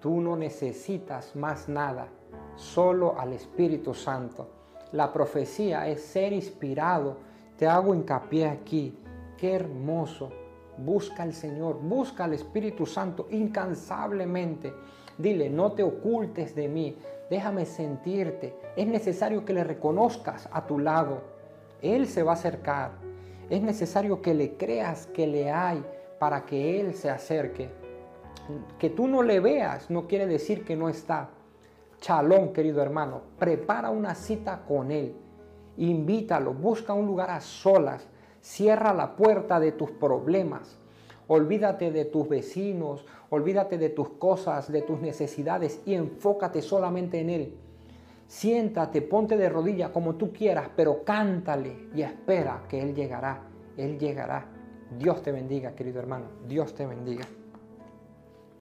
tú 0.01 0.19
no 0.19 0.35
necesitas 0.35 1.33
más 1.33 1.69
nada, 1.69 2.09
solo 2.57 3.17
al 3.17 3.31
Espíritu 3.31 3.93
Santo. 3.93 4.49
La 4.91 5.13
profecía 5.13 5.87
es 5.87 6.03
ser 6.03 6.33
inspirado. 6.33 7.19
Te 7.55 7.69
hago 7.69 7.95
hincapié 7.95 8.49
aquí. 8.49 8.97
Qué 9.37 9.55
hermoso. 9.55 10.29
Busca 10.77 11.23
al 11.23 11.31
Señor, 11.31 11.79
busca 11.81 12.25
al 12.25 12.33
Espíritu 12.33 12.85
Santo 12.85 13.27
incansablemente. 13.31 14.73
Dile, 15.17 15.49
no 15.49 15.71
te 15.71 15.83
ocultes 15.83 16.53
de 16.53 16.67
mí, 16.67 16.97
déjame 17.29 17.65
sentirte. 17.65 18.53
Es 18.75 18.87
necesario 18.87 19.45
que 19.45 19.53
le 19.53 19.63
reconozcas 19.63 20.49
a 20.51 20.67
tu 20.67 20.79
lado. 20.79 21.30
Él 21.81 22.07
se 22.07 22.23
va 22.23 22.31
a 22.31 22.35
acercar. 22.35 22.91
Es 23.49 23.61
necesario 23.61 24.21
que 24.21 24.33
le 24.33 24.55
creas 24.55 25.07
que 25.07 25.27
le 25.27 25.51
hay 25.51 25.83
para 26.19 26.45
que 26.45 26.79
Él 26.79 26.93
se 26.93 27.09
acerque. 27.09 27.69
Que 28.79 28.89
tú 28.89 29.07
no 29.07 29.23
le 29.23 29.39
veas 29.39 29.89
no 29.89 30.07
quiere 30.07 30.27
decir 30.27 30.63
que 30.63 30.75
no 30.75 30.89
está. 30.89 31.29
Chalón, 31.99 32.53
querido 32.53 32.81
hermano, 32.81 33.21
prepara 33.37 33.89
una 33.89 34.15
cita 34.15 34.63
con 34.67 34.91
Él. 34.91 35.15
Invítalo, 35.77 36.53
busca 36.53 36.93
un 36.93 37.05
lugar 37.05 37.29
a 37.29 37.41
solas. 37.41 38.07
Cierra 38.41 38.93
la 38.93 39.15
puerta 39.15 39.59
de 39.59 39.71
tus 39.71 39.91
problemas. 39.91 40.79
Olvídate 41.27 41.91
de 41.91 42.05
tus 42.05 42.27
vecinos, 42.27 43.05
olvídate 43.29 43.77
de 43.77 43.89
tus 43.89 44.09
cosas, 44.09 44.71
de 44.71 44.81
tus 44.81 44.99
necesidades 44.99 45.81
y 45.85 45.93
enfócate 45.93 46.61
solamente 46.61 47.19
en 47.21 47.29
Él. 47.29 47.57
Siéntate, 48.31 49.01
ponte 49.01 49.35
de 49.35 49.49
rodilla 49.49 49.91
como 49.91 50.15
tú 50.15 50.31
quieras, 50.31 50.69
pero 50.73 51.03
cántale 51.03 51.89
y 51.93 52.01
espera 52.01 52.63
que 52.69 52.81
Él 52.81 52.95
llegará. 52.95 53.41
Él 53.75 53.99
llegará. 53.99 54.45
Dios 54.97 55.21
te 55.21 55.33
bendiga, 55.33 55.75
querido 55.75 55.99
hermano. 55.99 56.27
Dios 56.47 56.73
te 56.73 56.85
bendiga. 56.85 57.25